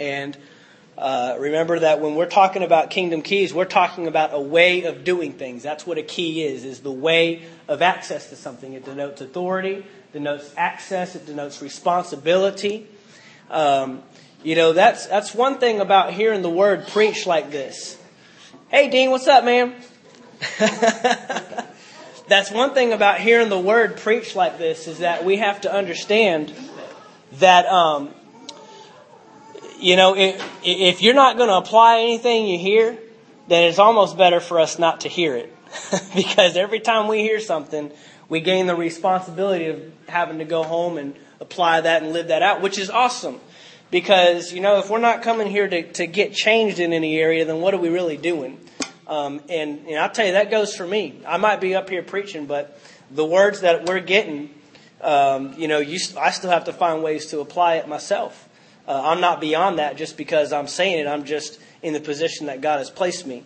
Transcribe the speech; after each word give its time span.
And 0.00 0.36
uh, 0.96 1.36
remember 1.38 1.78
that 1.78 2.00
when 2.00 2.14
we're 2.14 2.26
talking 2.26 2.62
about 2.62 2.90
kingdom 2.90 3.22
keys, 3.22 3.54
we're 3.54 3.66
talking 3.66 4.06
about 4.06 4.30
a 4.32 4.40
way 4.40 4.84
of 4.84 5.04
doing 5.04 5.34
things. 5.34 5.62
That's 5.62 5.86
what 5.86 5.98
a 5.98 6.02
key 6.02 6.42
is, 6.42 6.64
is 6.64 6.80
the 6.80 6.90
way 6.90 7.42
of 7.68 7.82
access 7.82 8.30
to 8.30 8.36
something. 8.36 8.72
It 8.72 8.84
denotes 8.84 9.20
authority, 9.20 9.84
denotes 10.12 10.52
access, 10.56 11.14
it 11.14 11.26
denotes 11.26 11.62
responsibility. 11.62 12.88
Um, 13.50 14.02
you 14.42 14.56
know, 14.56 14.72
that's, 14.72 15.06
that's 15.06 15.34
one 15.34 15.58
thing 15.58 15.80
about 15.80 16.14
hearing 16.14 16.40
the 16.42 16.50
word 16.50 16.88
preached 16.88 17.26
like 17.26 17.50
this. 17.50 17.98
Hey, 18.68 18.88
Dean, 18.88 19.10
what's 19.10 19.28
up, 19.28 19.44
man? 19.44 19.74
that's 22.26 22.50
one 22.50 22.72
thing 22.72 22.92
about 22.92 23.20
hearing 23.20 23.50
the 23.50 23.58
word 23.58 23.98
preached 23.98 24.34
like 24.34 24.56
this 24.56 24.88
is 24.88 24.98
that 24.98 25.24
we 25.24 25.36
have 25.36 25.60
to 25.62 25.72
understand 25.72 26.54
that 27.32 27.66
um, 27.66 28.14
you 29.80 29.96
know, 29.96 30.16
if, 30.16 30.42
if 30.62 31.02
you're 31.02 31.14
not 31.14 31.36
going 31.36 31.48
to 31.48 31.56
apply 31.56 32.00
anything 32.00 32.46
you 32.46 32.58
hear, 32.58 32.98
then 33.48 33.64
it's 33.64 33.78
almost 33.78 34.16
better 34.16 34.40
for 34.40 34.60
us 34.60 34.78
not 34.78 35.00
to 35.00 35.08
hear 35.08 35.36
it. 35.36 35.54
because 36.14 36.56
every 36.56 36.80
time 36.80 37.08
we 37.08 37.20
hear 37.20 37.40
something, 37.40 37.90
we 38.28 38.40
gain 38.40 38.66
the 38.66 38.74
responsibility 38.74 39.66
of 39.66 39.82
having 40.08 40.38
to 40.38 40.44
go 40.44 40.62
home 40.62 40.98
and 40.98 41.14
apply 41.40 41.80
that 41.80 42.02
and 42.02 42.12
live 42.12 42.28
that 42.28 42.42
out, 42.42 42.60
which 42.60 42.78
is 42.78 42.90
awesome. 42.90 43.40
Because, 43.90 44.52
you 44.52 44.60
know, 44.60 44.78
if 44.78 44.88
we're 44.88 44.98
not 44.98 45.22
coming 45.22 45.48
here 45.48 45.66
to, 45.66 45.92
to 45.94 46.06
get 46.06 46.32
changed 46.32 46.78
in 46.78 46.92
any 46.92 47.18
area, 47.18 47.44
then 47.44 47.60
what 47.60 47.74
are 47.74 47.78
we 47.78 47.88
really 47.88 48.16
doing? 48.16 48.60
Um, 49.08 49.40
and, 49.48 49.86
and 49.88 49.98
I'll 49.98 50.10
tell 50.10 50.26
you, 50.26 50.32
that 50.32 50.50
goes 50.50 50.76
for 50.76 50.86
me. 50.86 51.20
I 51.26 51.36
might 51.36 51.60
be 51.60 51.74
up 51.74 51.90
here 51.90 52.02
preaching, 52.04 52.46
but 52.46 52.78
the 53.10 53.24
words 53.24 53.62
that 53.62 53.86
we're 53.86 53.98
getting, 53.98 54.50
um, 55.00 55.54
you 55.54 55.66
know, 55.66 55.78
you, 55.78 55.98
I 56.16 56.30
still 56.30 56.50
have 56.50 56.66
to 56.66 56.72
find 56.72 57.02
ways 57.02 57.26
to 57.26 57.40
apply 57.40 57.76
it 57.76 57.88
myself. 57.88 58.48
Uh, 58.86 59.00
I'm 59.04 59.20
not 59.20 59.40
beyond 59.40 59.78
that 59.78 59.96
just 59.96 60.16
because 60.16 60.52
I'm 60.52 60.66
saying 60.66 60.98
it. 60.98 61.06
I'm 61.06 61.24
just 61.24 61.60
in 61.82 61.92
the 61.92 62.00
position 62.00 62.46
that 62.46 62.60
God 62.60 62.78
has 62.78 62.90
placed 62.90 63.26
me. 63.26 63.44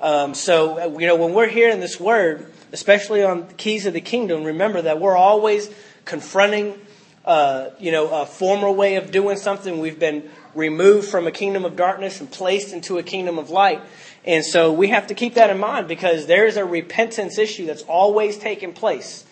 Um, 0.00 0.34
so, 0.34 0.78
uh, 0.78 0.98
you 0.98 1.06
know, 1.06 1.16
when 1.16 1.32
we're 1.32 1.48
hearing 1.48 1.80
this 1.80 1.98
word, 1.98 2.52
especially 2.72 3.22
on 3.22 3.48
the 3.48 3.54
keys 3.54 3.86
of 3.86 3.94
the 3.94 4.00
kingdom, 4.00 4.44
remember 4.44 4.82
that 4.82 5.00
we're 5.00 5.16
always 5.16 5.70
confronting, 6.04 6.78
uh, 7.24 7.70
you 7.78 7.92
know, 7.92 8.08
a 8.08 8.26
former 8.26 8.70
way 8.70 8.96
of 8.96 9.10
doing 9.10 9.36
something. 9.36 9.78
We've 9.78 9.98
been 9.98 10.28
removed 10.54 11.08
from 11.08 11.26
a 11.26 11.30
kingdom 11.30 11.64
of 11.64 11.76
darkness 11.76 12.20
and 12.20 12.30
placed 12.30 12.72
into 12.72 12.98
a 12.98 13.02
kingdom 13.02 13.38
of 13.38 13.50
light. 13.50 13.80
And 14.24 14.44
so 14.44 14.72
we 14.72 14.88
have 14.88 15.06
to 15.06 15.14
keep 15.14 15.34
that 15.34 15.50
in 15.50 15.58
mind 15.58 15.88
because 15.88 16.26
there 16.26 16.46
is 16.46 16.56
a 16.56 16.64
repentance 16.64 17.38
issue 17.38 17.66
that's 17.66 17.82
always 17.82 18.36
taking 18.36 18.72
place, 18.72 19.24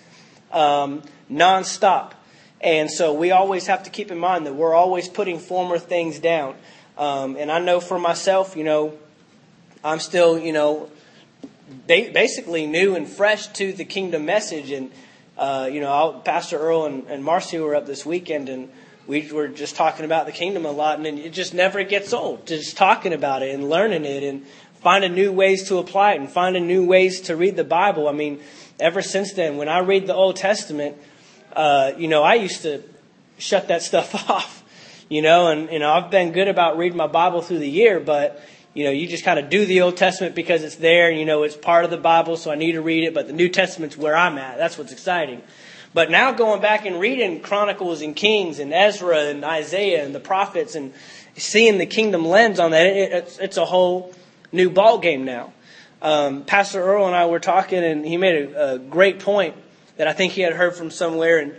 um, 0.53 1.03
nonstop. 1.31 2.13
And 2.65 2.91
so 2.91 3.13
we 3.13 3.31
always 3.31 3.67
have 3.67 3.83
to 3.83 3.91
keep 3.91 4.11
in 4.11 4.19
mind 4.19 4.47
that 4.47 4.55
we're 4.55 4.75
always 4.75 5.07
putting 5.07 5.39
former 5.39 5.79
things 5.79 6.19
down. 6.19 6.55
Um, 6.97 7.37
and 7.37 7.53
I 7.53 7.59
know 7.59 7.79
for 7.79 7.99
myself, 7.99 8.57
you 8.57 8.65
know, 8.65 8.97
I'm 9.85 10.01
still, 10.01 10.39
you 10.39 10.55
know, 10.55 10.89
basically 11.87 12.67
new 12.67 12.97
and 12.97 13.07
fresh 13.07 13.49
to 13.49 13.75
the 13.75 13.85
kingdom 13.85 14.25
message. 14.25 14.71
And, 14.71 14.91
uh, 15.37 15.69
you 15.71 15.83
know, 15.83 15.93
I'll, 15.93 16.21
Pastor 16.21 16.59
Earl 16.59 16.87
and, 16.87 17.07
and 17.09 17.23
Marcy 17.23 17.59
were 17.59 17.75
up 17.75 17.85
this 17.85 18.07
weekend 18.07 18.49
and 18.49 18.71
we 19.07 19.31
were 19.31 19.49
just 19.49 19.77
talking 19.77 20.07
about 20.07 20.25
the 20.25 20.33
kingdom 20.33 20.65
a 20.65 20.71
lot. 20.71 21.05
And 21.05 21.19
it 21.19 21.35
just 21.35 21.53
never 21.53 21.85
gets 21.85 22.15
old, 22.15 22.47
just 22.47 22.79
talking 22.79 23.13
about 23.13 23.43
it 23.43 23.55
and 23.55 23.69
learning 23.69 24.07
it 24.07 24.23
and 24.23 24.47
finding 24.81 25.15
new 25.15 25.33
ways 25.33 25.69
to 25.69 25.77
apply 25.77 26.15
it 26.15 26.21
and 26.21 26.31
finding 26.31 26.67
new 26.67 26.87
ways 26.87 27.21
to 27.23 27.37
read 27.37 27.57
the 27.57 27.65
Bible. 27.65 28.09
I 28.09 28.13
mean, 28.13 28.41
ever 28.81 29.03
since 29.03 29.35
then, 29.35 29.59
when 29.59 29.69
I 29.69 29.81
read 29.81 30.07
the 30.07 30.15
Old 30.15 30.37
Testament, 30.37 30.97
uh, 31.55 31.93
you 31.97 32.09
know, 32.09 32.23
I 32.23 32.35
used 32.35 32.63
to 32.63 32.83
shut 33.39 33.69
that 33.69 33.83
stuff 33.83 34.15
off, 34.31 34.63
you 35.09 35.23
know, 35.23 35.49
and, 35.49 35.71
you 35.71 35.79
know, 35.79 35.93
I've 35.93 36.11
been 36.11 36.33
good 36.33 36.49
about 36.49 36.79
reading 36.79 36.97
my 36.97 37.07
Bible 37.07 37.43
through 37.43 37.59
the 37.59 37.69
year, 37.69 38.01
but, 38.01 38.43
you 38.75 38.85
know, 38.85 38.91
you 38.91 39.07
just 39.07 39.25
kind 39.25 39.39
of 39.39 39.49
do 39.49 39.65
the 39.67 39.83
Old 39.83 39.97
Testament 39.97 40.35
because 40.35 40.63
it's 40.63 40.77
there 40.77 41.11
and, 41.11 41.19
you 41.19 41.25
know, 41.25 41.43
it's 41.43 41.57
part 41.57 41.85
of 41.85 41.91
the 41.91 41.97
Bible, 41.97 42.37
so 42.37 42.51
I 42.51 42.57
need 42.57 42.73
to 42.73 42.83
read 42.83 43.05
it, 43.05 43.15
but 43.15 43.27
the 43.27 43.33
New 43.33 43.49
Testament's 43.49 43.97
where 43.97 44.17
I'm 44.17 44.39
at. 44.39 44.59
That's 44.59 44.77
what's 44.77 44.93
exciting. 44.93 45.43
But 45.93 46.11
now 46.11 46.33
going 46.33 46.61
back 46.61 46.87
and 46.87 46.99
reading 46.99 47.41
Chronicles 47.41 48.03
and 48.03 48.17
Kings 48.17 48.59
and 48.59 48.73
Ezra 48.73 49.27
and 49.27 49.45
Isaiah 49.45 50.05
and 50.05 50.13
the 50.13 50.21
prophets 50.21 50.75
and 50.75 50.93
seeing 51.37 51.79
the 51.79 51.87
kingdom 51.87 52.25
lens 52.27 52.59
on 52.59 52.73
that, 52.73 52.87
it, 52.87 53.13
it's, 53.13 53.39
it's 53.39 53.57
a 53.57 53.65
whole 53.65 54.13
new 54.51 54.71
ball 54.71 54.99
game 54.99 55.25
now. 55.25 55.53
Um, 56.03 56.45
Pastor 56.45 56.83
Earl 56.83 57.07
and 57.07 57.15
I 57.15 57.27
were 57.27 57.39
talking, 57.39 57.83
and 57.83 58.05
he 58.05 58.17
made 58.17 58.51
a, 58.51 58.75
a 58.75 58.79
great 58.79 59.21
point 59.21 59.55
that 59.97 60.09
I 60.09 60.13
think 60.13 60.33
he 60.33 60.43
had 60.43 60.55
heard 60.55 60.75
from 60.75 60.91
somewhere. 60.91 61.39
And, 61.39 61.55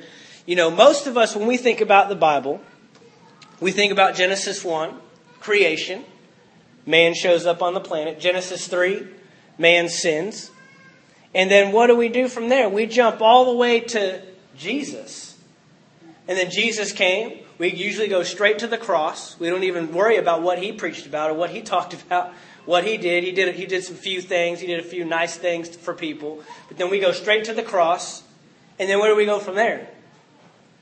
you 0.46 0.56
know, 0.56 0.70
most 0.70 1.08
of 1.08 1.18
us, 1.18 1.36
when 1.36 1.48
we 1.48 1.58
think 1.58 1.82
about 1.82 2.10
the 2.10 2.16
Bible, 2.16 2.62
we 3.60 3.72
think 3.72 3.92
about 3.92 4.16
Genesis 4.16 4.64
1, 4.64 4.94
creation. 5.40 6.04
Man 6.86 7.14
shows 7.14 7.46
up 7.46 7.62
on 7.62 7.74
the 7.74 7.80
planet. 7.80 8.20
Genesis 8.20 8.68
3, 8.68 9.08
man 9.58 9.90
sins. 9.90 10.52
And 11.34 11.52
then 11.52 11.72
what 11.72 11.88
do 11.88 11.96
we 11.96 12.10
do 12.10 12.28
from 12.28 12.50
there? 12.50 12.70
We 12.70 12.86
jump 12.86 13.22
all 13.22 13.46
the 13.46 13.58
way 13.58 13.82
to 13.82 14.22
Jesus. 14.58 15.38
And 16.28 16.38
then 16.38 16.50
Jesus 16.50 16.92
came. 16.92 17.40
We 17.58 17.72
usually 17.72 18.08
go 18.08 18.24
straight 18.24 18.60
to 18.60 18.68
the 18.68 18.78
cross. 18.78 19.40
We 19.40 19.50
don't 19.50 19.64
even 19.64 19.94
worry 19.94 20.18
about 20.18 20.42
what 20.42 20.60
he 20.60 20.72
preached 20.72 21.06
about 21.06 21.32
or 21.32 21.34
what 21.34 21.50
he 21.50 21.62
talked 21.62 21.94
about 22.06 22.34
what 22.66 22.84
he 22.84 22.98
did. 22.98 23.24
He 23.24 23.32
did 23.32 23.56
he 23.56 23.66
did 23.66 23.84
some 23.84 23.96
few 23.96 24.22
things. 24.22 24.60
He 24.60 24.68
did 24.68 24.80
a 24.80 24.84
few 24.84 25.06
nice 25.06 25.38
things 25.38 25.76
for 25.76 25.94
people. 25.94 26.44
But 26.68 26.78
then 26.78 26.90
we 26.90 27.00
go 27.00 27.12
straight 27.12 27.46
to 27.46 27.54
the 27.54 27.64
cross, 27.64 28.24
and 28.80 28.90
then 28.90 29.00
where 29.00 29.10
do 29.10 29.16
we 29.16 29.26
go 29.26 29.40
from 29.40 29.56
there? 29.56 29.88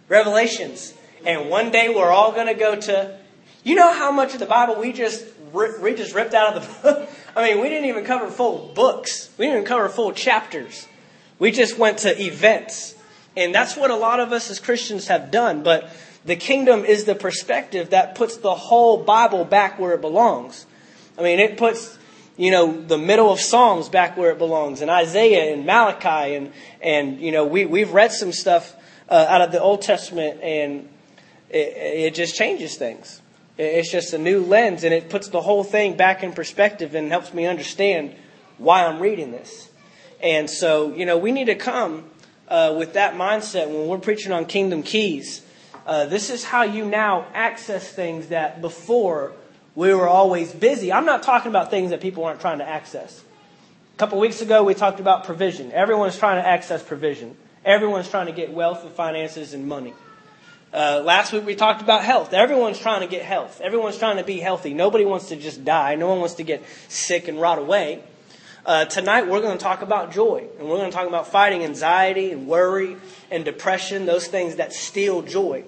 Revelations. 0.10 0.94
And 1.26 1.50
one 1.50 1.72
day 1.72 1.90
we're 1.90 2.12
all 2.12 2.32
going 2.32 2.48
to 2.48 2.54
go 2.54 2.76
to. 2.76 3.18
You 3.64 3.76
know 3.76 3.94
how 3.94 4.12
much 4.12 4.34
of 4.34 4.40
the 4.40 4.46
Bible 4.46 4.76
we 4.76 4.92
just 4.92 5.26
we 5.54 5.94
just 5.94 6.14
ripped 6.16 6.34
out 6.34 6.56
of 6.56 6.64
the 6.64 6.82
book. 6.94 7.10
I 7.36 7.50
mean, 7.50 7.62
we 7.62 7.70
didn't 7.70 7.86
even 7.90 8.04
cover 8.04 8.30
full 8.30 8.72
books. 8.74 9.30
We 9.38 9.46
didn't 9.46 9.60
even 9.60 9.68
cover 9.68 9.88
full 9.90 10.12
chapters. 10.12 10.88
We 11.40 11.52
just 11.52 11.78
went 11.78 12.00
to 12.00 12.22
events. 12.22 12.96
And 13.36 13.54
that's 13.54 13.76
what 13.76 13.92
a 13.92 13.96
lot 13.96 14.20
of 14.20 14.32
us 14.32 14.50
as 14.50 14.60
Christians 14.60 15.08
have 15.08 15.32
done. 15.32 15.64
But 15.64 15.90
the 16.26 16.36
kingdom 16.36 16.86
is 16.86 17.06
the 17.06 17.16
perspective 17.16 17.92
that 17.92 18.16
puts 18.16 18.38
the 18.38 18.56
whole 18.56 19.04
Bible 19.04 19.46
back 19.46 19.80
where 19.80 19.94
it 19.94 20.02
belongs. 20.02 20.66
I 21.18 21.22
mean, 21.22 21.40
it 21.40 21.58
puts, 21.58 21.98
you 22.38 22.52
know, 22.52 22.82
the 22.82 22.98
middle 22.98 23.32
of 23.32 23.40
Psalms 23.40 23.90
back 23.90 24.18
where 24.18 24.32
it 24.32 24.38
belongs, 24.38 24.82
and 24.82 24.90
Isaiah 24.90 25.54
and 25.54 25.66
Malachi, 25.66 26.36
and, 26.36 26.52
and 26.82 27.20
you 27.20 27.32
know, 27.32 27.46
we, 27.46 27.66
we've 27.66 27.92
read 27.92 28.12
some 28.12 28.32
stuff 28.32 28.76
uh, 29.10 29.26
out 29.30 29.42
of 29.42 29.52
the 29.52 29.62
Old 29.62 29.82
Testament, 29.82 30.42
and 30.42 30.90
it, 31.50 31.78
it 31.78 32.16
just 32.16 32.36
changes 32.36 32.76
things. 32.76 33.22
It's 33.58 33.92
just 33.92 34.14
a 34.14 34.18
new 34.18 34.44
lens, 34.44 34.84
and 34.84 34.94
it 34.94 35.10
puts 35.10 35.28
the 35.28 35.42
whole 35.42 35.64
thing 35.64 35.96
back 35.96 36.24
in 36.24 36.34
perspective 36.34 36.96
and 36.96 37.12
helps 37.12 37.34
me 37.34 37.46
understand 37.46 38.16
why 38.58 38.86
I'm 38.86 39.00
reading 39.00 39.32
this. 39.32 39.70
And 40.22 40.50
so, 40.50 40.94
you 40.94 41.06
know, 41.06 41.18
we 41.18 41.32
need 41.32 41.46
to 41.46 41.56
come 41.56 42.06
uh, 42.48 42.74
with 42.78 42.94
that 42.94 43.14
mindset 43.14 43.68
when 43.68 43.88
we're 43.88 44.00
preaching 44.00 44.32
on 44.32 44.46
kingdom 44.46 44.82
keys. 44.82 45.46
Uh, 45.86 46.06
this 46.06 46.30
is 46.30 46.46
how 46.46 46.64
you 46.64 46.86
now 46.86 47.28
access 47.34 47.92
things 47.92 48.28
that 48.28 48.62
before 48.62 49.34
we 49.76 49.94
were 49.94 50.08
always 50.08 50.52
busy. 50.52 50.92
I'm 50.92 51.06
not 51.06 51.24
talking 51.24 51.50
about 51.50 51.70
things 51.70 51.90
that 51.92 52.02
people 52.02 52.26
aren't 52.26 52.42
trying 52.42 52.60
to 52.60 52.68
access. 52.68 53.24
A 53.96 53.98
couple 53.98 54.20
weeks 54.20 54.42
ago, 54.42 54.64
we 54.64 54.74
talked 54.74 55.00
about 55.00 55.24
provision. 55.24 55.72
Everyone's 55.72 56.18
trying 56.18 56.42
to 56.42 56.48
access 56.48 56.84
provision. 56.84 57.36
Everyone's 57.66 58.10
trying 58.10 58.28
to 58.28 58.32
get 58.32 58.52
wealth 58.52 58.84
and 58.84 58.94
finances 58.94 59.54
and 59.54 59.68
money. 59.68 59.94
Uh, 60.74 61.02
last 61.06 61.32
week 61.32 61.46
we 61.46 61.56
talked 61.56 61.82
about 61.82 62.04
health. 62.04 62.34
Everyone's 62.34 62.80
trying 62.80 63.02
to 63.02 63.08
get 63.08 63.22
health. 63.22 63.62
Everyone's 63.62 63.98
trying 63.98 64.18
to 64.18 64.24
be 64.24 64.40
healthy. 64.40 64.74
Nobody 64.74 65.06
wants 65.06 65.30
to 65.30 65.36
just 65.36 65.64
die. 65.64 65.96
No 65.96 66.08
one 66.08 66.20
wants 66.20 66.36
to 66.36 66.44
get 66.44 66.64
sick 66.88 67.28
and 67.28 67.40
rot 67.40 67.60
away. 67.60 68.04
Uh, 68.66 68.86
tonight 68.86 69.28
we're 69.28 69.42
going 69.42 69.58
to 69.58 69.64
talk 69.64 69.82
about 69.82 70.14
joy, 70.14 70.48
and 70.58 70.68
we're 70.68 70.78
going 70.78 70.90
to 70.90 70.96
talk 70.96 71.08
about 71.08 71.28
fighting 71.28 71.64
anxiety 71.64 72.32
and 72.32 72.48
worry 72.48 72.96
and 73.30 73.44
depression, 73.44 74.06
those 74.06 74.28
things 74.28 74.56
that 74.56 74.74
steal 74.74 75.22
joy. 75.22 75.64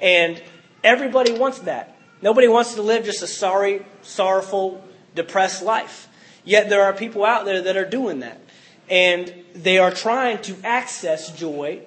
And 0.00 0.40
everybody 0.84 1.32
wants 1.32 1.58
that. 1.60 1.95
Nobody 2.22 2.48
wants 2.48 2.74
to 2.74 2.82
live 2.82 3.04
just 3.04 3.22
a 3.22 3.26
sorry, 3.26 3.84
sorrowful, 4.02 4.82
depressed 5.14 5.62
life. 5.62 6.08
Yet 6.44 6.68
there 6.68 6.82
are 6.84 6.92
people 6.92 7.24
out 7.24 7.44
there 7.44 7.62
that 7.62 7.76
are 7.76 7.84
doing 7.84 8.20
that. 8.20 8.40
And 8.88 9.32
they 9.54 9.78
are 9.78 9.90
trying 9.90 10.40
to 10.42 10.56
access 10.62 11.30
joy 11.36 11.80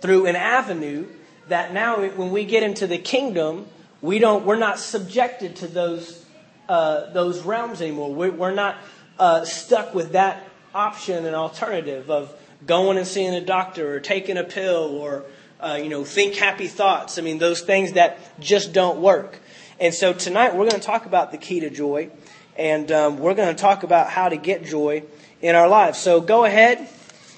through 0.00 0.26
an 0.26 0.36
avenue 0.36 1.06
that 1.48 1.72
now, 1.72 2.00
when 2.00 2.30
we 2.30 2.44
get 2.44 2.62
into 2.62 2.86
the 2.86 2.98
kingdom, 2.98 3.66
we 4.00 4.18
don't, 4.18 4.44
we're 4.44 4.56
not 4.56 4.78
subjected 4.78 5.56
to 5.56 5.68
those, 5.68 6.24
uh, 6.68 7.12
those 7.12 7.42
realms 7.42 7.80
anymore. 7.80 8.12
We're, 8.12 8.54
not 8.54 8.76
uh, 9.18 9.44
stuck 9.44 9.94
with 9.94 10.12
that 10.12 10.48
option 10.74 11.24
and 11.24 11.36
alternative 11.36 12.10
of 12.10 12.34
going 12.66 12.98
and 12.98 13.06
seeing 13.06 13.34
a 13.34 13.44
doctor 13.44 13.94
or 13.94 14.00
taking 14.00 14.36
a 14.36 14.44
pill 14.44 14.96
or 14.96 15.24
uh, 15.62 15.78
you 15.80 15.88
know, 15.88 16.04
think 16.04 16.34
happy 16.34 16.66
thoughts. 16.66 17.18
I 17.18 17.22
mean, 17.22 17.38
those 17.38 17.60
things 17.60 17.92
that 17.92 18.18
just 18.40 18.72
don't 18.72 19.00
work. 19.00 19.38
And 19.78 19.94
so 19.94 20.12
tonight 20.12 20.56
we're 20.56 20.68
going 20.68 20.80
to 20.80 20.86
talk 20.86 21.06
about 21.06 21.30
the 21.30 21.38
key 21.38 21.60
to 21.60 21.70
joy, 21.70 22.10
and 22.56 22.90
um, 22.90 23.18
we're 23.18 23.34
going 23.34 23.54
to 23.54 23.60
talk 23.60 23.84
about 23.84 24.08
how 24.08 24.28
to 24.28 24.36
get 24.36 24.64
joy 24.64 25.04
in 25.40 25.54
our 25.54 25.68
lives. 25.68 25.98
So 25.98 26.20
go 26.20 26.44
ahead 26.44 26.88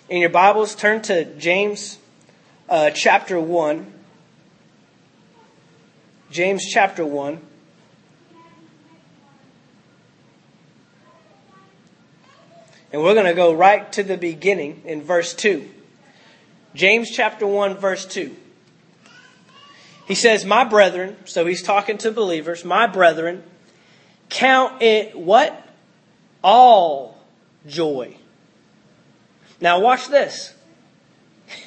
in 0.08 0.22
your 0.22 0.30
Bibles, 0.30 0.74
turn 0.74 1.02
to 1.02 1.36
James 1.36 1.98
uh, 2.68 2.90
chapter 2.90 3.38
1. 3.38 3.92
James 6.30 6.64
chapter 6.66 7.04
1. 7.04 7.40
And 12.90 13.02
we're 13.02 13.14
going 13.14 13.26
to 13.26 13.34
go 13.34 13.52
right 13.52 13.92
to 13.92 14.02
the 14.02 14.16
beginning 14.16 14.80
in 14.86 15.02
verse 15.02 15.34
2. 15.34 15.68
James 16.74 17.10
chapter 17.10 17.46
1, 17.46 17.76
verse 17.76 18.04
2. 18.06 18.34
He 20.06 20.14
says, 20.14 20.44
My 20.44 20.64
brethren, 20.64 21.16
so 21.24 21.46
he's 21.46 21.62
talking 21.62 21.98
to 21.98 22.10
believers, 22.10 22.64
my 22.64 22.86
brethren, 22.86 23.42
count 24.28 24.82
it 24.82 25.16
what? 25.16 25.60
All 26.42 27.18
joy. 27.66 28.16
Now 29.60 29.80
watch 29.80 30.08
this. 30.08 30.52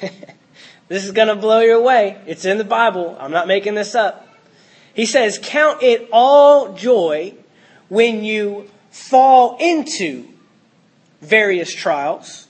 this 0.88 1.04
is 1.04 1.12
going 1.12 1.28
to 1.28 1.36
blow 1.36 1.60
your 1.60 1.82
way. 1.82 2.20
It's 2.26 2.44
in 2.44 2.58
the 2.58 2.64
Bible. 2.64 3.16
I'm 3.18 3.32
not 3.32 3.48
making 3.48 3.74
this 3.74 3.94
up. 3.94 4.28
He 4.94 5.06
says, 5.06 5.38
Count 5.42 5.82
it 5.82 6.08
all 6.12 6.74
joy 6.74 7.34
when 7.88 8.22
you 8.24 8.68
fall 8.90 9.56
into 9.58 10.28
various 11.20 11.72
trials. 11.72 12.47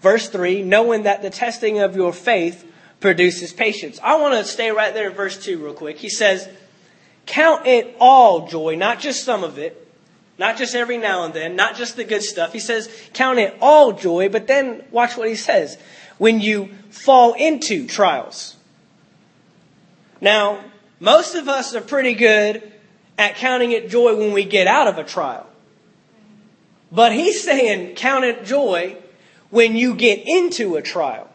Verse 0.00 0.28
3 0.28 0.62
knowing 0.62 1.04
that 1.04 1.22
the 1.22 1.30
testing 1.30 1.80
of 1.80 1.96
your 1.96 2.12
faith 2.12 2.66
produces 3.00 3.52
patience. 3.52 3.98
I 4.02 4.20
want 4.20 4.34
to 4.34 4.44
stay 4.44 4.70
right 4.70 4.92
there 4.92 5.10
in 5.10 5.16
verse 5.16 5.42
2 5.42 5.62
real 5.62 5.74
quick. 5.74 5.98
He 5.98 6.10
says, 6.10 6.48
Count 7.26 7.66
it 7.66 7.96
all 8.00 8.48
joy, 8.48 8.76
not 8.76 9.00
just 9.00 9.24
some 9.24 9.44
of 9.44 9.58
it, 9.58 9.86
not 10.38 10.56
just 10.56 10.74
every 10.74 10.98
now 10.98 11.24
and 11.24 11.34
then, 11.34 11.56
not 11.56 11.76
just 11.76 11.96
the 11.96 12.04
good 12.04 12.22
stuff. 12.22 12.52
He 12.52 12.58
says, 12.58 12.88
Count 13.12 13.38
it 13.38 13.56
all 13.60 13.92
joy, 13.92 14.28
but 14.28 14.46
then 14.46 14.82
watch 14.90 15.16
what 15.16 15.28
he 15.28 15.34
says. 15.34 15.78
When 16.18 16.40
you 16.40 16.70
fall 16.90 17.34
into 17.34 17.86
trials. 17.86 18.56
Now, 20.20 20.62
most 20.98 21.34
of 21.34 21.48
us 21.48 21.74
are 21.74 21.80
pretty 21.80 22.14
good 22.14 22.70
at 23.16 23.36
counting 23.36 23.72
it 23.72 23.88
joy 23.88 24.16
when 24.16 24.32
we 24.32 24.44
get 24.44 24.66
out 24.66 24.86
of 24.86 24.98
a 24.98 25.04
trial. 25.04 25.46
But 26.92 27.12
he's 27.12 27.42
saying 27.42 27.94
count 27.94 28.24
it 28.24 28.44
joy 28.44 28.96
when 29.50 29.76
you 29.76 29.94
get 29.94 30.22
into 30.26 30.76
a 30.76 30.82
trial. 30.82 31.28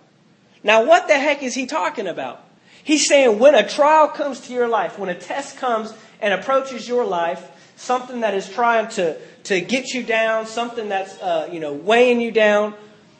Now, 0.64 0.86
what 0.86 1.08
the 1.08 1.14
heck 1.14 1.44
is 1.44 1.54
he 1.54 1.66
talking 1.66 2.08
about? 2.08 2.44
He's 2.84 3.08
saying 3.08 3.40
when 3.40 3.56
a 3.56 3.68
trial 3.68 4.08
comes 4.08 4.40
to 4.42 4.54
your 4.54 4.68
life, 4.68 4.98
when 4.98 5.10
a 5.10 5.16
test 5.16 5.58
comes 5.58 5.94
and 6.22 6.34
approaches 6.34 6.88
your 6.88 7.06
life, 7.06 7.52
something 7.76 8.22
that 8.22 8.34
is 8.34 8.50
trying 8.50 8.88
to, 8.90 9.18
to 9.44 9.62
get 9.62 9.94
you 9.94 10.04
down, 10.04 10.46
something 10.46 10.90
that's, 10.90 11.20
uh, 11.20 11.50
you 11.52 11.60
know, 11.60 11.74
weighing 11.74 12.22
you 12.22 12.32
down, 12.32 12.74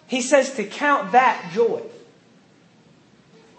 he 0.08 0.22
says 0.22 0.56
to 0.56 0.64
count 0.64 1.12
that 1.12 1.52
joy. 1.54 1.82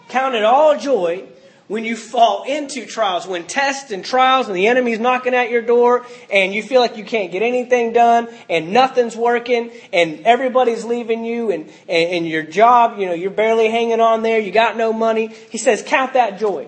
Count 0.09 0.35
it 0.35 0.43
all 0.43 0.77
joy 0.77 1.27
when 1.67 1.83
you 1.83 1.97
fall 1.97 2.43
into 2.43 2.85
trials, 2.85 3.27
when 3.27 3.45
tests 3.45 3.91
and 3.91 4.03
trials 4.03 4.47
and 4.47 4.55
the 4.55 4.67
enemy's 4.67 4.99
knocking 4.99 5.33
at 5.33 5.49
your 5.49 5.61
door 5.61 6.05
and 6.31 6.53
you 6.53 6.63
feel 6.63 6.79
like 6.79 6.95
you 6.95 7.03
can't 7.03 7.31
get 7.31 7.41
anything 7.41 7.91
done 7.91 8.29
and 8.49 8.71
nothing's 8.71 9.17
working 9.17 9.71
and 9.91 10.21
everybody's 10.25 10.85
leaving 10.85 11.25
you 11.25 11.51
and, 11.51 11.69
and, 11.89 12.11
and 12.11 12.27
your 12.27 12.43
job, 12.43 12.97
you 12.97 13.05
know, 13.05 13.13
you're 13.13 13.29
barely 13.29 13.69
hanging 13.69 13.99
on 13.99 14.23
there, 14.23 14.39
you 14.39 14.51
got 14.51 14.77
no 14.77 14.93
money. 14.93 15.27
He 15.49 15.57
says, 15.57 15.83
count 15.85 16.13
that 16.13 16.39
joy. 16.39 16.67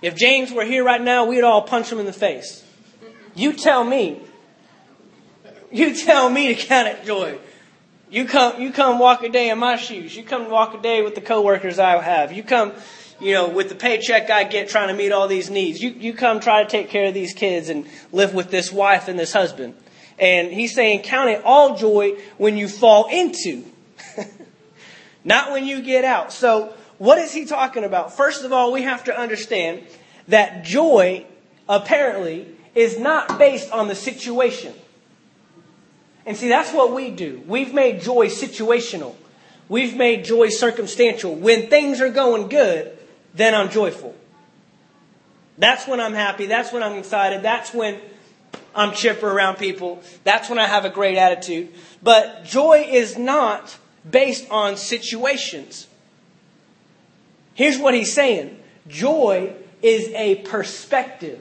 If 0.00 0.14
James 0.14 0.52
were 0.52 0.64
here 0.64 0.84
right 0.84 1.00
now, 1.00 1.24
we'd 1.24 1.42
all 1.42 1.62
punch 1.62 1.90
him 1.90 1.98
in 1.98 2.06
the 2.06 2.12
face. 2.12 2.62
You 3.34 3.54
tell 3.54 3.82
me. 3.82 4.20
You 5.72 5.96
tell 5.96 6.30
me 6.30 6.54
to 6.54 6.66
count 6.66 6.86
it 6.86 7.04
joy. 7.04 7.38
You 8.10 8.26
come, 8.26 8.60
you 8.60 8.72
come 8.72 8.98
walk 8.98 9.22
a 9.22 9.28
day 9.28 9.50
in 9.50 9.58
my 9.58 9.76
shoes. 9.76 10.16
You 10.16 10.22
come 10.22 10.50
walk 10.50 10.74
a 10.74 10.80
day 10.80 11.02
with 11.02 11.14
the 11.14 11.20
coworkers 11.20 11.78
I 11.78 12.00
have. 12.00 12.32
You 12.32 12.42
come, 12.42 12.72
you 13.20 13.32
know, 13.32 13.48
with 13.48 13.68
the 13.68 13.74
paycheck 13.74 14.30
I 14.30 14.44
get 14.44 14.68
trying 14.68 14.88
to 14.88 14.94
meet 14.94 15.10
all 15.10 15.26
these 15.26 15.50
needs. 15.50 15.82
You, 15.82 15.90
you 15.90 16.12
come 16.12 16.40
try 16.40 16.62
to 16.62 16.68
take 16.68 16.90
care 16.90 17.06
of 17.06 17.14
these 17.14 17.32
kids 17.32 17.68
and 17.68 17.86
live 18.12 18.34
with 18.34 18.50
this 18.50 18.70
wife 18.70 19.08
and 19.08 19.18
this 19.18 19.32
husband. 19.32 19.74
And 20.18 20.52
he's 20.52 20.74
saying, 20.74 21.02
count 21.02 21.30
it 21.30 21.42
all 21.44 21.76
joy 21.76 22.16
when 22.36 22.56
you 22.56 22.68
fall 22.68 23.08
into, 23.08 23.64
not 25.24 25.50
when 25.50 25.66
you 25.66 25.82
get 25.82 26.04
out. 26.04 26.32
So, 26.32 26.74
what 26.98 27.18
is 27.18 27.32
he 27.32 27.44
talking 27.44 27.82
about? 27.82 28.16
First 28.16 28.44
of 28.44 28.52
all, 28.52 28.70
we 28.70 28.82
have 28.82 29.04
to 29.04 29.18
understand 29.18 29.82
that 30.28 30.64
joy, 30.64 31.26
apparently, 31.68 32.46
is 32.74 32.98
not 32.98 33.38
based 33.38 33.72
on 33.72 33.88
the 33.88 33.96
situation. 33.96 34.72
And 36.26 36.36
see, 36.36 36.48
that's 36.48 36.72
what 36.72 36.92
we 36.92 37.10
do. 37.10 37.42
We've 37.46 37.74
made 37.74 38.00
joy 38.00 38.28
situational. 38.28 39.14
We've 39.68 39.96
made 39.96 40.24
joy 40.24 40.48
circumstantial. 40.48 41.34
When 41.34 41.68
things 41.68 42.00
are 42.00 42.10
going 42.10 42.48
good, 42.48 42.96
then 43.34 43.54
I'm 43.54 43.70
joyful. 43.70 44.14
That's 45.58 45.86
when 45.86 46.00
I'm 46.00 46.14
happy. 46.14 46.46
That's 46.46 46.72
when 46.72 46.82
I'm 46.82 46.98
excited. 46.98 47.42
That's 47.42 47.72
when 47.72 48.00
I'm 48.74 48.92
chipper 48.92 49.30
around 49.30 49.56
people. 49.56 50.02
That's 50.24 50.48
when 50.48 50.58
I 50.58 50.66
have 50.66 50.84
a 50.84 50.90
great 50.90 51.16
attitude. 51.16 51.68
But 52.02 52.44
joy 52.44 52.86
is 52.88 53.16
not 53.16 53.76
based 54.08 54.50
on 54.50 54.76
situations. 54.76 55.86
Here's 57.54 57.78
what 57.78 57.94
he's 57.94 58.12
saying 58.12 58.60
joy 58.88 59.54
is 59.82 60.08
a 60.08 60.36
perspective. 60.36 61.40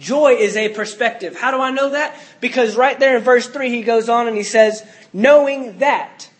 Joy 0.00 0.32
is 0.32 0.56
a 0.56 0.70
perspective. 0.70 1.36
How 1.36 1.50
do 1.50 1.60
I 1.60 1.70
know 1.70 1.90
that? 1.90 2.18
Because 2.40 2.74
right 2.74 2.98
there 2.98 3.18
in 3.18 3.22
verse 3.22 3.46
3, 3.46 3.68
he 3.68 3.82
goes 3.82 4.08
on 4.08 4.26
and 4.26 4.36
he 4.36 4.42
says, 4.42 4.82
knowing 5.12 5.78
that. 5.78 6.30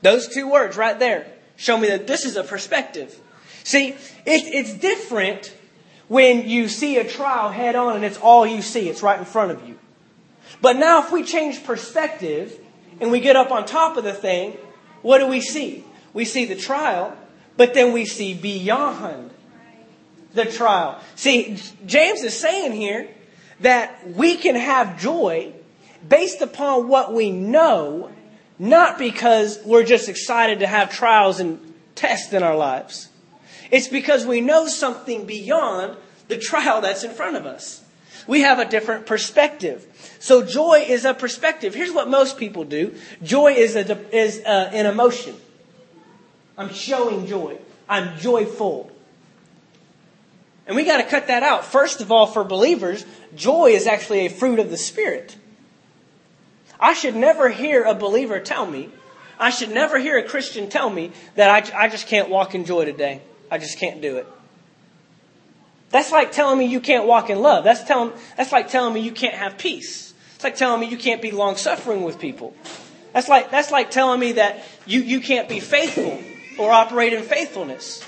Those 0.00 0.28
two 0.28 0.50
words 0.50 0.76
right 0.76 0.98
there 0.98 1.26
show 1.56 1.76
me 1.76 1.88
that 1.88 2.06
this 2.06 2.24
is 2.24 2.36
a 2.36 2.42
perspective. 2.42 3.20
See, 3.64 3.88
it, 3.90 3.96
it's 4.24 4.72
different 4.74 5.54
when 6.08 6.48
you 6.48 6.68
see 6.68 6.96
a 6.96 7.06
trial 7.06 7.50
head 7.50 7.76
on 7.76 7.96
and 7.96 8.04
it's 8.04 8.18
all 8.18 8.46
you 8.46 8.62
see, 8.62 8.88
it's 8.88 9.02
right 9.02 9.18
in 9.18 9.26
front 9.26 9.50
of 9.50 9.68
you. 9.68 9.78
But 10.62 10.76
now, 10.76 11.04
if 11.04 11.12
we 11.12 11.22
change 11.22 11.64
perspective 11.64 12.58
and 12.98 13.10
we 13.10 13.20
get 13.20 13.36
up 13.36 13.50
on 13.50 13.66
top 13.66 13.98
of 13.98 14.04
the 14.04 14.14
thing, 14.14 14.52
what 15.02 15.18
do 15.18 15.26
we 15.26 15.42
see? 15.42 15.84
We 16.14 16.24
see 16.24 16.46
the 16.46 16.56
trial, 16.56 17.14
but 17.58 17.74
then 17.74 17.92
we 17.92 18.06
see 18.06 18.32
beyond 18.32 19.32
the 20.34 20.44
trial. 20.44 21.00
See, 21.14 21.58
James 21.86 22.22
is 22.22 22.38
saying 22.38 22.72
here 22.72 23.08
that 23.60 24.08
we 24.08 24.36
can 24.36 24.54
have 24.54 25.00
joy 25.00 25.52
based 26.06 26.42
upon 26.42 26.88
what 26.88 27.12
we 27.12 27.30
know, 27.30 28.10
not 28.58 28.98
because 28.98 29.58
we're 29.64 29.84
just 29.84 30.08
excited 30.08 30.60
to 30.60 30.66
have 30.66 30.90
trials 30.90 31.40
and 31.40 31.74
tests 31.94 32.32
in 32.32 32.42
our 32.42 32.56
lives. 32.56 33.08
It's 33.70 33.88
because 33.88 34.26
we 34.26 34.40
know 34.40 34.66
something 34.66 35.26
beyond 35.26 35.96
the 36.28 36.38
trial 36.38 36.80
that's 36.80 37.04
in 37.04 37.10
front 37.10 37.36
of 37.36 37.46
us. 37.46 37.82
We 38.26 38.42
have 38.42 38.58
a 38.58 38.66
different 38.66 39.06
perspective. 39.06 39.86
So 40.20 40.42
joy 40.42 40.84
is 40.86 41.04
a 41.04 41.14
perspective. 41.14 41.74
Here's 41.74 41.92
what 41.92 42.08
most 42.08 42.36
people 42.36 42.64
do. 42.64 42.94
Joy 43.22 43.52
is, 43.52 43.74
a, 43.74 44.14
is 44.14 44.40
uh, 44.44 44.70
an 44.72 44.86
emotion. 44.86 45.34
I'm 46.56 46.72
showing 46.72 47.26
joy. 47.26 47.58
I'm 47.88 48.18
joyful. 48.18 48.92
And 50.68 50.76
we 50.76 50.84
got 50.84 50.98
to 50.98 51.04
cut 51.04 51.28
that 51.28 51.42
out. 51.42 51.64
First 51.64 52.02
of 52.02 52.12
all, 52.12 52.26
for 52.26 52.44
believers, 52.44 53.04
joy 53.34 53.70
is 53.70 53.86
actually 53.86 54.26
a 54.26 54.30
fruit 54.30 54.58
of 54.58 54.70
the 54.70 54.76
Spirit. 54.76 55.34
I 56.78 56.92
should 56.92 57.16
never 57.16 57.48
hear 57.48 57.84
a 57.84 57.94
believer 57.94 58.38
tell 58.38 58.66
me, 58.66 58.90
I 59.40 59.50
should 59.50 59.70
never 59.70 59.98
hear 59.98 60.18
a 60.18 60.22
Christian 60.22 60.68
tell 60.68 60.90
me 60.90 61.12
that 61.36 61.72
I, 61.72 61.84
I 61.84 61.88
just 61.88 62.06
can't 62.06 62.28
walk 62.28 62.54
in 62.54 62.66
joy 62.66 62.84
today. 62.84 63.22
I 63.50 63.56
just 63.56 63.78
can't 63.78 64.02
do 64.02 64.18
it. 64.18 64.26
That's 65.90 66.12
like 66.12 66.32
telling 66.32 66.58
me 66.58 66.66
you 66.66 66.80
can't 66.80 67.06
walk 67.06 67.30
in 67.30 67.40
love. 67.40 67.64
That's, 67.64 67.82
telling, 67.84 68.12
that's 68.36 68.52
like 68.52 68.68
telling 68.68 68.92
me 68.92 69.00
you 69.00 69.12
can't 69.12 69.34
have 69.34 69.56
peace. 69.56 70.12
It's 70.34 70.44
like 70.44 70.56
telling 70.56 70.80
me 70.80 70.88
you 70.88 70.98
can't 70.98 71.22
be 71.22 71.30
long 71.30 71.56
suffering 71.56 72.02
with 72.02 72.18
people. 72.18 72.54
That's 73.14 73.28
like, 73.28 73.50
that's 73.50 73.70
like 73.70 73.90
telling 73.90 74.20
me 74.20 74.32
that 74.32 74.62
you, 74.86 75.00
you 75.00 75.20
can't 75.20 75.48
be 75.48 75.60
faithful 75.60 76.22
or 76.58 76.70
operate 76.70 77.14
in 77.14 77.22
faithfulness 77.22 78.04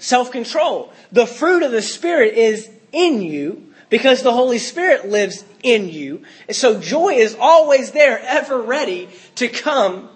self 0.00 0.32
control. 0.32 0.92
The 1.12 1.26
fruit 1.26 1.62
of 1.62 1.70
the 1.70 1.82
Spirit 1.82 2.34
is 2.34 2.68
in 2.92 3.22
you 3.22 3.72
because 3.88 4.22
the 4.22 4.32
Holy 4.32 4.58
Spirit 4.58 5.08
lives 5.08 5.44
in 5.62 5.88
you. 5.88 6.24
And 6.48 6.56
so 6.56 6.80
joy 6.80 7.14
is 7.14 7.36
always 7.38 7.92
there, 7.92 8.18
ever 8.20 8.60
ready 8.60 9.08
to 9.36 9.48
come 9.48 10.08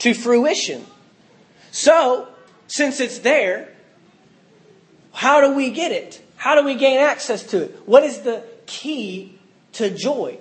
to 0.00 0.12
fruition. 0.12 0.84
So, 1.70 2.28
since 2.66 3.00
it's 3.00 3.20
there, 3.20 3.68
how 5.12 5.40
do 5.40 5.54
we 5.54 5.70
get 5.70 5.92
it? 5.92 6.22
How 6.36 6.54
do 6.54 6.64
we 6.64 6.74
gain 6.74 6.98
access 6.98 7.42
to 7.44 7.64
it? 7.64 7.82
What 7.86 8.04
is 8.04 8.20
the 8.20 8.44
key 8.66 9.38
to 9.74 9.90
joy? 9.90 10.38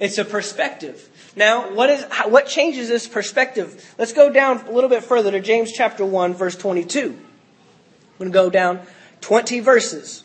It's 0.00 0.18
a 0.18 0.24
perspective. 0.24 1.08
Now, 1.36 1.72
what 1.72 1.90
is 1.90 2.04
what 2.26 2.46
changes 2.46 2.88
this 2.88 3.06
perspective? 3.06 3.94
Let's 3.98 4.12
go 4.12 4.30
down 4.30 4.66
a 4.66 4.70
little 4.70 4.90
bit 4.90 5.04
further 5.04 5.30
to 5.30 5.40
James 5.40 5.72
chapter 5.72 6.04
1 6.04 6.34
verse 6.34 6.56
22. 6.56 7.18
I'm 8.14 8.30
going 8.30 8.32
to 8.32 8.34
go 8.34 8.50
down 8.50 8.80
20 9.20 9.60
verses. 9.60 10.24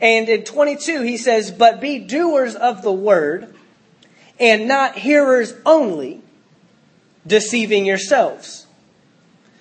And 0.00 0.28
in 0.28 0.44
22, 0.44 1.02
he 1.02 1.16
says, 1.16 1.50
But 1.50 1.80
be 1.80 1.98
doers 1.98 2.54
of 2.54 2.82
the 2.82 2.92
word, 2.92 3.54
and 4.40 4.66
not 4.66 4.96
hearers 4.98 5.54
only, 5.64 6.22
deceiving 7.26 7.86
yourselves. 7.86 8.66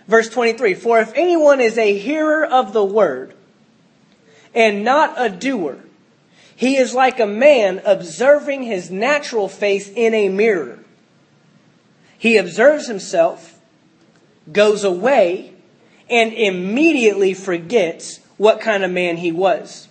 Verse 0.08 0.30
23 0.30 0.74
For 0.74 1.00
if 1.00 1.12
anyone 1.16 1.62
is 1.62 1.78
a 1.78 1.98
hearer 1.98 2.46
of 2.46 2.74
the 2.74 2.84
word, 2.84 3.36
and 4.54 4.84
not 4.84 5.14
a 5.18 5.30
doer. 5.30 5.78
He 6.56 6.78
is 6.78 6.94
like 6.94 7.20
a 7.20 7.26
man 7.26 7.82
observing 7.86 8.64
his 8.64 8.92
natural 8.92 9.48
face 9.48 9.90
in 9.90 10.14
a 10.14 10.30
mirror. 10.30 10.80
He 12.18 12.38
observes 12.38 12.88
himself, 12.88 13.60
goes 14.52 14.84
away, 14.84 15.54
and 16.12 16.34
immediately 16.34 17.34
forgets 17.34 18.20
what 18.38 18.60
kind 18.60 18.84
of 18.84 18.92
man 18.92 19.18
he 19.18 19.32
was. 19.32 19.88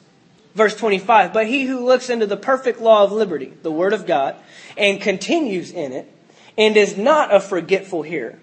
Verse 0.55 0.77
25, 0.77 1.33
but 1.33 1.47
he 1.47 1.65
who 1.65 1.85
looks 1.85 2.11
into 2.11 2.27
the 2.27 2.37
perfect 2.37 2.81
law 2.81 3.05
of 3.05 3.12
liberty, 3.12 3.53
the 3.62 3.71
word 3.71 3.93
of 3.93 4.07
God, 4.07 4.37
and 4.77 5.00
continues 5.00 5.71
in 5.71 5.93
it, 5.93 6.12
and 6.59 6.77
is 6.77 6.97
not 6.97 7.35
a 7.35 7.41
forgetful 7.41 8.03
hearer, 8.03 8.39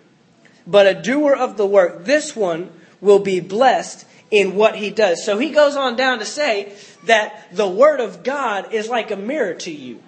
but 0.65 0.87
a 0.87 1.01
doer 1.01 1.35
of 1.35 1.57
the 1.57 1.65
work, 1.65 2.05
this 2.05 2.35
one 2.35 2.71
will 3.01 3.19
be 3.19 3.39
blessed 3.39 4.05
in 4.31 4.55
what 4.55 4.75
he 4.75 4.89
does. 4.89 5.23
So 5.23 5.37
he 5.37 5.51
goes 5.51 5.75
on 5.75 5.95
down 5.95 6.19
to 6.19 6.25
say 6.25 6.73
that 7.05 7.47
the 7.55 7.67
Word 7.67 7.99
of 7.99 8.23
God 8.23 8.73
is 8.73 8.89
like 8.89 9.11
a 9.11 9.15
mirror 9.15 9.53
to 9.55 9.71
you. 9.71 10.01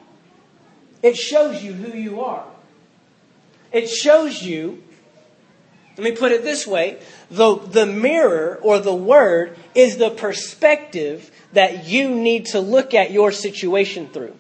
It 1.02 1.16
shows 1.16 1.64
you 1.64 1.74
who 1.74 1.98
you 1.98 2.22
are. 2.22 2.46
It 3.72 3.88
shows 3.88 4.42
you, 4.42 4.84
let 5.98 6.04
me 6.04 6.12
put 6.12 6.32
it 6.32 6.44
this 6.44 6.66
way 6.66 7.00
the, 7.32 7.56
the 7.56 7.86
mirror 7.86 8.60
or 8.62 8.80
the 8.80 8.94
Word 8.94 9.58
is 9.76 9.98
the 9.98 10.10
perspective 10.10 11.32
that 11.54 11.86
you 11.88 12.10
need 12.10 12.48
to 12.48 12.60
look 12.60 12.94
at 12.94 13.12
your 13.12 13.32
situation 13.32 14.08
through. 14.08 14.36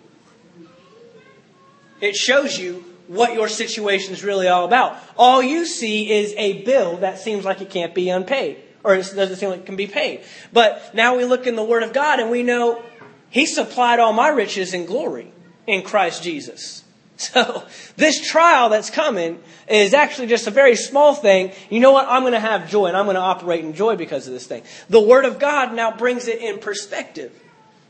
It 2.01 2.15
shows 2.15 2.57
you 2.57 2.85
what 3.07 3.33
your 3.33 3.47
situation 3.47 4.13
is 4.13 4.23
really 4.23 4.47
all 4.47 4.65
about. 4.65 4.97
All 5.17 5.41
you 5.41 5.65
see 5.65 6.11
is 6.11 6.33
a 6.37 6.63
bill 6.63 6.97
that 6.97 7.19
seems 7.19 7.43
like 7.43 7.61
it 7.61 7.69
can't 7.69 7.93
be 7.93 8.09
unpaid 8.09 8.57
or 8.83 8.95
it 8.95 8.99
doesn't 9.15 9.35
seem 9.35 9.49
like 9.49 9.59
it 9.61 9.65
can 9.65 9.75
be 9.75 9.87
paid. 9.87 10.21
But 10.53 10.93
now 10.93 11.17
we 11.17 11.25
look 11.25 11.47
in 11.47 11.55
the 11.55 11.63
Word 11.63 11.83
of 11.83 11.93
God 11.93 12.19
and 12.19 12.29
we 12.29 12.43
know 12.43 12.81
He 13.29 13.45
supplied 13.45 13.99
all 13.99 14.13
my 14.13 14.29
riches 14.29 14.73
and 14.73 14.87
glory 14.87 15.31
in 15.67 15.83
Christ 15.83 16.23
Jesus. 16.23 16.83
So 17.19 17.65
this 17.97 18.25
trial 18.25 18.69
that's 18.69 18.89
coming 18.89 19.43
is 19.69 19.93
actually 19.93 20.27
just 20.27 20.47
a 20.47 20.51
very 20.51 20.75
small 20.75 21.13
thing. 21.13 21.51
You 21.69 21.79
know 21.79 21.91
what? 21.91 22.07
I'm 22.07 22.23
going 22.23 22.33
to 22.33 22.39
have 22.39 22.69
joy 22.69 22.87
and 22.87 22.97
I'm 22.97 23.05
going 23.05 23.15
to 23.15 23.21
operate 23.21 23.63
in 23.63 23.73
joy 23.73 23.95
because 23.95 24.27
of 24.27 24.33
this 24.33 24.47
thing. 24.47 24.63
The 24.89 24.99
Word 24.99 25.25
of 25.25 25.39
God 25.39 25.73
now 25.73 25.95
brings 25.95 26.27
it 26.27 26.39
in 26.41 26.59
perspective. 26.59 27.31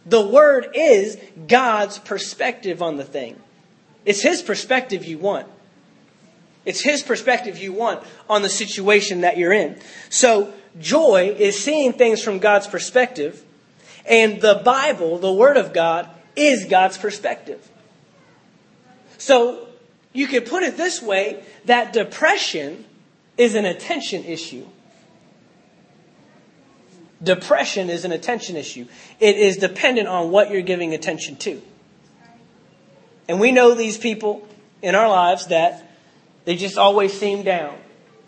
The 0.05 0.25
Word 0.25 0.71
is 0.73 1.17
God's 1.47 1.99
perspective 1.99 2.81
on 2.81 2.97
the 2.97 3.03
thing. 3.03 3.39
It's 4.05 4.21
His 4.21 4.41
perspective 4.41 5.05
you 5.05 5.17
want. 5.17 5.47
It's 6.65 6.81
His 6.81 7.01
perspective 7.01 7.57
you 7.57 7.73
want 7.73 8.03
on 8.29 8.41
the 8.41 8.49
situation 8.49 9.21
that 9.21 9.37
you're 9.37 9.53
in. 9.53 9.79
So 10.09 10.53
joy 10.79 11.35
is 11.37 11.57
seeing 11.63 11.93
things 11.93 12.21
from 12.21 12.39
God's 12.39 12.67
perspective, 12.67 13.43
and 14.05 14.41
the 14.41 14.61
Bible, 14.65 15.17
the 15.17 15.31
Word 15.31 15.57
of 15.57 15.73
God, 15.73 16.09
is 16.35 16.65
God's 16.65 16.97
perspective. 16.97 17.69
So 19.17 19.68
you 20.13 20.27
could 20.27 20.45
put 20.45 20.63
it 20.63 20.77
this 20.77 21.01
way 21.01 21.43
that 21.65 21.93
depression 21.93 22.85
is 23.37 23.55
an 23.55 23.65
attention 23.65 24.23
issue. 24.25 24.65
Depression 27.21 27.89
is 27.89 28.05
an 28.05 28.11
attention 28.11 28.55
issue. 28.55 28.85
It 29.19 29.35
is 29.37 29.57
dependent 29.57 30.07
on 30.07 30.31
what 30.31 30.51
you're 30.51 30.61
giving 30.61 30.93
attention 30.93 31.35
to. 31.37 31.61
And 33.27 33.39
we 33.39 33.51
know 33.51 33.75
these 33.75 33.97
people 33.97 34.47
in 34.81 34.95
our 34.95 35.09
lives 35.09 35.47
that 35.47 35.85
they 36.45 36.55
just 36.55 36.77
always 36.77 37.17
seem 37.17 37.43
down. 37.43 37.77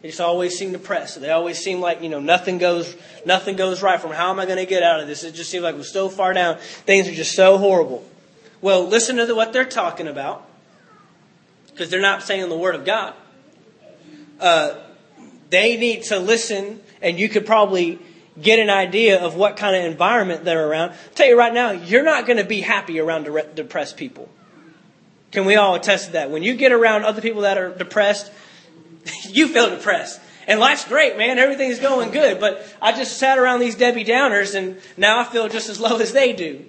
They 0.02 0.10
just 0.10 0.22
always 0.22 0.58
seem 0.58 0.74
depressed. 0.74 1.20
They 1.22 1.30
always 1.30 1.58
seem 1.58 1.80
like, 1.80 2.02
you 2.02 2.10
know, 2.10 2.20
nothing 2.20 2.58
goes, 2.58 2.96
nothing 3.26 3.56
goes 3.56 3.82
right 3.82 4.00
from 4.00 4.12
how 4.12 4.30
am 4.30 4.40
I 4.40 4.46
going 4.46 4.58
to 4.58 4.66
get 4.66 4.84
out 4.84 5.00
of 5.00 5.08
this? 5.08 5.24
It 5.24 5.34
just 5.34 5.50
seems 5.50 5.64
like 5.64 5.76
we're 5.76 5.84
so 5.84 6.10
far 6.10 6.34
down. 6.34 6.58
Things 6.58 7.08
are 7.08 7.14
just 7.14 7.34
so 7.34 7.58
horrible. 7.58 8.06
Well, 8.62 8.88
listen 8.88 9.18
to 9.18 9.34
what 9.34 9.54
they're 9.54 9.66
talking 9.66 10.08
about 10.08 10.48
because 11.82 11.90
they're 11.90 12.00
not 12.00 12.22
saying 12.22 12.48
the 12.48 12.56
word 12.56 12.76
of 12.76 12.86
God. 12.86 13.16
Uh, 14.40 14.76
they 15.50 15.78
need 15.78 16.04
to 16.04 16.20
listen 16.20 16.80
and 17.02 17.20
you 17.20 17.28
could 17.28 17.44
probably 17.44 17.98
get 18.40 18.60
an 18.60 18.70
idea 18.70 19.20
of 19.20 19.36
what 19.36 19.58
kind 19.58 19.76
of 19.76 19.92
environment 19.92 20.44
they're 20.44 20.70
around. 20.70 20.92
I'll 20.92 20.98
tell 21.16 21.26
you 21.26 21.36
right 21.36 21.52
now, 21.52 21.72
you're 21.72 22.04
not 22.04 22.28
going 22.28 22.38
to 22.38 22.44
be 22.44 22.62
happy 22.62 23.00
around 23.00 23.24
depressed 23.56 23.98
people. 23.98 24.30
Can 25.32 25.46
we 25.46 25.56
all 25.56 25.74
attest 25.74 26.06
to 26.06 26.12
that? 26.12 26.30
When 26.30 26.44
you 26.44 26.54
get 26.54 26.72
around 26.72 27.04
other 27.04 27.20
people 27.20 27.42
that 27.42 27.58
are 27.58 27.72
depressed, 27.72 28.32
you 29.28 29.48
feel 29.48 29.72
depressed. 29.72 30.22
And 30.46 30.60
life's 30.60 30.88
great, 30.88 31.18
man. 31.18 31.40
Everything's 31.40 31.80
going 31.80 32.12
good. 32.12 32.40
But 32.40 32.64
I 32.80 32.92
just 32.92 33.18
sat 33.18 33.40
around 33.40 33.60
these 33.60 33.74
Debbie 33.74 34.06
Downers 34.06 34.54
and 34.54 34.80
now 34.98 35.22
I 35.22 35.24
feel 35.24 35.50
just 35.50 35.68
as 35.68 35.80
low 35.80 35.98
as 35.98 36.14
they 36.14 36.34
do. 36.34 36.64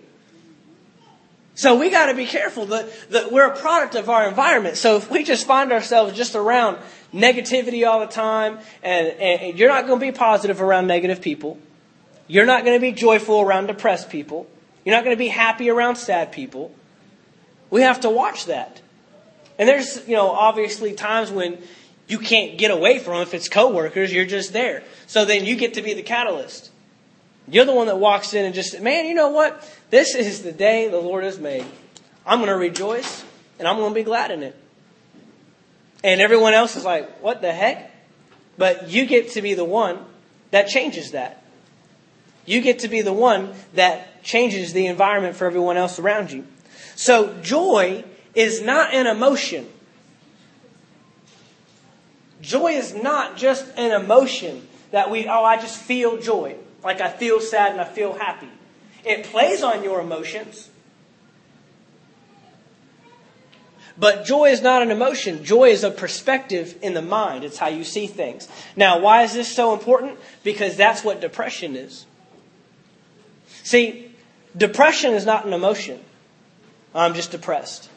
So 1.54 1.78
we 1.78 1.90
got 1.90 2.06
to 2.06 2.14
be 2.14 2.24
careful 2.24 2.66
that, 2.66 3.10
that 3.10 3.30
we're 3.30 3.46
a 3.46 3.56
product 3.56 3.94
of 3.94 4.08
our 4.08 4.26
environment. 4.26 4.76
So 4.76 4.96
if 4.96 5.10
we 5.10 5.22
just 5.22 5.46
find 5.46 5.70
ourselves 5.70 6.16
just 6.16 6.34
around 6.34 6.78
negativity 7.12 7.86
all 7.86 8.00
the 8.00 8.06
time, 8.06 8.58
and, 8.82 9.08
and 9.08 9.58
you're 9.58 9.68
not 9.68 9.86
going 9.86 10.00
to 10.00 10.06
be 10.06 10.12
positive 10.12 10.62
around 10.62 10.86
negative 10.86 11.20
people, 11.20 11.58
you're 12.26 12.46
not 12.46 12.64
going 12.64 12.76
to 12.76 12.80
be 12.80 12.92
joyful 12.92 13.42
around 13.42 13.66
depressed 13.66 14.08
people, 14.08 14.46
you're 14.84 14.96
not 14.96 15.04
going 15.04 15.14
to 15.14 15.18
be 15.18 15.28
happy 15.28 15.68
around 15.68 15.96
sad 15.96 16.32
people. 16.32 16.74
We 17.70 17.82
have 17.82 18.00
to 18.00 18.10
watch 18.10 18.46
that. 18.46 18.80
And 19.58 19.68
there's, 19.68 20.08
you 20.08 20.16
know, 20.16 20.30
obviously 20.30 20.94
times 20.94 21.30
when 21.30 21.58
you 22.08 22.18
can't 22.18 22.58
get 22.58 22.70
away 22.70 22.98
from. 22.98 23.22
If 23.22 23.34
it's 23.34 23.48
coworkers, 23.48 24.12
you're 24.12 24.24
just 24.24 24.52
there. 24.52 24.82
So 25.06 25.24
then 25.24 25.44
you 25.44 25.56
get 25.56 25.74
to 25.74 25.82
be 25.82 25.94
the 25.94 26.02
catalyst. 26.02 26.71
You're 27.48 27.64
the 27.64 27.74
one 27.74 27.88
that 27.88 27.98
walks 27.98 28.34
in 28.34 28.44
and 28.44 28.54
just, 28.54 28.80
man, 28.80 29.06
you 29.06 29.14
know 29.14 29.28
what? 29.28 29.68
This 29.90 30.14
is 30.14 30.42
the 30.42 30.52
day 30.52 30.88
the 30.88 31.00
Lord 31.00 31.24
has 31.24 31.38
made. 31.38 31.64
I'm 32.24 32.38
going 32.38 32.50
to 32.50 32.56
rejoice 32.56 33.24
and 33.58 33.66
I'm 33.66 33.76
going 33.76 33.90
to 33.90 33.94
be 33.94 34.04
glad 34.04 34.30
in 34.30 34.42
it. 34.42 34.56
And 36.04 36.20
everyone 36.20 36.54
else 36.54 36.76
is 36.76 36.84
like, 36.84 37.20
what 37.20 37.42
the 37.42 37.52
heck? 37.52 37.90
But 38.58 38.88
you 38.88 39.06
get 39.06 39.30
to 39.30 39.42
be 39.42 39.54
the 39.54 39.64
one 39.64 39.98
that 40.50 40.68
changes 40.68 41.12
that. 41.12 41.42
You 42.44 42.60
get 42.60 42.80
to 42.80 42.88
be 42.88 43.02
the 43.02 43.12
one 43.12 43.52
that 43.74 44.22
changes 44.24 44.72
the 44.72 44.86
environment 44.86 45.36
for 45.36 45.46
everyone 45.46 45.76
else 45.76 45.98
around 45.98 46.32
you. 46.32 46.46
So 46.96 47.40
joy 47.40 48.04
is 48.34 48.62
not 48.62 48.92
an 48.92 49.06
emotion. 49.06 49.68
Joy 52.40 52.72
is 52.72 52.94
not 52.94 53.36
just 53.36 53.66
an 53.76 53.92
emotion 54.00 54.66
that 54.90 55.10
we, 55.10 55.26
oh, 55.28 55.44
I 55.44 55.56
just 55.56 55.78
feel 55.78 56.18
joy. 56.18 56.56
Like 56.84 57.00
I 57.00 57.10
feel 57.10 57.40
sad 57.40 57.72
and 57.72 57.80
I 57.80 57.84
feel 57.84 58.14
happy. 58.14 58.48
It 59.04 59.24
plays 59.24 59.62
on 59.62 59.82
your 59.82 60.00
emotions. 60.00 60.68
But 63.98 64.24
joy 64.24 64.50
is 64.50 64.62
not 64.62 64.82
an 64.82 64.90
emotion. 64.90 65.44
Joy 65.44 65.70
is 65.70 65.84
a 65.84 65.90
perspective 65.90 66.78
in 66.82 66.94
the 66.94 67.02
mind. 67.02 67.44
It's 67.44 67.58
how 67.58 67.68
you 67.68 67.84
see 67.84 68.06
things. 68.06 68.48
Now, 68.74 69.00
why 69.00 69.22
is 69.22 69.34
this 69.34 69.54
so 69.54 69.74
important? 69.74 70.18
Because 70.42 70.76
that's 70.76 71.04
what 71.04 71.20
depression 71.20 71.76
is. 71.76 72.06
See, 73.64 74.10
depression 74.56 75.12
is 75.12 75.26
not 75.26 75.46
an 75.46 75.52
emotion. 75.52 76.00
I'm 76.94 77.14
just 77.14 77.30
depressed. 77.30 77.90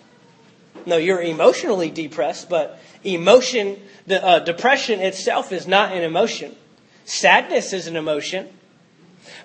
No, 0.86 0.98
you're 0.98 1.22
emotionally 1.22 1.90
depressed, 1.90 2.50
but 2.50 2.80
emotion, 3.04 3.80
the, 4.06 4.24
uh, 4.24 4.40
depression 4.40 5.00
itself 5.00 5.52
is 5.52 5.66
not 5.66 5.94
an 5.94 6.04
emotion. 6.04 6.56
Sadness 7.06 7.72
is 7.72 7.88
an 7.88 7.96
emotion. 7.96 8.50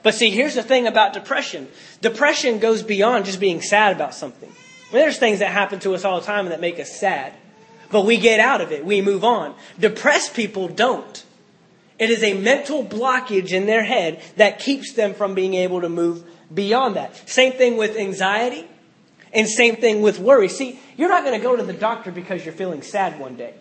But 0.02 0.14
see, 0.14 0.30
here's 0.30 0.54
the 0.54 0.62
thing 0.62 0.86
about 0.86 1.12
depression. 1.12 1.68
Depression 2.00 2.58
goes 2.58 2.82
beyond 2.82 3.26
just 3.26 3.40
being 3.40 3.60
sad 3.60 3.94
about 3.94 4.14
something. 4.14 4.48
I 4.48 4.94
mean, 4.94 5.02
there's 5.02 5.18
things 5.18 5.40
that 5.40 5.52
happen 5.52 5.78
to 5.80 5.94
us 5.94 6.04
all 6.04 6.20
the 6.20 6.26
time 6.26 6.46
that 6.46 6.60
make 6.60 6.80
us 6.80 6.98
sad. 6.98 7.32
But 7.90 8.06
we 8.06 8.16
get 8.16 8.40
out 8.40 8.60
of 8.60 8.72
it. 8.72 8.84
We 8.84 9.02
move 9.02 9.24
on. 9.24 9.54
Depressed 9.78 10.34
people 10.34 10.68
don't. 10.68 11.24
It 11.98 12.08
is 12.08 12.22
a 12.22 12.34
mental 12.34 12.84
blockage 12.84 13.52
in 13.52 13.66
their 13.66 13.84
head 13.84 14.22
that 14.36 14.58
keeps 14.58 14.94
them 14.94 15.12
from 15.12 15.34
being 15.34 15.54
able 15.54 15.82
to 15.82 15.88
move 15.88 16.24
beyond 16.52 16.96
that. 16.96 17.28
Same 17.28 17.52
thing 17.52 17.76
with 17.76 17.96
anxiety. 17.96 18.66
And 19.32 19.48
same 19.48 19.76
thing 19.76 20.02
with 20.02 20.18
worry. 20.18 20.48
See, 20.48 20.80
you're 20.96 21.08
not 21.08 21.24
going 21.24 21.38
to 21.38 21.42
go 21.42 21.54
to 21.54 21.62
the 21.62 21.72
doctor 21.72 22.10
because 22.10 22.44
you're 22.44 22.54
feeling 22.54 22.82
sad 22.82 23.20
one 23.20 23.36
day. 23.36 23.54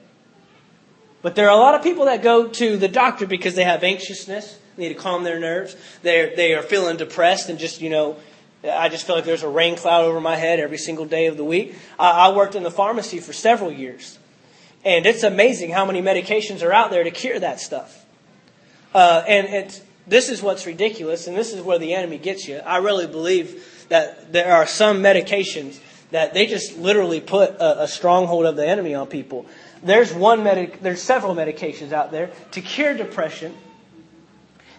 But 1.21 1.35
there 1.35 1.47
are 1.47 1.55
a 1.55 1.59
lot 1.59 1.75
of 1.75 1.83
people 1.83 2.05
that 2.05 2.23
go 2.23 2.47
to 2.47 2.77
the 2.77 2.87
doctor 2.87 3.27
because 3.27 3.55
they 3.55 3.65
have 3.65 3.83
anxiousness, 3.83 4.57
need 4.79 4.89
to 4.89 4.95
calm 4.95 5.23
their 5.23 5.39
nerves, 5.39 5.75
they're, 6.01 6.35
they 6.35 6.55
are 6.55 6.63
feeling 6.63 6.97
depressed 6.97 7.49
and 7.49 7.59
just, 7.59 7.81
you 7.81 7.89
know, 7.89 8.17
I 8.63 8.89
just 8.89 9.05
feel 9.05 9.15
like 9.15 9.25
there's 9.25 9.43
a 9.43 9.49
rain 9.49 9.77
cloud 9.77 10.05
over 10.05 10.19
my 10.19 10.35
head 10.35 10.59
every 10.59 10.77
single 10.77 11.05
day 11.05 11.27
of 11.27 11.37
the 11.37 11.45
week. 11.45 11.75
I, 11.97 12.29
I 12.29 12.35
worked 12.35 12.55
in 12.55 12.63
the 12.63 12.71
pharmacy 12.71 13.19
for 13.19 13.31
several 13.31 13.71
years. 13.71 14.19
And 14.83 15.05
it's 15.05 15.23
amazing 15.23 15.71
how 15.71 15.85
many 15.85 16.01
medications 16.01 16.63
are 16.63 16.73
out 16.73 16.89
there 16.89 17.03
to 17.03 17.11
cure 17.11 17.39
that 17.39 17.59
stuff. 17.59 18.05
Uh, 18.93 19.23
and 19.27 19.47
it's, 19.47 19.81
this 20.07 20.29
is 20.29 20.41
what's 20.41 20.65
ridiculous, 20.65 21.27
and 21.27 21.37
this 21.37 21.53
is 21.53 21.61
where 21.61 21.77
the 21.77 21.93
enemy 21.93 22.17
gets 22.17 22.47
you. 22.47 22.57
I 22.57 22.77
really 22.77 23.05
believe 23.07 23.85
that 23.89 24.33
there 24.33 24.53
are 24.53 24.65
some 24.65 25.01
medications 25.01 25.79
that 26.11 26.33
they 26.33 26.47
just 26.47 26.77
literally 26.77 27.21
put 27.21 27.51
a, 27.51 27.83
a 27.83 27.87
stronghold 27.87 28.45
of 28.45 28.55
the 28.55 28.67
enemy 28.67 28.95
on 28.95 29.07
people. 29.07 29.45
There's 29.83 30.13
one 30.13 30.43
medic, 30.43 30.81
there's 30.81 31.01
several 31.01 31.35
medications 31.35 31.91
out 31.91 32.11
there 32.11 32.31
to 32.51 32.61
cure 32.61 32.95
depression 32.95 33.55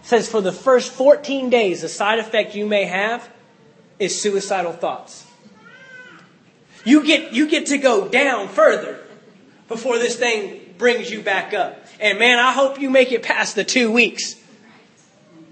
says 0.03 0.29
for 0.29 0.41
the 0.41 0.51
first 0.51 0.91
14 0.91 1.49
days, 1.49 1.81
the 1.81 1.89
side 1.89 2.19
effect 2.19 2.55
you 2.55 2.65
may 2.65 2.85
have 2.85 3.29
is 3.99 4.21
suicidal 4.21 4.73
thoughts. 4.73 5.25
You 6.83 7.05
get, 7.05 7.33
you 7.33 7.47
get 7.47 7.67
to 7.67 7.77
go 7.77 8.07
down 8.07 8.47
further 8.47 8.99
before 9.67 9.99
this 9.99 10.15
thing 10.15 10.73
brings 10.77 11.11
you 11.11 11.21
back 11.21 11.53
up. 11.53 11.85
And 11.99 12.17
man, 12.17 12.39
I 12.39 12.51
hope 12.51 12.81
you 12.81 12.89
make 12.89 13.11
it 13.11 13.21
past 13.21 13.55
the 13.55 13.63
two 13.63 13.91
weeks. 13.91 14.35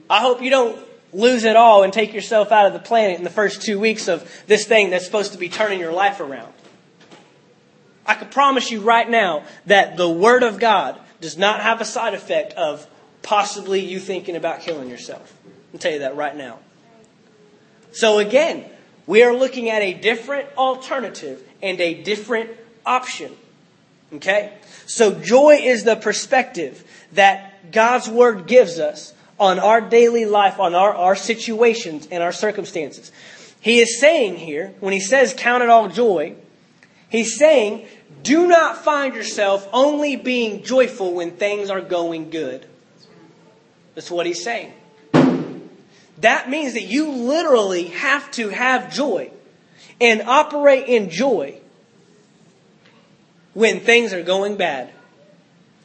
I 0.09 0.21
hope 0.21 0.41
you 0.41 0.49
don't 0.49 0.79
lose 1.13 1.43
it 1.43 1.55
all 1.55 1.83
and 1.83 1.93
take 1.93 2.13
yourself 2.13 2.51
out 2.51 2.65
of 2.65 2.73
the 2.73 2.79
planet 2.79 3.17
in 3.17 3.23
the 3.23 3.29
first 3.29 3.61
two 3.61 3.79
weeks 3.79 4.07
of 4.07 4.29
this 4.47 4.65
thing 4.65 4.89
that's 4.89 5.05
supposed 5.05 5.33
to 5.33 5.37
be 5.37 5.49
turning 5.49 5.79
your 5.79 5.91
life 5.91 6.19
around. 6.19 6.51
I 8.05 8.15
can 8.15 8.29
promise 8.29 8.71
you 8.71 8.81
right 8.81 9.07
now 9.07 9.43
that 9.67 9.97
the 9.97 10.09
Word 10.09 10.41
of 10.41 10.59
God 10.59 10.99
does 11.21 11.37
not 11.37 11.61
have 11.61 11.79
a 11.79 11.85
side 11.85 12.15
effect 12.15 12.53
of 12.53 12.87
possibly 13.21 13.79
you 13.79 13.99
thinking 13.99 14.35
about 14.35 14.61
killing 14.61 14.89
yourself. 14.89 15.33
I'll 15.73 15.79
tell 15.79 15.91
you 15.91 15.99
that 15.99 16.15
right 16.15 16.35
now. 16.35 16.59
So 17.91 18.19
again, 18.19 18.65
we 19.07 19.23
are 19.23 19.33
looking 19.33 19.69
at 19.69 19.81
a 19.81 19.93
different 19.93 20.49
alternative 20.57 21.41
and 21.61 21.79
a 21.81 22.03
different 22.03 22.51
option. 22.85 23.35
Okay? 24.13 24.53
So 24.85 25.13
joy 25.13 25.59
is 25.61 25.83
the 25.83 25.95
perspective 25.95 26.83
that 27.13 27.71
God's 27.71 28.07
Word 28.07 28.47
gives 28.47 28.79
us 28.79 29.13
on 29.39 29.59
our 29.59 29.81
daily 29.81 30.25
life, 30.25 30.59
on 30.59 30.75
our, 30.75 30.93
our 30.93 31.15
situations 31.15 32.07
and 32.11 32.21
our 32.21 32.31
circumstances. 32.31 33.11
He 33.61 33.79
is 33.79 33.99
saying 33.99 34.37
here, 34.37 34.73
when 34.79 34.93
he 34.93 34.99
says 34.99 35.33
count 35.35 35.63
it 35.63 35.69
all 35.69 35.89
joy, 35.89 36.35
he's 37.09 37.37
saying 37.37 37.87
do 38.21 38.47
not 38.47 38.83
find 38.83 39.15
yourself 39.15 39.67
only 39.71 40.15
being 40.15 40.63
joyful 40.63 41.13
when 41.13 41.31
things 41.31 41.69
are 41.69 41.81
going 41.81 42.29
good. 42.29 42.65
That's 43.99 44.09
what 44.09 44.25
he's 44.25 44.41
saying. 44.41 44.71
That 46.19 46.49
means 46.49 46.71
that 46.75 46.83
you 46.83 47.11
literally 47.11 47.87
have 47.87 48.31
to 48.31 48.47
have 48.47 48.93
joy 48.93 49.29
and 49.99 50.21
operate 50.21 50.87
in 50.87 51.09
joy 51.09 51.59
when 53.53 53.81
things 53.81 54.13
are 54.13 54.23
going 54.23 54.55
bad. 54.55 54.93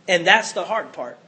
And 0.07 0.25
that's 0.25 0.53
the 0.53 0.63
hard 0.63 0.93
part. 0.93 1.19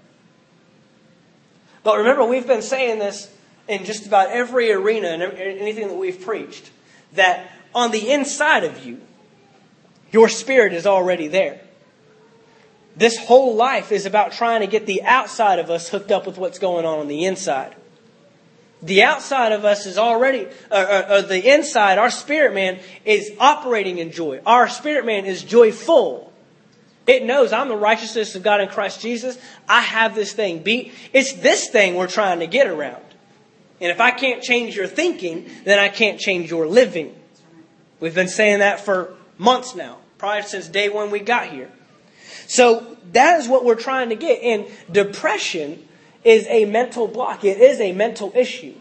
But 1.83 1.99
remember, 1.99 2.25
we've 2.25 2.47
been 2.47 2.63
saying 2.63 3.01
this 3.01 3.35
in 3.67 3.85
just 3.85 4.07
about 4.07 4.31
every 4.31 4.71
arena 4.71 5.09
and 5.09 5.23
anything 5.25 5.89
that 5.89 5.97
we've 5.97 6.21
preached 6.21 6.71
that 7.15 7.51
on 7.75 7.91
the 7.91 8.13
inside 8.13 8.63
of 8.63 8.87
you, 8.87 9.01
your 10.13 10.29
spirit 10.29 10.73
is 10.73 10.87
already 10.87 11.27
there. 11.27 11.61
This 12.97 13.19
whole 13.19 13.55
life 13.55 13.93
is 13.93 14.07
about 14.07 14.33
trying 14.33 14.61
to 14.61 14.67
get 14.67 14.87
the 14.87 15.03
outside 15.03 15.59
of 15.59 15.69
us 15.69 15.89
hooked 15.89 16.11
up 16.11 16.27
with 16.27 16.39
what's 16.39 16.59
going 16.59 16.87
on 16.87 16.99
on 16.99 17.09
the 17.09 17.27
inside. 17.27 17.77
The 18.83 19.03
outside 19.03 19.53
of 19.53 19.65
us 19.65 19.85
is 19.85 19.99
already, 19.99 20.47
uh, 20.71 20.75
uh, 20.75 21.07
uh, 21.09 21.23
the 21.23 21.55
inside, 21.55 21.99
our 21.99 22.11
spirit 22.11 22.55
man 22.55 22.79
is 23.05 23.33
operating 23.39 23.99
in 23.99 24.13
joy. 24.13 24.41
Our 24.47 24.69
spirit 24.69 25.05
man 25.05 25.27
is 25.27 25.43
joyful. 25.43 26.33
It 27.07 27.25
knows 27.25 27.53
I'm 27.53 27.69
the 27.69 27.77
righteousness 27.77 28.35
of 28.35 28.43
God 28.43 28.61
in 28.61 28.69
Christ 28.69 29.01
Jesus. 29.01 29.39
I 29.69 29.81
have 29.81 30.15
this 30.15 30.33
thing 30.33 30.63
beat. 30.63 30.93
It's 31.13 31.35
this 31.35 31.69
thing 31.69 31.95
we're 31.95 32.07
trying 32.07 32.41
to 32.41 32.47
get 32.47 32.67
around. 32.67 33.03
And 33.81 33.91
if 33.91 34.01
I 34.01 34.11
can't 34.11 34.43
change 34.43 34.75
your 34.75 34.87
thinking, 34.87 35.51
then 35.65 35.79
I 35.79 35.89
can't 35.89 36.19
change 36.19 36.51
your 36.51 36.67
living. 36.67 37.15
We've 38.01 38.15
been 38.15 38.29
saying 38.29 38.61
that 38.61 38.81
for 38.81 39.15
months 39.39 39.75
now, 39.75 39.99
probably 40.19 40.43
since 40.43 40.69
day 40.69 40.89
one 40.89 41.11
we 41.11 41.21
got 41.21 41.49
here. 41.49 41.71
So 42.47 42.97
that 43.13 43.41
is 43.41 43.49
what 43.49 43.65
we're 43.65 43.75
trying 43.75 44.11
to 44.11 44.17
get. 44.17 44.43
And 44.43 44.67
depression 44.91 45.87
is 46.25 46.47
a 46.49 46.65
mental 46.65 47.07
block. 47.07 47.45
It 47.45 47.61
is 47.61 47.81
a 47.81 47.93
mental 47.93 48.33
issue. 48.35 48.75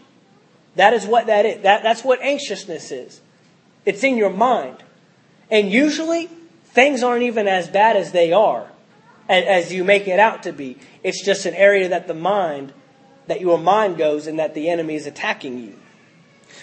That 0.74 0.92
is 0.92 1.06
what 1.06 1.26
that 1.26 1.46
is. 1.46 1.62
That, 1.62 1.82
that's 1.82 2.04
what 2.04 2.20
anxiousness 2.20 2.92
is. 2.92 3.20
It's 3.84 4.02
in 4.02 4.16
your 4.16 4.30
mind. 4.30 4.82
And 5.50 5.70
usually, 5.70 6.28
things 6.64 7.02
aren't 7.02 7.22
even 7.22 7.48
as 7.48 7.68
bad 7.68 7.96
as 7.96 8.12
they 8.12 8.32
are, 8.32 8.68
as 9.28 9.72
you 9.72 9.84
make 9.84 10.08
it 10.08 10.18
out 10.18 10.42
to 10.42 10.52
be. 10.52 10.76
It's 11.02 11.24
just 11.24 11.46
an 11.46 11.54
area 11.54 11.88
that 11.88 12.06
the 12.08 12.14
mind, 12.14 12.72
that 13.28 13.40
your 13.40 13.58
mind 13.58 13.96
goes 13.96 14.26
and 14.26 14.38
that 14.38 14.54
the 14.54 14.68
enemy 14.68 14.96
is 14.96 15.06
attacking 15.06 15.58
you. 15.60 15.78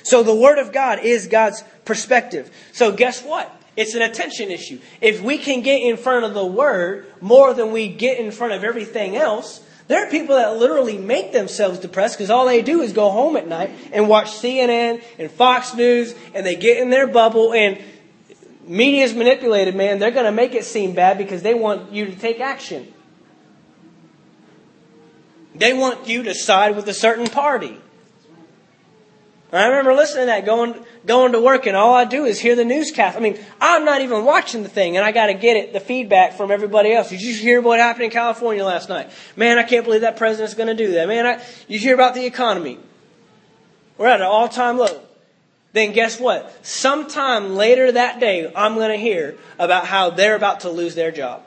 So 0.04 0.22
the 0.22 0.36
Word 0.36 0.60
of 0.60 0.74
God 0.74 1.00
is 1.00 1.28
God's 1.28 1.64
perspective. 1.86 2.52
So 2.74 2.92
guess 2.92 3.24
what? 3.24 3.50
It's 3.76 3.96
an 3.96 4.02
attention 4.02 4.52
issue. 4.52 4.80
If 5.02 5.22
we 5.22 5.38
can 5.38 5.62
get 5.62 5.82
in 5.82 5.98
front 5.98 6.26
of 6.26 6.34
the 6.34 6.46
Word 6.46 7.08
more 7.22 7.54
than 7.54 7.72
we 7.72 7.88
get 7.88 8.20
in 8.20 8.32
front 8.32 8.54
of 8.54 8.64
everything 8.64 9.16
else, 9.16 9.62
there 9.88 10.06
are 10.06 10.10
people 10.10 10.36
that 10.36 10.58
literally 10.58 10.98
make 10.98 11.34
themselves 11.34 11.80
depressed 11.80 12.18
because 12.18 12.30
all 12.30 12.46
they 12.46 12.62
do 12.62 12.82
is 12.82 12.94
go 12.94 13.10
home 13.10 13.36
at 13.36 13.48
night 13.48 13.72
and 13.92 14.08
watch 14.08 14.28
CNN 14.28 15.04
and 15.20 15.30
Fox 15.30 15.74
News 15.74 16.16
and 16.34 16.46
they 16.46 16.56
get 16.56 16.78
in 16.78 16.90
their 16.90 17.08
bubble 17.08 17.54
and 17.54 17.82
media 18.66 19.04
is 19.04 19.14
manipulated, 19.14 19.76
man. 19.76 20.00
They're 20.00 20.12
going 20.12 20.26
to 20.26 20.32
make 20.32 20.54
it 20.54 20.66
seem 20.66 20.94
bad 20.94 21.18
because 21.18 21.42
they 21.42 21.54
want 21.54 21.92
you 21.92 22.06
to 22.06 22.16
take 22.16 22.40
action. 22.40 22.94
They 25.56 25.74
want 25.74 26.08
you 26.08 26.24
to 26.24 26.34
side 26.34 26.76
with 26.76 26.88
a 26.88 26.94
certain 26.94 27.28
party. 27.28 27.78
I 29.54 29.68
remember 29.68 29.94
listening 29.94 30.24
to 30.24 30.26
that 30.28 30.46
going 30.46 30.84
going 31.06 31.34
to 31.34 31.40
work, 31.40 31.68
and 31.68 31.78
all 31.78 31.94
I 31.94 32.06
do 32.06 32.26
is 32.26 32.40
hear 32.40 32.56
the 32.56 32.66
newscast. 32.66 33.16
I 33.16 33.20
mean, 33.20 33.38
I'm 33.62 33.86
not 33.86 34.02
even 34.02 34.26
watching 34.26 34.64
the 34.64 34.70
thing, 34.70 34.98
and 34.98 35.06
I 35.06 35.12
got 35.12 35.28
to 35.28 35.36
get 35.36 35.58
it 35.58 35.74
the 35.74 35.80
feedback 35.80 36.34
from 36.34 36.50
everybody 36.50 36.92
else. 36.92 37.10
Did 37.10 37.22
you 37.22 37.36
hear 37.36 37.62
what 37.62 37.80
happened 37.80 38.06
in 38.06 38.10
California 38.10 38.66
last 38.66 38.90
night? 38.90 39.12
Man, 39.36 39.60
I 39.60 39.64
can't 39.64 39.86
believe 39.86 40.02
that 40.02 40.18
president's 40.18 40.56
going 40.56 40.76
to 40.76 40.76
do 40.76 40.94
that. 40.94 41.08
Man, 41.08 41.28
I, 41.28 41.44
you 41.68 41.78
hear 41.78 41.94
about 41.94 42.16
the 42.16 42.26
economy? 42.26 42.80
We're 43.98 44.08
at 44.08 44.22
an 44.22 44.26
all 44.26 44.50
time 44.50 44.80
low. 44.80 45.02
Then 45.74 45.92
guess 45.92 46.20
what? 46.20 46.66
Sometime 46.66 47.56
later 47.56 47.92
that 47.92 48.20
day, 48.20 48.52
I'm 48.56 48.76
going 48.76 48.92
to 48.92 48.98
hear 48.98 49.38
about 49.60 49.86
how 49.86 50.10
they're 50.10 50.36
about 50.36 50.62
to 50.62 50.70
lose 50.70 50.96
their 50.96 51.12
job. 51.12 51.44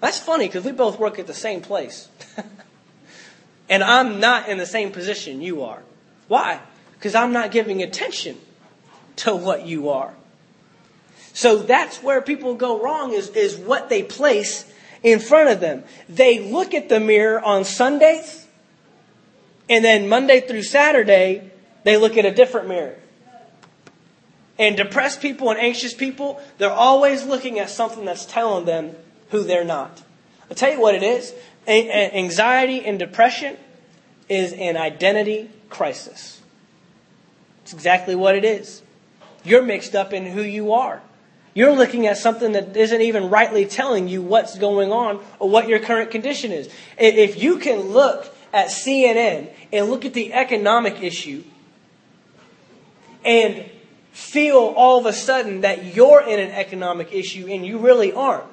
That's 0.00 0.18
funny 0.18 0.46
because 0.46 0.64
we 0.64 0.72
both 0.72 0.98
work 0.98 1.18
at 1.18 1.26
the 1.26 1.34
same 1.34 1.62
place. 1.62 2.08
and 3.68 3.82
I'm 3.82 4.20
not 4.20 4.48
in 4.48 4.58
the 4.58 4.66
same 4.66 4.92
position 4.92 5.40
you 5.40 5.62
are. 5.62 5.82
Why? 6.28 6.60
Because 7.04 7.14
I'm 7.14 7.34
not 7.34 7.50
giving 7.50 7.82
attention 7.82 8.38
to 9.16 9.36
what 9.36 9.66
you 9.66 9.90
are. 9.90 10.14
So 11.34 11.58
that's 11.58 12.02
where 12.02 12.22
people 12.22 12.54
go 12.54 12.82
wrong 12.82 13.12
is, 13.12 13.28
is 13.28 13.58
what 13.58 13.90
they 13.90 14.02
place 14.02 14.64
in 15.02 15.18
front 15.18 15.50
of 15.50 15.60
them. 15.60 15.84
They 16.08 16.50
look 16.50 16.72
at 16.72 16.88
the 16.88 17.00
mirror 17.00 17.44
on 17.44 17.66
Sundays, 17.66 18.46
and 19.68 19.84
then 19.84 20.08
Monday 20.08 20.40
through 20.40 20.62
Saturday, 20.62 21.50
they 21.82 21.98
look 21.98 22.16
at 22.16 22.24
a 22.24 22.30
different 22.30 22.68
mirror. 22.68 22.96
And 24.58 24.74
depressed 24.74 25.20
people 25.20 25.50
and 25.50 25.60
anxious 25.60 25.92
people, 25.92 26.40
they're 26.56 26.70
always 26.70 27.22
looking 27.26 27.58
at 27.58 27.68
something 27.68 28.06
that's 28.06 28.24
telling 28.24 28.64
them 28.64 28.96
who 29.28 29.42
they're 29.42 29.62
not. 29.62 30.02
I'll 30.48 30.56
tell 30.56 30.72
you 30.72 30.80
what 30.80 30.94
it 30.94 31.02
is. 31.02 31.34
Anxiety 31.68 32.82
and 32.82 32.98
depression 32.98 33.58
is 34.30 34.54
an 34.54 34.78
identity 34.78 35.50
crisis. 35.68 36.40
It's 37.64 37.72
exactly 37.72 38.14
what 38.14 38.36
it 38.36 38.44
is. 38.44 38.82
You're 39.42 39.62
mixed 39.62 39.94
up 39.94 40.12
in 40.12 40.26
who 40.26 40.42
you 40.42 40.74
are. 40.74 41.00
You're 41.54 41.74
looking 41.74 42.06
at 42.06 42.18
something 42.18 42.52
that 42.52 42.76
isn't 42.76 43.00
even 43.00 43.30
rightly 43.30 43.64
telling 43.64 44.06
you 44.06 44.20
what's 44.20 44.58
going 44.58 44.92
on 44.92 45.24
or 45.38 45.48
what 45.48 45.66
your 45.66 45.78
current 45.78 46.10
condition 46.10 46.52
is. 46.52 46.68
If 46.98 47.42
you 47.42 47.56
can 47.56 47.80
look 47.80 48.36
at 48.52 48.66
CNN 48.66 49.50
and 49.72 49.88
look 49.88 50.04
at 50.04 50.12
the 50.12 50.34
economic 50.34 51.02
issue 51.02 51.42
and 53.24 53.64
feel 54.12 54.58
all 54.58 54.98
of 54.98 55.06
a 55.06 55.14
sudden 55.14 55.62
that 55.62 55.96
you're 55.96 56.20
in 56.20 56.38
an 56.38 56.50
economic 56.50 57.14
issue 57.14 57.46
and 57.48 57.64
you 57.64 57.78
really 57.78 58.12
aren't, 58.12 58.44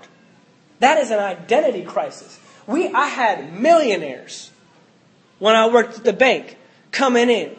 that 0.80 1.00
is 1.00 1.12
an 1.12 1.20
identity 1.20 1.84
crisis. 1.84 2.40
We, 2.66 2.88
I 2.94 3.08
had 3.08 3.60
millionaires 3.60 4.52
when 5.40 5.54
I 5.54 5.68
worked 5.68 5.98
at 5.98 6.04
the 6.06 6.14
bank 6.14 6.56
coming 6.92 7.30
in 7.30 7.58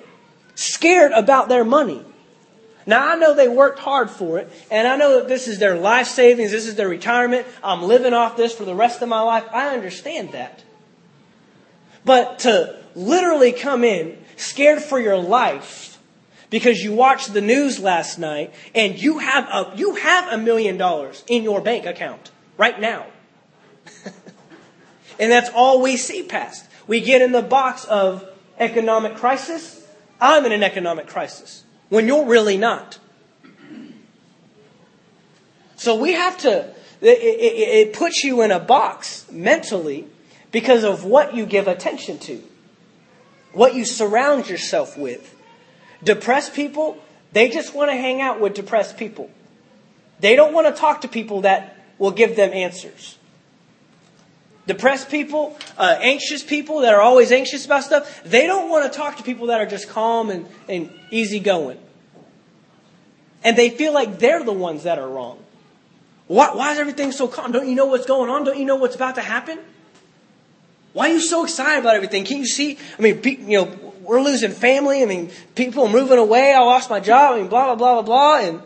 scared 0.54 1.12
about 1.12 1.48
their 1.48 1.64
money. 1.64 2.02
Now 2.86 3.12
I 3.12 3.16
know 3.16 3.34
they 3.34 3.48
worked 3.48 3.78
hard 3.78 4.10
for 4.10 4.38
it, 4.38 4.50
and 4.70 4.88
I 4.88 4.96
know 4.96 5.20
that 5.20 5.28
this 5.28 5.46
is 5.46 5.58
their 5.58 5.76
life 5.76 6.08
savings, 6.08 6.50
this 6.50 6.66
is 6.66 6.74
their 6.74 6.88
retirement. 6.88 7.46
I'm 7.62 7.82
living 7.82 8.12
off 8.12 8.36
this 8.36 8.54
for 8.54 8.64
the 8.64 8.74
rest 8.74 9.02
of 9.02 9.08
my 9.08 9.20
life. 9.20 9.44
I 9.52 9.74
understand 9.74 10.32
that. 10.32 10.64
But 12.04 12.40
to 12.40 12.76
literally 12.94 13.52
come 13.52 13.84
in 13.84 14.18
scared 14.36 14.82
for 14.82 14.98
your 14.98 15.16
life 15.16 15.98
because 16.50 16.82
you 16.82 16.92
watched 16.92 17.32
the 17.32 17.40
news 17.40 17.78
last 17.78 18.18
night 18.18 18.52
and 18.74 19.00
you 19.00 19.18
have 19.18 19.44
a, 19.44 19.72
you 19.76 19.94
have 19.94 20.32
a 20.32 20.36
million 20.36 20.76
dollars 20.76 21.22
in 21.28 21.44
your 21.44 21.60
bank 21.60 21.86
account 21.86 22.30
right 22.56 22.80
now. 22.80 23.06
and 25.20 25.30
that's 25.30 25.50
all 25.54 25.80
we 25.80 25.96
see 25.96 26.24
past. 26.24 26.66
We 26.86 27.00
get 27.00 27.22
in 27.22 27.32
the 27.32 27.42
box 27.42 27.84
of 27.84 28.28
economic 28.58 29.14
crisis 29.16 29.81
I'm 30.22 30.46
in 30.46 30.52
an 30.52 30.62
economic 30.62 31.08
crisis 31.08 31.64
when 31.88 32.06
you're 32.06 32.26
really 32.26 32.56
not. 32.56 32.98
So 35.76 35.96
we 35.96 36.12
have 36.12 36.38
to, 36.38 36.68
it, 37.00 37.18
it, 37.18 37.88
it, 37.88 37.92
puts 37.92 38.22
you 38.22 38.42
in 38.42 38.52
a 38.52 38.60
box 38.60 39.26
mentally 39.32 40.06
because 40.52 40.84
of 40.84 41.04
what 41.04 41.34
you 41.34 41.44
give 41.44 41.66
attention 41.66 42.18
to. 42.20 42.40
what 43.52 43.74
you 43.74 43.84
surround 43.84 44.48
yourself 44.48 44.96
with. 44.96 45.34
Depressed 46.02 46.54
people, 46.54 46.98
they 47.32 47.48
just 47.48 47.74
want 47.74 47.90
to 47.90 47.96
hang 47.96 48.20
out 48.20 48.40
with 48.40 48.54
depressed 48.54 48.96
people. 48.96 49.30
They 50.20 50.36
don't 50.36 50.52
want 50.52 50.72
to 50.72 50.80
talk 50.80 51.02
to 51.02 51.08
people 51.08 51.42
that 51.42 51.76
will 51.98 52.10
give 52.10 52.36
them 52.36 52.52
answers. 52.52 53.18
Depressed 54.66 55.10
people, 55.10 55.58
uh, 55.76 55.96
anxious 56.00 56.42
people 56.42 56.80
that 56.80 56.94
are 56.94 57.00
always 57.00 57.32
anxious 57.32 57.66
about 57.66 57.82
stuff, 57.82 58.22
they 58.24 58.46
don't 58.46 58.70
want 58.70 58.90
to 58.90 58.96
talk 58.96 59.16
to 59.16 59.22
people 59.24 59.48
that 59.48 59.60
are 59.60 59.66
just 59.66 59.88
calm 59.88 60.30
and, 60.30 60.46
and 60.68 60.92
easygoing. 61.10 61.78
And 63.42 63.56
they 63.56 63.70
feel 63.70 63.92
like 63.92 64.20
they're 64.20 64.44
the 64.44 64.52
ones 64.52 64.84
that 64.84 65.00
are 65.00 65.08
wrong. 65.08 65.42
Why, 66.28 66.54
why 66.54 66.72
is 66.72 66.78
everything 66.78 67.10
so 67.10 67.26
calm? 67.26 67.50
Don't 67.50 67.68
you 67.68 67.74
know 67.74 67.86
what's 67.86 68.06
going 68.06 68.30
on? 68.30 68.44
Don't 68.44 68.56
you 68.56 68.64
know 68.64 68.76
what's 68.76 68.94
about 68.94 69.16
to 69.16 69.20
happen? 69.20 69.58
Why 70.92 71.10
are 71.10 71.14
you 71.14 71.20
so 71.20 71.42
excited 71.42 71.80
about 71.80 71.96
everything? 71.96 72.24
Can't 72.24 72.40
you 72.40 72.46
see? 72.46 72.78
I 72.98 73.02
mean, 73.02 73.20
you 73.24 73.58
know, 73.58 73.92
we're 74.02 74.20
losing 74.20 74.52
family. 74.52 75.02
I 75.02 75.06
mean, 75.06 75.32
people 75.56 75.86
are 75.86 75.92
moving 75.92 76.18
away. 76.18 76.54
I 76.54 76.60
lost 76.60 76.88
my 76.88 77.00
job. 77.00 77.34
I 77.34 77.38
mean, 77.38 77.48
blah, 77.48 77.66
blah, 77.66 77.74
blah, 77.74 77.94
blah, 77.94 78.02
blah. 78.02 78.48
And, 78.48 78.62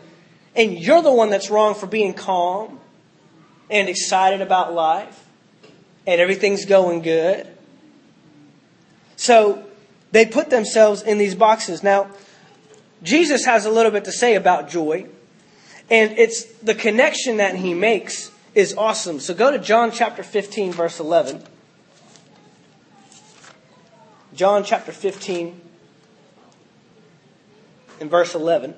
and 0.55 0.77
you're 0.77 1.01
the 1.01 1.11
one 1.11 1.31
that's 1.31 1.49
wrong 1.49 1.73
for 1.73 1.87
being 1.87 2.13
calm 2.13 2.79
and 3.71 3.89
excited 3.89 4.41
about 4.41 4.73
life 4.73 5.26
and 6.07 6.21
everything's 6.21 6.65
going 6.65 7.01
good. 7.01 7.45
So 9.17 9.63
they 10.11 10.25
put 10.25 10.49
themselves 10.49 11.01
in 11.01 11.17
these 11.17 11.35
boxes. 11.35 11.83
Now, 11.83 12.09
Jesus 13.03 13.45
has 13.45 13.65
a 13.65 13.69
little 13.69 13.91
bit 13.91 14.05
to 14.05 14.11
say 14.11 14.35
about 14.35 14.69
joy, 14.69 15.07
and 15.91 16.17
it's 16.17 16.45
the 16.63 16.73
connection 16.73 17.37
that 17.37 17.55
he 17.55 17.73
makes 17.73 18.31
is 18.55 18.73
awesome. 18.75 19.19
So 19.19 19.33
go 19.33 19.51
to 19.51 19.59
John 19.59 19.91
chapter 19.91 20.23
15, 20.23 20.71
verse 20.71 20.99
11. 20.99 21.43
John 24.33 24.63
chapter 24.63 24.91
15 24.91 25.61
and 27.99 28.09
verse 28.09 28.33
11. 28.33 28.75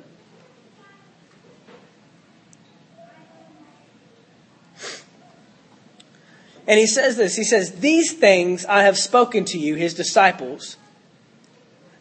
And 6.70 6.78
he 6.78 6.86
says 6.86 7.18
this 7.18 7.36
He 7.36 7.44
says, 7.44 7.80
These 7.80 8.14
things 8.14 8.64
I 8.66 8.84
have 8.84 8.98
spoken 8.98 9.44
to 9.46 9.58
you, 9.58 9.76
his 9.76 9.96
disciples, 9.96 10.78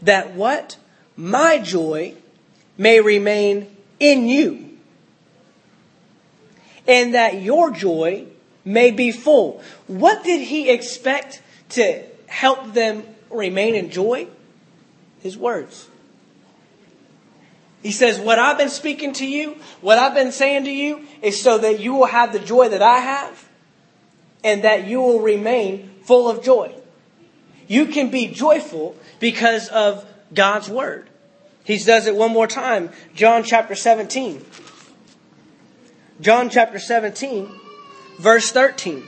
that 0.02 0.34
what? 0.34 0.76
My 1.16 1.58
joy 1.58 2.14
may 2.76 3.00
remain 3.00 3.74
in 3.98 4.28
you, 4.28 4.78
and 6.86 7.14
that 7.14 7.40
your 7.42 7.72
joy 7.72 8.26
may 8.64 8.92
be 8.92 9.10
full. 9.10 9.62
What 9.88 10.22
did 10.22 10.42
he 10.42 10.70
expect 10.70 11.42
to 11.70 12.04
help 12.26 12.74
them 12.74 13.02
remain 13.30 13.74
in 13.74 13.90
joy? 13.90 14.28
His 15.20 15.36
words. 15.36 15.88
He 17.82 17.90
says, 17.90 18.20
What 18.20 18.38
I've 18.38 18.58
been 18.58 18.68
speaking 18.68 19.14
to 19.14 19.26
you, 19.26 19.56
what 19.80 19.98
I've 19.98 20.14
been 20.14 20.30
saying 20.30 20.64
to 20.64 20.70
you, 20.70 21.06
is 21.22 21.42
so 21.42 21.56
that 21.56 21.80
you 21.80 21.94
will 21.94 22.06
have 22.06 22.34
the 22.34 22.38
joy 22.38 22.68
that 22.68 22.82
I 22.82 22.98
have 22.98 23.47
and 24.44 24.64
that 24.64 24.86
you 24.86 25.00
will 25.00 25.20
remain 25.20 25.90
full 26.02 26.28
of 26.28 26.42
joy. 26.42 26.74
You 27.66 27.86
can 27.86 28.10
be 28.10 28.28
joyful 28.28 28.96
because 29.20 29.68
of 29.68 30.06
God's 30.32 30.68
word. 30.68 31.08
He 31.64 31.76
does 31.78 32.06
it 32.06 32.16
one 32.16 32.32
more 32.32 32.46
time. 32.46 32.90
John 33.14 33.42
chapter 33.42 33.74
17. 33.74 34.44
John 36.20 36.50
chapter 36.50 36.80
17, 36.80 37.48
verse 38.18 38.50
13. 38.50 39.06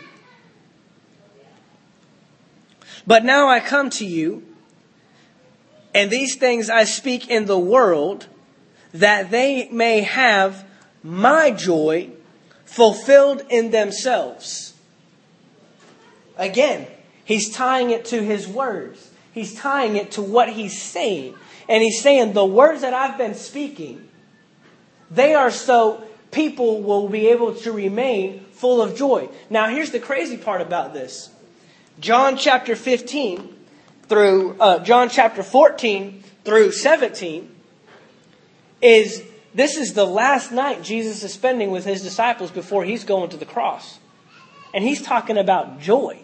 But 3.07 3.25
now 3.25 3.49
I 3.49 3.59
come 3.59 3.90
to 3.90 4.05
you, 4.05 4.47
and 5.93 6.09
these 6.09 6.37
things 6.37 6.71
I 6.71 6.85
speak 6.85 7.29
in 7.29 7.47
the 7.47 7.59
world, 7.59 8.29
that 8.93 9.31
they 9.33 9.69
may 9.71 10.03
have 10.03 10.64
my 11.03 11.51
joy 11.51 12.11
fulfilled 12.64 13.43
in 13.49 13.73
themselves. 13.73 14.69
Again, 16.40 16.87
he's 17.24 17.55
tying 17.55 17.90
it 17.90 18.07
to 18.07 18.22
his 18.22 18.48
words. 18.48 19.11
He's 19.33 19.55
tying 19.55 19.94
it 19.94 20.12
to 20.12 20.22
what 20.22 20.48
he's 20.48 20.81
saying. 20.81 21.35
And 21.68 21.83
he's 21.83 22.00
saying, 22.00 22.33
the 22.33 22.44
words 22.44 22.81
that 22.81 22.94
I've 22.94 23.18
been 23.18 23.35
speaking, 23.35 24.09
they 25.11 25.35
are 25.35 25.50
so 25.50 26.03
people 26.31 26.83
will 26.83 27.09
be 27.09 27.29
able 27.29 27.55
to 27.57 27.72
remain 27.72 28.46
full 28.53 28.81
of 28.81 28.96
joy. 28.96 29.29
Now, 29.50 29.68
here's 29.68 29.90
the 29.90 30.00
crazy 30.00 30.37
part 30.37 30.62
about 30.62 30.94
this 30.94 31.31
John 32.00 32.37
chapter 32.37 32.74
15 32.74 33.57
through 34.09 34.57
uh, 34.59 34.79
John 34.81 35.11
chapter 35.11 35.42
14 35.42 36.24
through 36.44 36.72
17 36.72 37.55
is 38.81 39.22
this 39.55 39.76
is 39.76 39.92
the 39.92 40.07
last 40.07 40.53
night 40.53 40.83
Jesus 40.83 41.22
is 41.22 41.35
spending 41.35 41.70
with 41.70 41.85
his 41.85 42.03
disciples 42.03 42.50
before 42.50 42.85
he's 42.85 43.05
going 43.05 43.31
to 43.31 43.37
the 43.37 43.44
cross. 43.44 43.98
And 44.72 44.85
he's 44.85 45.03
talking 45.03 45.37
about 45.37 45.81
joy. 45.81 46.22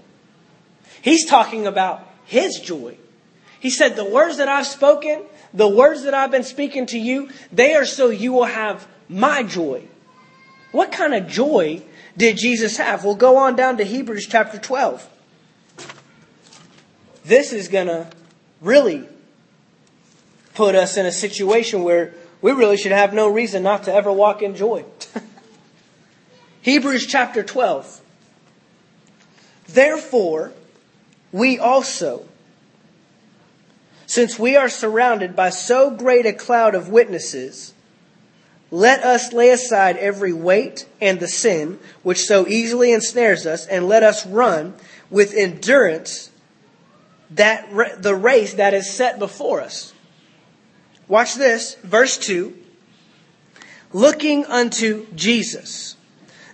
He's 1.06 1.24
talking 1.24 1.68
about 1.68 2.04
his 2.24 2.58
joy. 2.58 2.96
He 3.60 3.70
said, 3.70 3.94
The 3.94 4.04
words 4.04 4.38
that 4.38 4.48
I've 4.48 4.66
spoken, 4.66 5.22
the 5.54 5.68
words 5.68 6.02
that 6.02 6.14
I've 6.14 6.32
been 6.32 6.42
speaking 6.42 6.84
to 6.86 6.98
you, 6.98 7.30
they 7.52 7.76
are 7.76 7.84
so 7.84 8.10
you 8.10 8.32
will 8.32 8.46
have 8.46 8.88
my 9.08 9.44
joy. 9.44 9.84
What 10.72 10.90
kind 10.90 11.14
of 11.14 11.28
joy 11.28 11.84
did 12.16 12.38
Jesus 12.38 12.78
have? 12.78 13.04
We'll 13.04 13.14
go 13.14 13.36
on 13.36 13.54
down 13.54 13.76
to 13.76 13.84
Hebrews 13.84 14.26
chapter 14.26 14.58
12. 14.58 15.08
This 17.24 17.52
is 17.52 17.68
going 17.68 17.86
to 17.86 18.10
really 18.60 19.06
put 20.54 20.74
us 20.74 20.96
in 20.96 21.06
a 21.06 21.12
situation 21.12 21.84
where 21.84 22.14
we 22.42 22.50
really 22.50 22.76
should 22.76 22.90
have 22.90 23.14
no 23.14 23.28
reason 23.28 23.62
not 23.62 23.84
to 23.84 23.94
ever 23.94 24.10
walk 24.10 24.42
in 24.42 24.56
joy. 24.56 24.84
Hebrews 26.62 27.06
chapter 27.06 27.44
12. 27.44 28.00
Therefore, 29.68 30.52
we 31.36 31.58
also, 31.58 32.26
since 34.06 34.38
we 34.38 34.56
are 34.56 34.70
surrounded 34.70 35.36
by 35.36 35.50
so 35.50 35.90
great 35.90 36.24
a 36.24 36.32
cloud 36.32 36.74
of 36.74 36.88
witnesses, 36.88 37.74
let 38.70 39.04
us 39.04 39.34
lay 39.34 39.50
aside 39.50 39.98
every 39.98 40.32
weight 40.32 40.88
and 40.98 41.20
the 41.20 41.28
sin 41.28 41.78
which 42.02 42.22
so 42.22 42.46
easily 42.48 42.90
ensnares 42.90 43.44
us, 43.44 43.66
and 43.66 43.86
let 43.86 44.02
us 44.02 44.24
run 44.24 44.72
with 45.10 45.34
endurance 45.34 46.30
that 47.32 48.02
the 48.02 48.14
race 48.14 48.54
that 48.54 48.72
is 48.72 48.90
set 48.90 49.18
before 49.18 49.60
us. 49.60 49.92
Watch 51.06 51.34
this, 51.34 51.74
verse 51.82 52.16
2. 52.16 52.56
Looking 53.92 54.46
unto 54.46 55.06
Jesus, 55.14 55.96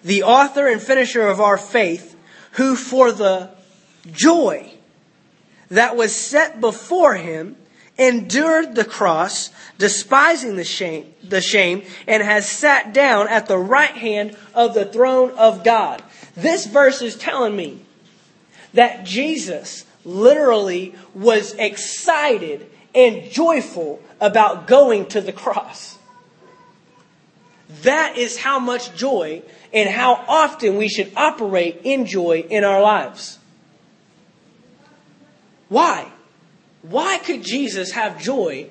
the 0.02 0.24
author 0.24 0.66
and 0.66 0.82
finisher 0.82 1.28
of 1.28 1.40
our 1.40 1.56
faith, 1.56 2.16
who 2.54 2.74
for 2.74 3.12
the 3.12 3.50
joy 4.10 4.71
that 5.72 5.96
was 5.96 6.14
set 6.14 6.60
before 6.60 7.14
him 7.14 7.56
endured 7.98 8.74
the 8.74 8.84
cross, 8.84 9.50
despising 9.78 10.56
the 10.56 10.64
shame, 10.64 11.14
the 11.22 11.40
shame, 11.40 11.82
and 12.06 12.22
has 12.22 12.48
sat 12.48 12.92
down 12.92 13.26
at 13.28 13.46
the 13.46 13.58
right 13.58 13.96
hand 13.96 14.36
of 14.54 14.74
the 14.74 14.84
throne 14.84 15.30
of 15.32 15.64
God. 15.64 16.02
This 16.36 16.66
verse 16.66 17.00
is 17.00 17.16
telling 17.16 17.56
me 17.56 17.80
that 18.74 19.04
Jesus 19.04 19.86
literally 20.04 20.94
was 21.14 21.54
excited 21.54 22.68
and 22.94 23.30
joyful 23.30 24.02
about 24.20 24.66
going 24.66 25.06
to 25.06 25.22
the 25.22 25.32
cross. 25.32 25.96
That 27.82 28.18
is 28.18 28.36
how 28.36 28.58
much 28.58 28.94
joy 28.94 29.42
and 29.72 29.88
how 29.88 30.22
often 30.28 30.76
we 30.76 30.88
should 30.88 31.12
operate 31.16 31.80
in 31.84 32.04
joy 32.04 32.44
in 32.50 32.62
our 32.62 32.82
lives. 32.82 33.38
Why? 35.72 36.12
Why 36.82 37.16
could 37.16 37.42
Jesus 37.42 37.92
have 37.92 38.20
joy 38.20 38.68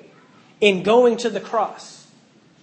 in 0.60 0.84
going 0.84 1.16
to 1.18 1.30
the 1.30 1.40
cross? 1.40 2.06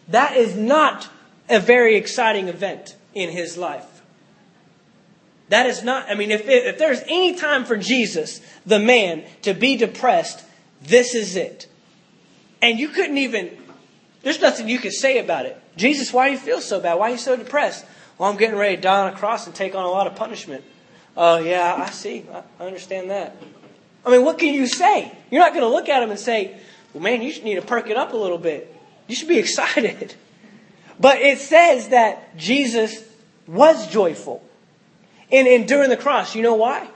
That 0.07 0.37
is 0.37 0.55
not 0.55 1.09
a 1.49 1.59
very 1.59 1.97
exciting 1.97 2.47
event 2.47 2.95
in 3.13 3.31
his 3.31 3.57
life. 3.57 4.01
That 5.49 5.65
is 5.65 5.83
not, 5.83 6.09
I 6.09 6.15
mean, 6.15 6.31
if, 6.31 6.47
if 6.47 6.77
there's 6.77 7.01
any 7.01 7.35
time 7.35 7.65
for 7.65 7.75
Jesus, 7.75 8.39
the 8.65 8.79
man, 8.79 9.25
to 9.41 9.53
be 9.53 9.75
depressed, 9.75 10.45
this 10.81 11.15
is 11.15 11.35
it. 11.35 11.67
And 12.61 12.79
you 12.79 12.87
couldn't 12.87 13.17
even, 13.17 13.57
there's 14.23 14.39
nothing 14.39 14.69
you 14.69 14.79
could 14.79 14.93
say 14.93 15.19
about 15.19 15.47
it. 15.47 15.61
Jesus, 15.75 16.13
why 16.13 16.27
do 16.27 16.31
you 16.31 16.39
feel 16.39 16.61
so 16.61 16.79
bad? 16.79 16.93
Why 16.93 17.09
are 17.09 17.11
you 17.11 17.17
so 17.17 17.35
depressed? 17.35 17.85
Well, 18.17 18.31
I'm 18.31 18.37
getting 18.37 18.57
ready 18.57 18.77
to 18.77 18.81
die 18.81 19.07
on 19.07 19.13
a 19.13 19.17
cross 19.17 19.47
and 19.47 19.55
take 19.55 19.75
on 19.75 19.83
a 19.83 19.89
lot 19.89 20.07
of 20.07 20.15
punishment. 20.15 20.63
Oh, 21.17 21.39
yeah, 21.39 21.75
I 21.77 21.89
see. 21.89 22.25
I 22.57 22.63
understand 22.63 23.09
that. 23.09 23.35
I 24.05 24.11
mean, 24.11 24.23
what 24.23 24.37
can 24.37 24.53
you 24.53 24.67
say? 24.67 25.11
You're 25.29 25.41
not 25.41 25.53
going 25.53 25.63
to 25.63 25.69
look 25.69 25.89
at 25.89 26.01
him 26.01 26.09
and 26.09 26.19
say, 26.19 26.57
well, 26.93 27.03
man, 27.03 27.21
you 27.21 27.41
need 27.43 27.55
to 27.55 27.61
perk 27.61 27.89
it 27.89 27.97
up 27.97 28.13
a 28.13 28.17
little 28.17 28.37
bit. 28.37 28.75
You 29.07 29.15
should 29.15 29.27
be 29.27 29.37
excited. 29.39 30.15
But 30.99 31.19
it 31.19 31.39
says 31.39 31.89
that 31.89 32.37
Jesus 32.37 33.03
was 33.47 33.87
joyful 33.91 34.43
in 35.29 35.47
enduring 35.47 35.89
the 35.89 35.97
cross. 35.97 36.35
You 36.35 36.41
know 36.41 36.55
why? 36.55 36.87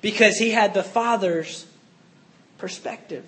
Because 0.00 0.38
he 0.38 0.50
had 0.50 0.74
the 0.74 0.82
Father's 0.82 1.66
perspective. 2.58 3.24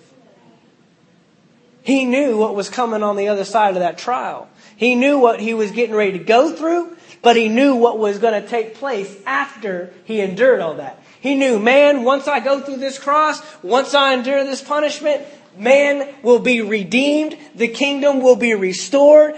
He 1.81 2.05
knew 2.05 2.37
what 2.37 2.55
was 2.55 2.69
coming 2.69 3.03
on 3.03 3.15
the 3.15 3.29
other 3.29 3.45
side 3.45 3.75
of 3.75 3.79
that 3.79 3.97
trial. 3.97 4.49
He 4.75 4.95
knew 4.95 5.19
what 5.19 5.39
he 5.39 5.53
was 5.53 5.71
getting 5.71 5.95
ready 5.95 6.17
to 6.17 6.23
go 6.23 6.53
through, 6.53 6.95
but 7.21 7.35
he 7.35 7.49
knew 7.49 7.75
what 7.75 7.97
was 7.97 8.19
going 8.19 8.41
to 8.41 8.47
take 8.47 8.75
place 8.75 9.13
after 9.25 9.91
he 10.05 10.21
endured 10.21 10.61
all 10.61 10.75
that. 10.75 11.01
He 11.21 11.35
knew, 11.35 11.59
man, 11.59 12.03
once 12.03 12.27
I 12.27 12.39
go 12.39 12.61
through 12.61 12.77
this 12.77 12.97
cross, 12.97 13.41
once 13.61 13.93
I 13.93 14.13
endure 14.13 14.43
this 14.45 14.61
punishment, 14.61 15.23
man 15.57 16.13
will 16.23 16.39
be 16.39 16.61
redeemed, 16.61 17.37
the 17.55 17.67
kingdom 17.67 18.21
will 18.21 18.37
be 18.37 18.53
restored, 18.53 19.35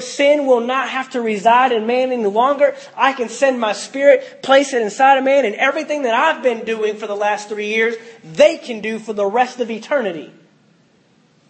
sin 0.00 0.46
will 0.46 0.62
not 0.62 0.88
have 0.88 1.10
to 1.10 1.20
reside 1.20 1.72
in 1.72 1.86
man 1.86 2.10
any 2.10 2.24
longer. 2.24 2.74
I 2.96 3.12
can 3.12 3.28
send 3.28 3.60
my 3.60 3.74
spirit, 3.74 4.42
place 4.42 4.72
it 4.72 4.80
inside 4.80 5.18
of 5.18 5.24
man, 5.24 5.44
and 5.44 5.54
everything 5.56 6.02
that 6.02 6.14
I've 6.14 6.42
been 6.42 6.64
doing 6.64 6.96
for 6.96 7.06
the 7.06 7.16
last 7.16 7.50
three 7.50 7.68
years, 7.68 7.96
they 8.24 8.56
can 8.56 8.80
do 8.80 8.98
for 8.98 9.12
the 9.12 9.26
rest 9.26 9.60
of 9.60 9.70
eternity. 9.70 10.32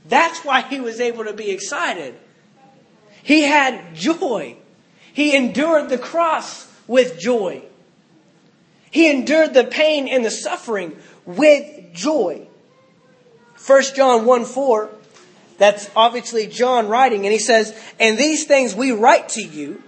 That's 0.07 0.45
why 0.45 0.63
he 0.63 0.81
was 0.81 1.01
able 1.01 1.27
to 1.27 1.33
be 1.33 1.51
excited. 1.51 2.17
He 3.23 3.43
had 3.43 3.95
joy. 3.95 4.57
He 5.13 5.37
endured 5.37 5.91
the 5.91 5.99
cross 5.99 6.67
with 6.89 7.21
joy. 7.21 7.63
He 8.91 9.11
endured 9.11 9.55
the 9.55 9.65
pain 9.65 10.09
and 10.09 10.25
the 10.25 10.31
suffering 10.31 10.97
with 11.25 11.93
joy. 11.93 12.47
1 13.67 13.83
John 13.95 14.25
1 14.25 14.45
4, 14.45 14.91
that's 15.59 15.91
obviously 15.95 16.47
John 16.47 16.89
writing, 16.89 17.27
and 17.27 17.33
he 17.33 17.39
says, 17.39 17.79
And 17.99 18.19
these 18.19 18.47
things 18.47 18.75
we 18.75 18.93
write 18.93 19.29
to 19.31 19.43
you, 19.43 19.83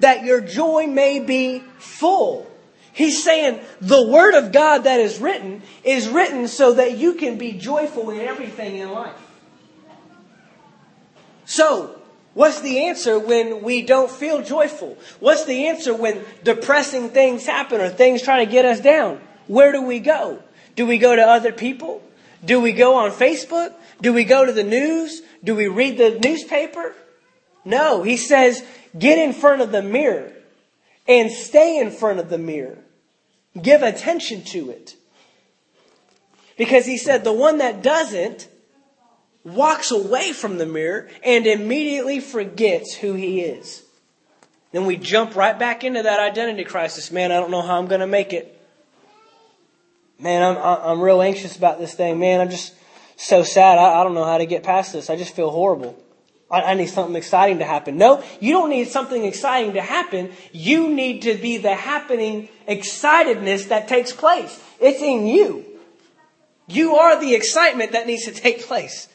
that 0.00 0.24
your 0.24 0.40
joy 0.40 0.86
may 0.86 1.20
be 1.20 1.60
full. 1.78 2.50
He's 2.92 3.22
saying 3.22 3.60
the 3.80 4.06
Word 4.08 4.34
of 4.34 4.52
God 4.52 4.84
that 4.84 5.00
is 5.00 5.20
written 5.20 5.62
is 5.84 6.08
written 6.08 6.48
so 6.48 6.74
that 6.74 6.98
you 6.98 7.14
can 7.14 7.38
be 7.38 7.52
joyful 7.52 8.10
in 8.10 8.20
everything 8.20 8.76
in 8.76 8.90
life. 8.90 9.14
So, 11.44 11.99
what's 12.34 12.60
the 12.60 12.86
answer 12.86 13.18
when 13.18 13.62
we 13.62 13.82
don't 13.82 14.10
feel 14.10 14.42
joyful? 14.42 14.96
What's 15.18 15.44
the 15.44 15.68
answer 15.68 15.94
when 15.94 16.24
depressing 16.44 17.10
things 17.10 17.46
happen 17.46 17.80
or 17.80 17.88
things 17.88 18.22
try 18.22 18.44
to 18.44 18.50
get 18.50 18.64
us 18.64 18.80
down? 18.80 19.20
Where 19.46 19.72
do 19.72 19.82
we 19.82 20.00
go? 20.00 20.42
Do 20.76 20.86
we 20.86 20.98
go 20.98 21.16
to 21.16 21.22
other 21.22 21.52
people? 21.52 22.02
Do 22.44 22.60
we 22.60 22.72
go 22.72 22.96
on 22.96 23.10
Facebook? 23.10 23.74
Do 24.00 24.12
we 24.12 24.24
go 24.24 24.46
to 24.46 24.52
the 24.52 24.64
news? 24.64 25.22
Do 25.42 25.54
we 25.54 25.68
read 25.68 25.98
the 25.98 26.18
newspaper? 26.22 26.94
No, 27.64 28.02
he 28.02 28.16
says, 28.16 28.64
get 28.98 29.18
in 29.18 29.32
front 29.32 29.60
of 29.60 29.72
the 29.72 29.82
mirror 29.82 30.32
and 31.06 31.30
stay 31.30 31.78
in 31.78 31.90
front 31.90 32.18
of 32.18 32.30
the 32.30 32.38
mirror. 32.38 32.78
Give 33.60 33.82
attention 33.82 34.44
to 34.44 34.70
it. 34.70 34.94
Because 36.56 36.86
he 36.86 36.96
said 36.96 37.24
the 37.24 37.32
one 37.32 37.58
that 37.58 37.82
doesn't 37.82 38.48
walks 39.44 39.90
away 39.90 40.32
from 40.32 40.58
the 40.58 40.66
mirror 40.66 41.08
and 41.24 41.46
immediately 41.46 42.20
forgets 42.20 42.94
who 42.94 43.14
he 43.14 43.40
is. 43.40 43.82
Then 44.72 44.86
we 44.86 44.96
jump 44.96 45.34
right 45.34 45.58
back 45.58 45.82
into 45.82 46.02
that 46.02 46.20
identity 46.20 46.64
crisis. 46.64 47.10
Man, 47.10 47.32
I 47.32 47.36
don't 47.36 47.50
know 47.50 47.62
how 47.62 47.78
I'm 47.78 47.86
going 47.86 48.00
to 48.00 48.06
make 48.06 48.32
it 48.32 48.60
man, 50.20 50.42
I'm, 50.42 50.56
I'm 50.58 51.00
real 51.00 51.22
anxious 51.22 51.56
about 51.56 51.78
this 51.78 51.94
thing. 51.94 52.18
Man, 52.18 52.40
I'm 52.40 52.50
just 52.50 52.74
so 53.16 53.42
sad. 53.42 53.78
I, 53.78 54.00
I 54.00 54.04
don't 54.04 54.14
know 54.14 54.24
how 54.24 54.38
to 54.38 54.46
get 54.46 54.62
past 54.62 54.92
this. 54.92 55.10
I 55.10 55.16
just 55.16 55.34
feel 55.34 55.50
horrible. 55.50 55.98
I, 56.50 56.62
I 56.62 56.74
need 56.74 56.88
something 56.88 57.16
exciting 57.16 57.58
to 57.58 57.64
happen. 57.64 57.96
No, 57.96 58.22
you 58.40 58.52
don't 58.52 58.70
need 58.70 58.88
something 58.88 59.24
exciting 59.24 59.74
to 59.74 59.82
happen. 59.82 60.32
You 60.52 60.88
need 60.88 61.22
to 61.22 61.34
be 61.34 61.56
the 61.56 61.74
happening 61.74 62.48
excitedness 62.68 63.68
that 63.68 63.88
takes 63.88 64.12
place. 64.12 64.62
It's 64.80 65.02
in 65.02 65.26
you. 65.26 65.64
You 66.66 66.96
are 66.96 67.20
the 67.20 67.34
excitement 67.34 67.92
that 67.92 68.06
needs 68.06 68.24
to 68.26 68.32
take 68.32 68.62
place. 68.62 69.08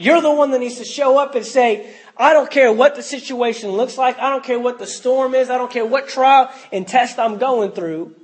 You're 0.00 0.22
the 0.22 0.32
one 0.32 0.50
that 0.52 0.60
needs 0.60 0.78
to 0.78 0.84
show 0.86 1.18
up 1.18 1.34
and 1.34 1.44
say, 1.44 1.94
I 2.16 2.32
don't 2.32 2.50
care 2.50 2.72
what 2.72 2.96
the 2.96 3.02
situation 3.02 3.70
looks 3.70 3.98
like. 3.98 4.18
I 4.18 4.30
don't 4.30 4.42
care 4.42 4.58
what 4.58 4.78
the 4.78 4.86
storm 4.86 5.34
is. 5.34 5.50
I 5.50 5.58
don't 5.58 5.70
care 5.70 5.84
what 5.84 6.08
trial 6.08 6.50
and 6.72 6.88
test 6.88 7.18
I'm 7.18 7.36
going 7.36 7.72
through. 7.72 8.16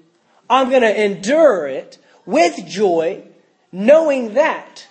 I'm 0.49 0.71
going 0.71 0.81
to 0.81 1.05
endure 1.05 1.67
it 1.67 1.99
with 2.25 2.67
joy, 2.67 3.25
knowing 3.73 4.33
that, 4.35 4.87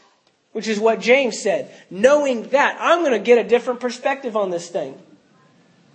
which 0.51 0.67
is 0.67 0.79
what 0.79 0.99
James 0.99 1.41
said, 1.41 1.73
knowing 1.89 2.49
that 2.49 2.77
I'm 2.79 2.99
going 2.99 3.13
to 3.13 3.19
get 3.19 3.43
a 3.43 3.49
different 3.49 3.79
perspective 3.79 4.37
on 4.37 4.51
this 4.51 4.69
thing. 4.69 4.95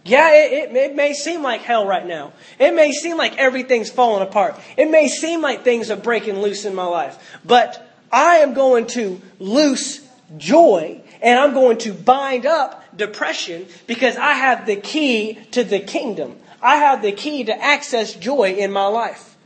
Yeah, 0.05 0.35
it, 0.35 0.71
it, 0.71 0.77
it, 0.77 0.97
may 0.97 1.13
seem 1.13 1.45
like 1.45 1.61
hell 1.61 1.87
right 1.87 2.05
now. 2.05 2.33
It 2.59 2.75
may 2.75 2.91
seem 2.91 3.17
like 3.17 3.39
everything's 3.39 3.91
falling 3.91 4.27
apart. 4.27 4.57
It 4.77 4.91
may 4.91 5.07
seem 5.07 5.41
like 5.41 5.63
things 5.63 5.89
are 5.89 5.97
breaking 5.97 6.41
loose 6.41 6.65
in 6.65 6.75
my 6.75 6.87
life. 6.87 7.39
But 7.45 7.87
I 8.11 8.39
am 8.39 8.55
going 8.55 8.89
to 8.89 9.21
loose 9.39 10.10
joy 10.37 11.03
and 11.23 11.39
I'm 11.39 11.53
going 11.53 11.79
to 11.79 11.93
bind 11.93 12.47
up 12.47 12.97
depression 12.97 13.67
because 13.87 14.17
I 14.17 14.35
have 14.35 14.67
the 14.67 14.77
key 14.77 15.39
to 15.53 15.65
the 15.65 15.81
kingdom. 15.81 16.39
I 16.63 16.77
have 16.77 17.03
the 17.03 17.13
key 17.13 17.45
to 17.45 17.63
access 17.63 18.15
joy 18.15 18.55
in 18.55 18.73
my 18.73 18.87
life. 18.87 19.37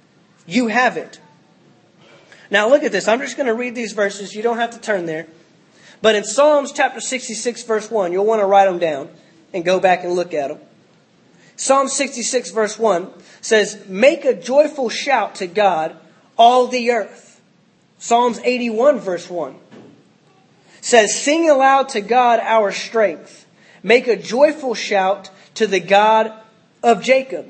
You 0.46 0.68
have 0.68 0.96
it. 0.96 1.20
Now 2.50 2.68
look 2.68 2.82
at 2.82 2.92
this. 2.92 3.08
I'm 3.08 3.20
just 3.20 3.36
going 3.36 3.46
to 3.46 3.54
read 3.54 3.74
these 3.74 3.92
verses. 3.92 4.34
You 4.34 4.42
don't 4.42 4.58
have 4.58 4.70
to 4.70 4.80
turn 4.80 5.06
there. 5.06 5.26
But 6.02 6.14
in 6.14 6.24
Psalms 6.24 6.72
chapter 6.72 7.00
66 7.00 7.62
verse 7.64 7.90
1, 7.90 8.12
you'll 8.12 8.26
want 8.26 8.40
to 8.40 8.46
write 8.46 8.66
them 8.66 8.78
down 8.78 9.08
and 9.52 9.64
go 9.64 9.80
back 9.80 10.04
and 10.04 10.12
look 10.12 10.34
at 10.34 10.48
them. 10.48 10.58
Psalm 11.56 11.88
66 11.88 12.50
verse 12.50 12.78
1 12.78 13.10
says, 13.40 13.86
Make 13.86 14.24
a 14.24 14.34
joyful 14.34 14.88
shout 14.88 15.36
to 15.36 15.46
God, 15.46 15.96
all 16.36 16.66
the 16.66 16.90
earth. 16.90 17.40
Psalms 17.98 18.38
81 18.40 18.98
verse 18.98 19.30
1 19.30 19.56
says, 20.84 21.18
Sing 21.18 21.48
aloud 21.48 21.88
to 21.90 22.02
God 22.02 22.40
our 22.40 22.70
strength. 22.70 23.46
Make 23.82 24.06
a 24.06 24.16
joyful 24.16 24.74
shout 24.74 25.30
to 25.54 25.66
the 25.66 25.80
God 25.80 26.30
of 26.82 27.02
Jacob. 27.02 27.46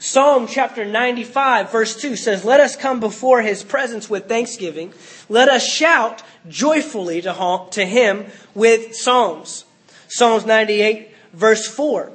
Psalm 0.00 0.48
chapter 0.48 0.84
95 0.84 1.70
verse 1.70 1.96
2 1.96 2.16
says, 2.16 2.44
Let 2.44 2.58
us 2.58 2.74
come 2.74 2.98
before 2.98 3.40
his 3.40 3.62
presence 3.62 4.10
with 4.10 4.28
thanksgiving. 4.28 4.92
Let 5.28 5.48
us 5.48 5.64
shout 5.64 6.24
joyfully 6.48 7.22
to 7.22 7.86
him 7.86 8.26
with 8.52 8.96
psalms. 8.96 9.64
Psalms 10.08 10.44
98 10.44 11.14
verse 11.32 11.68
4. 11.68 12.10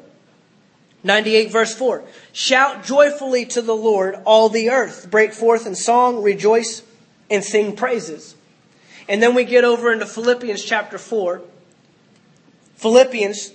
98 1.02 1.50
verse 1.50 1.74
4. 1.74 2.04
Shout 2.34 2.84
joyfully 2.84 3.46
to 3.46 3.62
the 3.62 3.76
Lord, 3.76 4.16
all 4.26 4.50
the 4.50 4.70
earth. 4.70 5.10
Break 5.10 5.32
forth 5.32 5.66
in 5.66 5.76
song, 5.76 6.22
rejoice, 6.22 6.84
and 7.32 7.42
sing 7.42 7.78
praises. 7.78 8.36
And 9.10 9.24
then 9.24 9.34
we 9.34 9.44
get 9.44 9.64
over 9.64 9.92
into 9.92 10.06
Philippians 10.06 10.64
chapter 10.64 11.00
4. 11.00 11.42
Philippians 12.76 13.52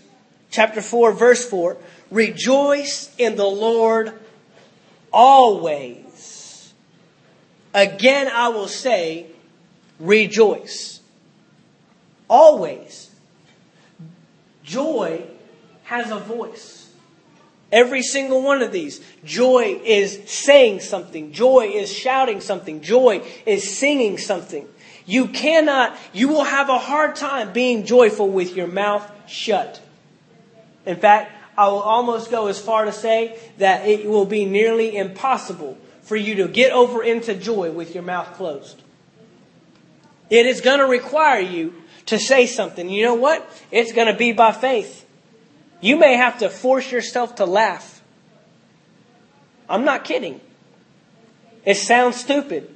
chapter 0.51 0.83
4 0.83 1.13
verse 1.13 1.49
4. 1.49 1.77
Rejoice 2.11 3.15
in 3.17 3.37
the 3.37 3.47
Lord 3.47 4.19
always. 5.13 6.75
Again, 7.73 8.29
I 8.29 8.49
will 8.49 8.67
say, 8.67 9.27
rejoice. 10.01 11.01
Always. 12.29 13.11
Joy 14.65 15.23
has 15.85 16.11
a 16.11 16.19
voice. 16.19 16.91
Every 17.71 18.03
single 18.03 18.43
one 18.43 18.63
of 18.63 18.73
these. 18.73 19.01
Joy 19.25 19.81
is 19.85 20.21
saying 20.27 20.81
something. 20.81 21.33
Joy 21.33 21.73
is 21.75 21.93
shouting 21.93 22.41
something. 22.41 22.81
Joy 22.81 23.23
is 23.47 23.77
singing 23.77 24.19
something. 24.19 24.69
You 25.07 25.29
cannot, 25.29 25.97
you 26.13 26.29
will 26.29 26.45
have 26.45 26.69
a 26.69 26.79
hard 26.79 27.17
time 27.17 27.53
being 27.53 27.85
joyful 27.85 28.29
with 28.29 28.57
your 28.57 28.67
mouth 28.67 29.11
shut. 29.29 29.81
In 30.87 30.97
fact, 30.97 31.33
I 31.57 31.69
will 31.69 31.81
almost 31.81 32.31
go 32.31 32.49
as 32.49 32.61
far 32.61 32.85
to 32.85 32.93
say 32.93 33.39
that 33.59 33.87
it 33.87 34.07
will 34.07 34.25
be 34.25 34.45
nearly 34.45 34.97
impossible 34.97 35.79
for 36.03 36.17
you 36.17 36.37
to 36.37 36.49
get 36.49 36.73
over 36.73 37.03
into 37.03 37.35
joy 37.35 37.71
with 37.71 37.95
your 37.95 38.03
mouth 38.03 38.35
closed. 38.35 38.83
It 40.31 40.47
is 40.47 40.61
going 40.61 40.79
to 40.79 40.87
require 40.87 41.41
you 41.41 41.75
to 42.07 42.19
say 42.19 42.47
something. 42.47 42.89
You 42.89 43.05
know 43.05 43.15
what? 43.15 43.49
It's 43.71 43.93
going 43.93 44.09
to 44.09 44.19
be 44.19 44.33
by 44.33 44.53
faith. 44.53 45.07
You 45.81 45.97
may 45.97 46.17
have 46.17 46.39
to 46.39 46.49
force 46.49 46.91
yourself 46.91 47.37
to 47.37 47.47
laugh. 47.47 48.03
I'm 49.69 49.85
not 49.85 50.05
kidding. 50.05 50.41
It 51.65 51.77
sounds 51.77 52.17
stupid. 52.17 52.71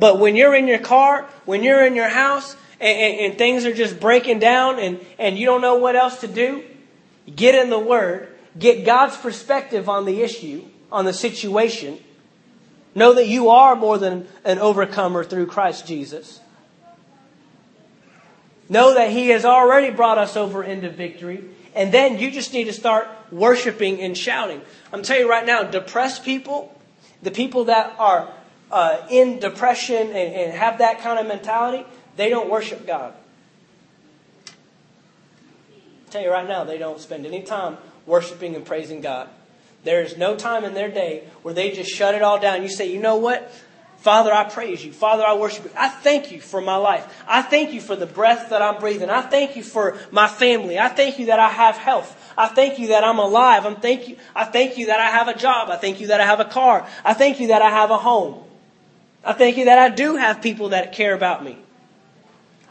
But 0.00 0.18
when 0.18 0.34
you're 0.34 0.54
in 0.56 0.66
your 0.66 0.80
car, 0.80 1.28
when 1.44 1.62
you're 1.62 1.86
in 1.86 1.94
your 1.94 2.08
house, 2.08 2.56
and, 2.80 2.98
and, 2.98 3.20
and 3.20 3.38
things 3.38 3.64
are 3.66 3.74
just 3.74 4.00
breaking 4.00 4.40
down 4.40 4.78
and, 4.78 4.98
and 5.18 5.38
you 5.38 5.46
don't 5.46 5.60
know 5.60 5.76
what 5.76 5.94
else 5.94 6.20
to 6.22 6.26
do, 6.26 6.64
Get 7.34 7.54
in 7.54 7.70
the 7.70 7.78
Word, 7.78 8.28
get 8.58 8.84
God's 8.84 9.16
perspective 9.16 9.88
on 9.88 10.04
the 10.04 10.22
issue, 10.22 10.64
on 10.90 11.04
the 11.04 11.12
situation. 11.12 11.98
Know 12.94 13.14
that 13.14 13.28
you 13.28 13.50
are 13.50 13.76
more 13.76 13.98
than 13.98 14.26
an 14.44 14.58
overcomer 14.58 15.22
through 15.22 15.46
Christ 15.46 15.86
Jesus. 15.86 16.40
Know 18.68 18.94
that 18.94 19.10
He 19.10 19.28
has 19.28 19.44
already 19.44 19.90
brought 19.90 20.18
us 20.18 20.36
over 20.36 20.64
into 20.64 20.90
victory. 20.90 21.44
And 21.74 21.92
then 21.92 22.18
you 22.18 22.32
just 22.32 22.52
need 22.52 22.64
to 22.64 22.72
start 22.72 23.08
worshiping 23.30 24.00
and 24.00 24.18
shouting. 24.18 24.60
I'm 24.92 25.02
telling 25.02 25.22
you 25.22 25.30
right 25.30 25.46
now, 25.46 25.62
depressed 25.62 26.24
people, 26.24 26.76
the 27.22 27.30
people 27.30 27.66
that 27.66 27.94
are 27.98 28.32
uh, 28.70 29.06
in 29.10 29.38
depression 29.38 30.08
and, 30.08 30.34
and 30.34 30.52
have 30.52 30.78
that 30.78 31.00
kind 31.00 31.18
of 31.18 31.26
mentality, 31.26 31.84
they 32.16 32.28
don't 32.28 32.50
worship 32.50 32.86
God. 32.86 33.14
I 36.08 36.10
tell 36.10 36.22
you 36.22 36.30
right 36.30 36.48
now, 36.48 36.64
they 36.64 36.78
don't 36.78 37.00
spend 37.00 37.26
any 37.26 37.42
time 37.42 37.78
worshiping 38.06 38.54
and 38.56 38.64
praising 38.64 39.00
God. 39.00 39.28
There 39.84 40.02
is 40.02 40.16
no 40.16 40.36
time 40.36 40.64
in 40.64 40.74
their 40.74 40.90
day 40.90 41.24
where 41.42 41.54
they 41.54 41.70
just 41.70 41.90
shut 41.90 42.14
it 42.14 42.22
all 42.22 42.38
down. 42.38 42.62
You 42.62 42.68
say, 42.68 42.92
you 42.92 43.00
know 43.00 43.16
what? 43.16 43.50
Father, 43.98 44.32
I 44.32 44.44
praise 44.44 44.84
you. 44.84 44.92
Father, 44.92 45.24
I 45.24 45.34
worship 45.34 45.64
you. 45.64 45.70
I 45.76 45.88
thank 45.88 46.32
you 46.32 46.40
for 46.40 46.60
my 46.60 46.76
life. 46.76 47.06
I 47.28 47.42
thank 47.42 47.72
you 47.72 47.82
for 47.82 47.96
the 47.96 48.06
breath 48.06 48.48
that 48.48 48.62
I'm 48.62 48.80
breathing. 48.80 49.10
I 49.10 49.20
thank 49.20 49.56
you 49.56 49.62
for 49.62 49.98
my 50.10 50.26
family. 50.26 50.78
I 50.78 50.88
thank 50.88 51.18
you 51.18 51.26
that 51.26 51.38
I 51.38 51.50
have 51.50 51.76
health. 51.76 52.16
I 52.36 52.48
thank 52.48 52.78
you 52.78 52.88
that 52.88 53.04
I'm 53.04 53.18
alive. 53.18 53.66
I'm 53.66 53.76
thank 53.76 54.08
you. 54.08 54.16
I 54.34 54.44
thank 54.44 54.78
you 54.78 54.86
that 54.86 55.00
I 55.00 55.10
have 55.10 55.28
a 55.28 55.34
job. 55.34 55.68
I 55.68 55.76
thank 55.76 56.00
you 56.00 56.06
that 56.08 56.20
I 56.20 56.24
have 56.24 56.40
a 56.40 56.46
car. 56.46 56.88
I 57.04 57.12
thank 57.12 57.40
you 57.40 57.48
that 57.48 57.60
I 57.60 57.70
have 57.70 57.90
a 57.90 57.98
home. 57.98 58.42
I 59.24 59.32
thank 59.34 59.56
you 59.56 59.66
that 59.66 59.78
I 59.78 59.88
do 59.88 60.16
have 60.16 60.40
people 60.40 60.70
that 60.70 60.92
care 60.92 61.14
about 61.14 61.44
me. 61.44 61.58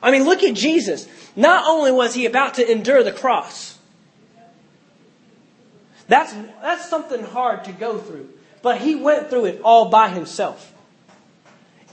I 0.01 0.11
mean, 0.11 0.23
look 0.23 0.43
at 0.43 0.55
Jesus. 0.55 1.07
Not 1.35 1.65
only 1.67 1.91
was 1.91 2.13
he 2.13 2.25
about 2.25 2.55
to 2.55 2.71
endure 2.71 3.03
the 3.03 3.11
cross, 3.11 3.77
that's, 6.07 6.33
that's 6.61 6.89
something 6.89 7.23
hard 7.23 7.65
to 7.65 7.71
go 7.71 7.99
through, 7.99 8.29
but 8.61 8.81
he 8.81 8.95
went 8.95 9.29
through 9.29 9.45
it 9.45 9.61
all 9.63 9.89
by 9.89 10.09
himself. 10.09 10.73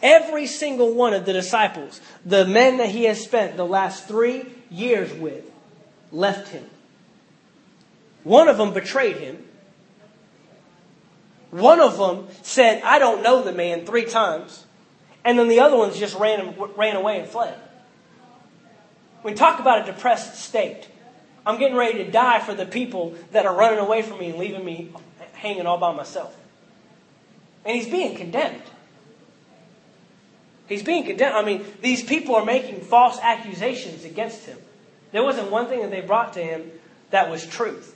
Every 0.02 0.46
single 0.46 0.94
one 0.94 1.14
of 1.14 1.26
the 1.26 1.32
disciples, 1.32 2.00
the 2.24 2.46
men 2.46 2.78
that 2.78 2.90
he 2.90 3.04
has 3.04 3.22
spent 3.22 3.56
the 3.56 3.66
last 3.66 4.08
three 4.08 4.44
years 4.70 5.12
with, 5.12 5.44
left 6.12 6.48
him. 6.48 6.64
One 8.24 8.48
of 8.48 8.58
them 8.58 8.72
betrayed 8.72 9.18
him. 9.18 9.45
One 11.50 11.80
of 11.80 11.98
them 11.98 12.28
said, 12.42 12.82
I 12.82 12.98
don't 12.98 13.22
know 13.22 13.42
the 13.42 13.52
man 13.52 13.86
three 13.86 14.04
times. 14.04 14.64
And 15.24 15.38
then 15.38 15.48
the 15.48 15.60
other 15.60 15.76
ones 15.76 15.98
just 15.98 16.16
ran, 16.18 16.54
ran 16.76 16.96
away 16.96 17.18
and 17.18 17.28
fled. 17.28 17.58
We 19.24 19.34
talk 19.34 19.58
about 19.58 19.82
a 19.82 19.92
depressed 19.92 20.36
state. 20.36 20.88
I'm 21.44 21.58
getting 21.58 21.76
ready 21.76 22.04
to 22.04 22.10
die 22.10 22.38
for 22.38 22.54
the 22.54 22.66
people 22.66 23.14
that 23.32 23.44
are 23.44 23.54
running 23.54 23.80
away 23.80 24.02
from 24.02 24.20
me 24.20 24.30
and 24.30 24.38
leaving 24.38 24.64
me 24.64 24.92
hanging 25.32 25.66
all 25.66 25.78
by 25.78 25.92
myself. 25.92 26.36
And 27.64 27.76
he's 27.76 27.88
being 27.88 28.16
condemned. 28.16 28.62
He's 30.68 30.84
being 30.84 31.04
condemned. 31.04 31.34
I 31.34 31.44
mean, 31.44 31.64
these 31.82 32.04
people 32.04 32.36
are 32.36 32.44
making 32.44 32.82
false 32.82 33.18
accusations 33.20 34.04
against 34.04 34.46
him. 34.46 34.58
There 35.10 35.24
wasn't 35.24 35.50
one 35.50 35.66
thing 35.66 35.80
that 35.80 35.90
they 35.90 36.02
brought 36.02 36.34
to 36.34 36.40
him 36.40 36.70
that 37.10 37.30
was 37.30 37.44
truth. 37.44 37.95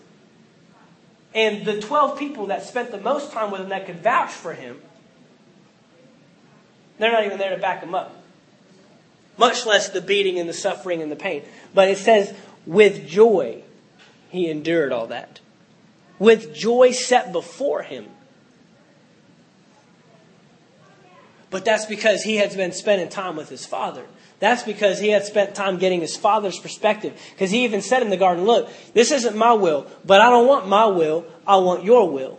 And 1.35 1.65
the 1.65 1.81
12 1.81 2.19
people 2.19 2.47
that 2.47 2.65
spent 2.65 2.91
the 2.91 2.99
most 2.99 3.33
time 3.33 3.51
with 3.51 3.61
him 3.61 3.69
that 3.69 3.87
could 3.87 4.03
vouch 4.03 4.31
for 4.31 4.53
him, 4.53 4.81
they're 6.99 7.13
not 7.13 7.25
even 7.25 7.39
there 7.39 7.55
to 7.55 7.61
back 7.61 7.83
him 7.83 7.95
up. 7.95 8.17
Much 9.39 9.65
less 9.65 9.89
the 9.89 10.01
beating 10.01 10.39
and 10.39 10.49
the 10.49 10.53
suffering 10.53 11.01
and 11.01 11.11
the 11.11 11.17
pain. 11.17 11.43
But 11.73 11.89
it 11.89 11.99
says, 11.99 12.35
with 12.67 13.07
joy, 13.07 13.63
he 14.29 14.51
endured 14.51 14.93
all 14.93 15.07
that. 15.07 15.41
With 16.19 16.55
joy 16.55 16.91
set 16.91 17.33
before 17.33 17.83
him. 17.83 18.07
But 21.49 21.65
that's 21.65 21.87
because 21.87 22.23
he 22.23 22.37
has 22.37 22.55
been 22.55 22.73
spending 22.73 23.09
time 23.09 23.37
with 23.37 23.49
his 23.49 23.65
father. 23.65 24.05
That's 24.41 24.63
because 24.63 24.99
he 24.99 25.09
had 25.09 25.25
spent 25.25 25.55
time 25.55 25.79
getting 25.79 26.01
his 26.01 26.17
father's 26.17 26.59
perspective. 26.59 27.19
Because 27.33 27.51
he 27.51 27.65
even 27.65 27.83
said 27.83 28.03
in 28.03 28.09
the 28.09 28.17
garden, 28.17 28.45
Look, 28.45 28.71
this 28.95 29.13
isn't 29.13 29.37
my 29.37 29.53
will, 29.53 29.87
but 30.05 30.21
I 30.21 30.31
don't 30.31 30.49
want 30.49 30.67
my 30.67 30.87
will, 30.87 31.27
I 31.47 31.57
want 31.59 31.85
your 31.85 32.11
will. 32.11 32.39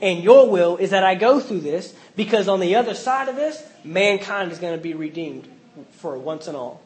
And 0.00 0.22
your 0.22 0.48
will 0.48 0.76
is 0.78 0.90
that 0.90 1.04
I 1.04 1.14
go 1.14 1.40
through 1.40 1.60
this 1.60 1.94
because 2.16 2.48
on 2.48 2.60
the 2.60 2.74
other 2.74 2.94
side 2.94 3.28
of 3.28 3.36
this, 3.36 3.62
mankind 3.84 4.52
is 4.52 4.58
going 4.58 4.76
to 4.76 4.82
be 4.82 4.94
redeemed 4.94 5.48
for 5.92 6.18
once 6.18 6.48
and 6.48 6.56
all. 6.56 6.82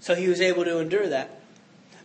So 0.00 0.16
he 0.16 0.28
was 0.28 0.40
able 0.40 0.64
to 0.64 0.78
endure 0.78 1.08
that. 1.08 1.40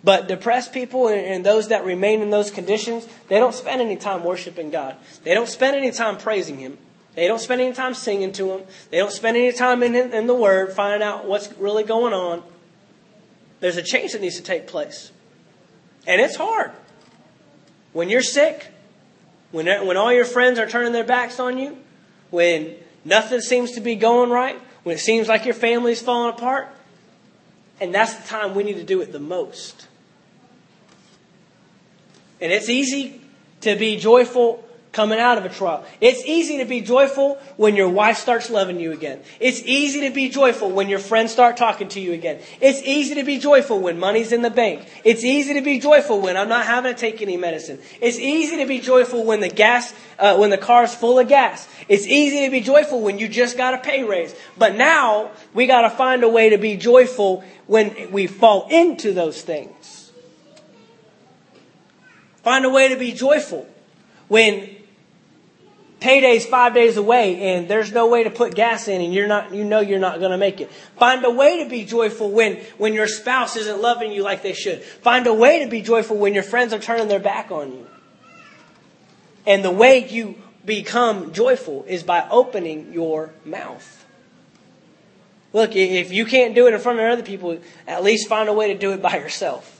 But 0.03 0.27
depressed 0.27 0.71
people 0.71 1.07
and 1.07 1.43
those 1.43 1.69
that 1.69 1.83
remain 1.83 2.21
in 2.21 2.29
those 2.29 2.51
conditions, 2.51 3.07
they 3.27 3.39
don't 3.39 3.55
spend 3.55 3.81
any 3.81 3.95
time 3.95 4.23
worshiping 4.23 4.69
God. 4.69 4.95
They 5.23 5.33
don't 5.33 5.49
spend 5.49 5.75
any 5.75 5.91
time 5.91 6.17
praising 6.17 6.59
Him. 6.59 6.77
They 7.17 7.27
don't 7.27 7.39
spend 7.39 7.61
any 7.61 7.73
time 7.73 7.95
singing 7.95 8.31
to 8.33 8.51
Him. 8.51 8.61
They 8.91 8.99
don't 8.99 9.11
spend 9.11 9.37
any 9.37 9.51
time 9.51 9.81
in, 9.81 9.95
in 9.95 10.27
the 10.27 10.35
Word 10.35 10.73
finding 10.73 11.01
out 11.01 11.25
what's 11.25 11.51
really 11.53 11.83
going 11.83 12.13
on. 12.13 12.43
There's 13.59 13.75
a 13.75 13.81
change 13.81 14.11
that 14.11 14.21
needs 14.21 14.35
to 14.35 14.43
take 14.43 14.67
place. 14.67 15.11
And 16.05 16.21
it's 16.21 16.35
hard. 16.35 16.69
When 17.91 18.09
you're 18.09 18.21
sick, 18.21 18.67
when, 19.49 19.65
when 19.87 19.97
all 19.97 20.13
your 20.13 20.25
friends 20.25 20.59
are 20.59 20.67
turning 20.67 20.93
their 20.93 21.03
backs 21.03 21.39
on 21.39 21.57
you, 21.57 21.79
when 22.29 22.75
nothing 23.03 23.41
seems 23.41 23.71
to 23.71 23.81
be 23.81 23.95
going 23.95 24.29
right, 24.29 24.61
when 24.83 24.95
it 24.95 24.99
seems 24.99 25.27
like 25.27 25.43
your 25.43 25.55
family's 25.55 26.03
falling 26.03 26.35
apart, 26.35 26.67
and 27.81 27.95
that's 27.95 28.13
the 28.13 28.27
time 28.27 28.53
we 28.53 28.61
need 28.61 28.75
to 28.75 28.83
do 28.83 29.01
it 29.01 29.11
the 29.11 29.19
most. 29.19 29.87
And 32.39 32.51
it's 32.51 32.69
easy 32.69 33.21
to 33.61 33.75
be 33.75 33.97
joyful 33.97 34.66
coming 34.91 35.19
out 35.19 35.37
of 35.37 35.45
a 35.45 35.49
trial. 35.49 35.85
It's 36.01 36.23
easy 36.25 36.57
to 36.57 36.65
be 36.65 36.81
joyful 36.81 37.35
when 37.55 37.75
your 37.75 37.89
wife 37.89 38.17
starts 38.17 38.49
loving 38.49 38.79
you 38.79 38.91
again. 38.91 39.21
It's 39.39 39.61
easy 39.63 40.01
to 40.07 40.13
be 40.13 40.29
joyful 40.29 40.71
when 40.71 40.89
your 40.89 40.99
friends 40.99 41.31
start 41.31 41.57
talking 41.57 41.87
to 41.89 41.99
you 41.99 42.13
again. 42.13 42.41
It's 42.61 42.81
easy 42.81 43.15
to 43.15 43.23
be 43.23 43.37
joyful 43.37 43.79
when 43.79 43.99
money's 43.99 44.31
in 44.31 44.41
the 44.41 44.49
bank. 44.49 44.87
It's 45.03 45.23
easy 45.23 45.53
to 45.55 45.61
be 45.61 45.79
joyful 45.79 46.21
when 46.21 46.37
I'm 46.37 46.49
not 46.49 46.65
having 46.65 46.93
to 46.93 46.99
take 46.99 47.21
any 47.21 47.37
medicine. 47.37 47.79
It's 48.01 48.17
easy 48.17 48.57
to 48.57 48.65
be 48.65 48.79
joyful 48.79 49.23
when 49.23 49.39
the 49.39 49.49
gas, 49.49 49.93
uh, 50.17 50.37
when 50.37 50.49
the 50.49 50.57
car's 50.57 50.95
full 50.95 51.19
of 51.19 51.27
gas. 51.27 51.67
It's 51.87 52.07
easy 52.07 52.45
to 52.45 52.51
be 52.51 52.61
joyful 52.61 53.01
when 53.01 53.19
you 53.19 53.27
just 53.27 53.57
got 53.57 53.73
a 53.73 53.77
pay 53.77 54.03
raise. 54.03 54.35
But 54.57 54.75
now 54.75 55.31
we 55.53 55.67
got 55.67 55.81
to 55.81 55.89
find 55.89 56.23
a 56.23 56.29
way 56.29 56.49
to 56.49 56.57
be 56.57 56.75
joyful 56.75 57.43
when 57.67 58.11
we 58.11 58.27
fall 58.27 58.67
into 58.69 59.13
those 59.13 59.41
things. 59.41 60.11
Find 62.43 62.65
a 62.65 62.69
way 62.69 62.89
to 62.89 62.95
be 62.95 63.11
joyful 63.11 63.67
when 64.29 64.76
payday's 65.99 66.45
five 66.45 66.73
days 66.73 66.97
away 66.97 67.55
and 67.55 67.67
there's 67.67 67.91
no 67.91 68.07
way 68.07 68.23
to 68.23 68.29
put 68.29 68.53
gas 68.53 68.87
in 68.87 69.01
and 69.01 69.13
you're 69.13 69.27
not 69.27 69.53
you 69.53 69.63
know 69.63 69.79
you're 69.79 69.99
not 69.99 70.19
going 70.19 70.31
to 70.31 70.37
make 70.37 70.61
it. 70.61 70.71
Find 70.97 71.23
a 71.25 71.31
way 71.31 71.63
to 71.63 71.69
be 71.69 71.85
joyful 71.85 72.29
when 72.29 72.57
when 72.77 72.93
your 72.93 73.07
spouse 73.07 73.55
isn't 73.55 73.81
loving 73.81 74.11
you 74.11 74.23
like 74.23 74.43
they 74.43 74.53
should. 74.53 74.83
Find 74.83 75.25
a 75.27 75.33
way 75.33 75.63
to 75.63 75.69
be 75.69 75.81
joyful 75.81 76.17
when 76.17 76.33
your 76.33 76.43
friends 76.43 76.73
are 76.73 76.79
turning 76.79 77.07
their 77.07 77.19
back 77.19 77.51
on 77.51 77.71
you. 77.71 77.87
And 79.45 79.63
the 79.63 79.71
way 79.71 80.07
you 80.07 80.35
become 80.65 81.31
joyful 81.31 81.85
is 81.87 82.03
by 82.03 82.27
opening 82.29 82.91
your 82.93 83.33
mouth. 83.45 84.05
Look 85.53 85.75
if 85.75 86.11
you 86.11 86.25
can't 86.25 86.53
do 86.53 86.67
it 86.67 86.73
in 86.73 86.79
front 86.79 86.99
of 86.99 87.05
other 87.05 87.23
people 87.23 87.57
at 87.87 88.03
least 88.03 88.27
find 88.27 88.49
a 88.49 88.53
way 88.53 88.73
to 88.73 88.77
do 88.77 88.91
it 88.91 89.01
by 89.01 89.17
yourself 89.17 89.76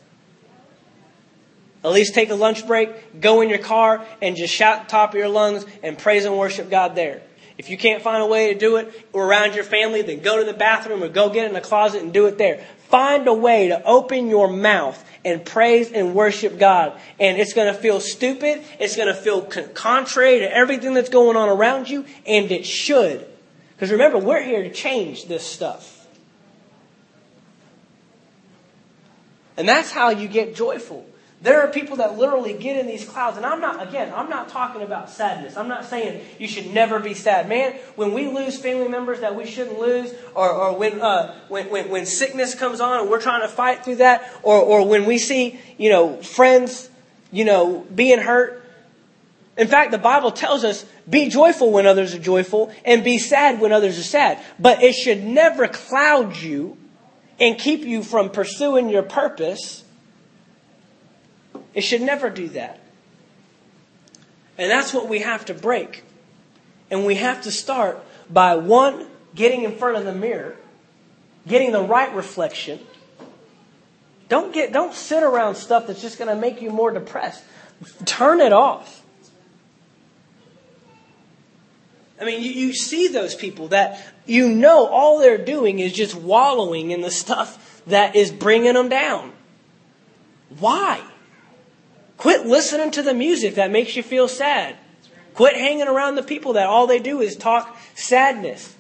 at 1.88 1.94
least 1.94 2.14
take 2.14 2.30
a 2.30 2.36
lunch 2.36 2.66
break, 2.68 3.22
go 3.22 3.42
in 3.42 3.50
your 3.50 3.60
car, 3.60 4.06
and 4.22 4.36
just 4.36 4.54
shout 4.54 4.90
top 4.90 5.12
of 5.12 5.16
your 5.16 5.30
lungs 5.30 5.66
and 5.84 5.98
praise 5.98 6.26
and 6.26 6.38
worship 6.38 6.70
God 6.70 6.96
there. 6.96 7.22
If 7.58 7.70
you 7.70 7.78
can't 7.78 8.04
find 8.04 8.22
a 8.22 8.26
way 8.26 8.54
to 8.54 8.60
do 8.60 8.76
it 8.76 9.08
around 9.16 9.56
your 9.56 9.64
family, 9.64 10.04
then 10.04 10.20
go 10.20 10.38
to 10.38 10.44
the 10.44 10.58
bathroom 10.58 11.04
or 11.04 11.10
go 11.10 11.30
get 11.30 11.48
in 11.48 11.54
the 11.54 11.62
closet 11.62 12.04
and 12.04 12.14
do 12.14 12.28
it 12.28 12.38
there. 12.38 12.64
Find 12.90 13.28
a 13.28 13.34
way 13.34 13.70
to 13.70 13.84
open 13.84 14.28
your 14.28 14.48
mouth 14.48 15.04
and 15.26 15.44
praise 15.44 15.92
and 15.92 16.14
worship 16.14 16.60
God. 16.60 16.98
And 17.20 17.38
it's 17.40 17.54
going 17.54 17.74
to 17.74 17.80
feel 17.80 18.00
stupid. 18.00 18.64
It's 18.80 18.96
going 18.96 19.08
to 19.08 19.16
feel 19.16 19.42
contrary 19.42 20.40
to 20.40 20.56
everything 20.56 20.94
that's 20.94 21.10
going 21.10 21.36
on 21.36 21.50
around 21.50 21.90
you, 21.90 22.06
and 22.26 22.52
it 22.52 22.66
should. 22.66 23.28
Because 23.76 23.92
remember, 23.92 24.20
we're 24.20 24.44
here 24.44 24.64
to 24.64 24.72
change 24.72 25.26
this 25.26 25.46
stuff. 25.46 26.08
And 29.58 29.68
that's 29.68 29.92
how 29.92 30.12
you 30.12 30.28
get 30.28 30.56
joyful. 30.56 31.06
There 31.48 31.62
are 31.62 31.70
people 31.70 31.96
that 31.96 32.18
literally 32.18 32.52
get 32.52 32.76
in 32.76 32.88
these 32.88 33.06
clouds, 33.06 33.38
and 33.38 33.46
I'm 33.46 33.62
not, 33.62 33.82
again, 33.82 34.12
I'm 34.14 34.30
not 34.30 34.50
talking 34.50 34.82
about 34.82 35.10
sadness. 35.10 35.56
I'm 35.56 35.70
not 35.70 35.86
saying 35.86 36.26
you 36.40 36.46
should 36.46 36.74
never 36.74 37.00
be 37.00 37.14
sad. 37.14 37.48
Man, 37.48 37.80
when 37.96 38.12
we 38.12 38.28
lose 38.28 38.60
family 38.60 38.90
members 38.90 39.22
that 39.22 39.34
we 39.34 39.46
shouldn't 39.46 39.80
lose, 39.80 40.14
or, 40.36 40.50
or 40.50 40.78
when, 40.78 41.00
uh, 41.00 41.40
when, 41.48 41.70
when, 41.70 41.88
when 41.88 42.06
sickness 42.06 42.54
comes 42.54 42.82
on 42.82 43.00
and 43.00 43.10
we're 43.10 43.22
trying 43.22 43.44
to 43.44 43.48
fight 43.48 43.86
through 43.86 43.96
that, 43.96 44.30
or, 44.44 44.58
or 44.58 44.86
when 44.86 45.06
we 45.06 45.18
see, 45.18 45.58
you 45.78 45.90
know, 45.90 46.18
friends, 46.18 46.90
you 47.32 47.46
know, 47.46 47.88
being 47.96 48.20
hurt. 48.20 48.62
In 49.58 49.70
fact, 49.70 49.92
the 49.92 49.98
Bible 49.98 50.32
tells 50.32 50.66
us, 50.66 50.86
be 51.10 51.30
joyful 51.30 51.72
when 51.72 51.88
others 51.88 52.14
are 52.14 52.20
joyful, 52.20 52.74
and 52.84 53.06
be 53.06 53.20
sad 53.20 53.62
when 53.62 53.72
others 53.72 53.98
are 53.98 54.04
sad. 54.04 54.44
But 54.60 54.84
it 54.84 54.96
should 54.96 55.24
never 55.24 55.70
cloud 55.70 56.36
you 56.36 56.76
and 57.40 57.58
keep 57.58 57.86
you 57.86 58.04
from 58.04 58.32
pursuing 58.32 58.90
your 58.90 59.04
purpose 59.04 59.86
it 61.74 61.82
should 61.82 62.02
never 62.02 62.30
do 62.30 62.48
that. 62.50 62.80
And 64.58 64.72
that's 64.72 64.94
what 64.94 65.08
we 65.08 65.20
have 65.20 65.46
to 65.46 65.54
break. 65.54 66.04
And 66.90 67.06
we 67.06 67.16
have 67.16 67.44
to 67.44 67.52
start 67.52 68.04
by 68.30 68.56
one, 68.56 69.08
getting 69.36 69.64
in 69.64 69.78
front 69.78 69.98
of 69.98 70.06
the 70.06 70.14
mirror, 70.14 70.56
getting 71.48 71.72
the 71.72 71.82
right 71.82 72.14
reflection. 72.14 72.80
Don't 74.30 74.54
get 74.54 74.74
don't 74.74 74.94
sit 74.94 75.24
around 75.24 75.56
stuff 75.56 75.88
that's 75.88 76.02
just 76.02 76.18
going 76.18 76.34
to 76.34 76.36
make 76.36 76.62
you 76.62 76.70
more 76.70 76.92
depressed. 76.92 77.44
Turn 78.06 78.42
it 78.42 78.52
off. 78.52 79.04
I 82.20 82.26
mean, 82.26 82.42
you, 82.42 82.50
you 82.50 82.74
see 82.74 83.10
those 83.10 83.36
people 83.36 83.68
that 83.70 84.04
you 84.26 84.50
know 84.50 84.88
all 84.88 85.20
they're 85.20 85.38
doing 85.38 85.80
is 85.80 85.94
just 85.94 86.16
wallowing 86.16 86.92
in 86.92 87.02
the 87.02 87.12
stuff 87.12 87.82
that 87.86 88.16
is 88.16 88.32
bringing 88.32 88.74
them 88.74 88.90
down. 88.90 89.34
Why? 90.60 91.02
Quit 92.18 92.46
listening 92.46 92.92
to 92.92 93.02
the 93.02 93.14
music 93.14 93.56
that 93.56 93.72
makes 93.72 93.96
you 93.96 94.04
feel 94.04 94.28
sad. 94.28 94.76
Quit 95.36 95.56
hanging 95.56 95.88
around 95.88 96.16
the 96.16 96.24
people 96.24 96.54
that 96.54 96.68
all 96.68 96.88
they 96.88 97.00
do 97.00 97.22
is 97.22 97.36
talk 97.36 97.78
sadness. 97.96 98.76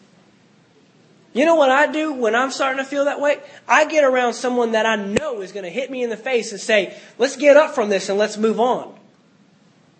You 1.33 1.45
know 1.45 1.53
what 1.53 1.69
I 1.69 1.91
do 1.91 2.13
when 2.13 2.33
I'm 2.33 2.49
starting 2.49 2.83
to 2.83 2.89
feel 2.89 3.05
that 3.05 3.21
way? 3.21 3.37
I 3.67 3.85
get 3.85 4.03
around 4.03 4.33
someone 4.33 4.71
that 4.71 4.87
I 4.87 4.95
know 4.95 5.41
is 5.41 5.51
going 5.51 5.65
to 5.65 5.69
hit 5.69 5.91
me 5.91 6.01
in 6.01 6.09
the 6.09 6.17
face 6.17 6.51
and 6.51 6.59
say, 6.59 6.97
let's 7.19 7.35
get 7.35 7.57
up 7.57 7.75
from 7.75 7.89
this 7.89 8.09
and 8.09 8.17
let's 8.17 8.37
move 8.37 8.59
on. 8.59 8.97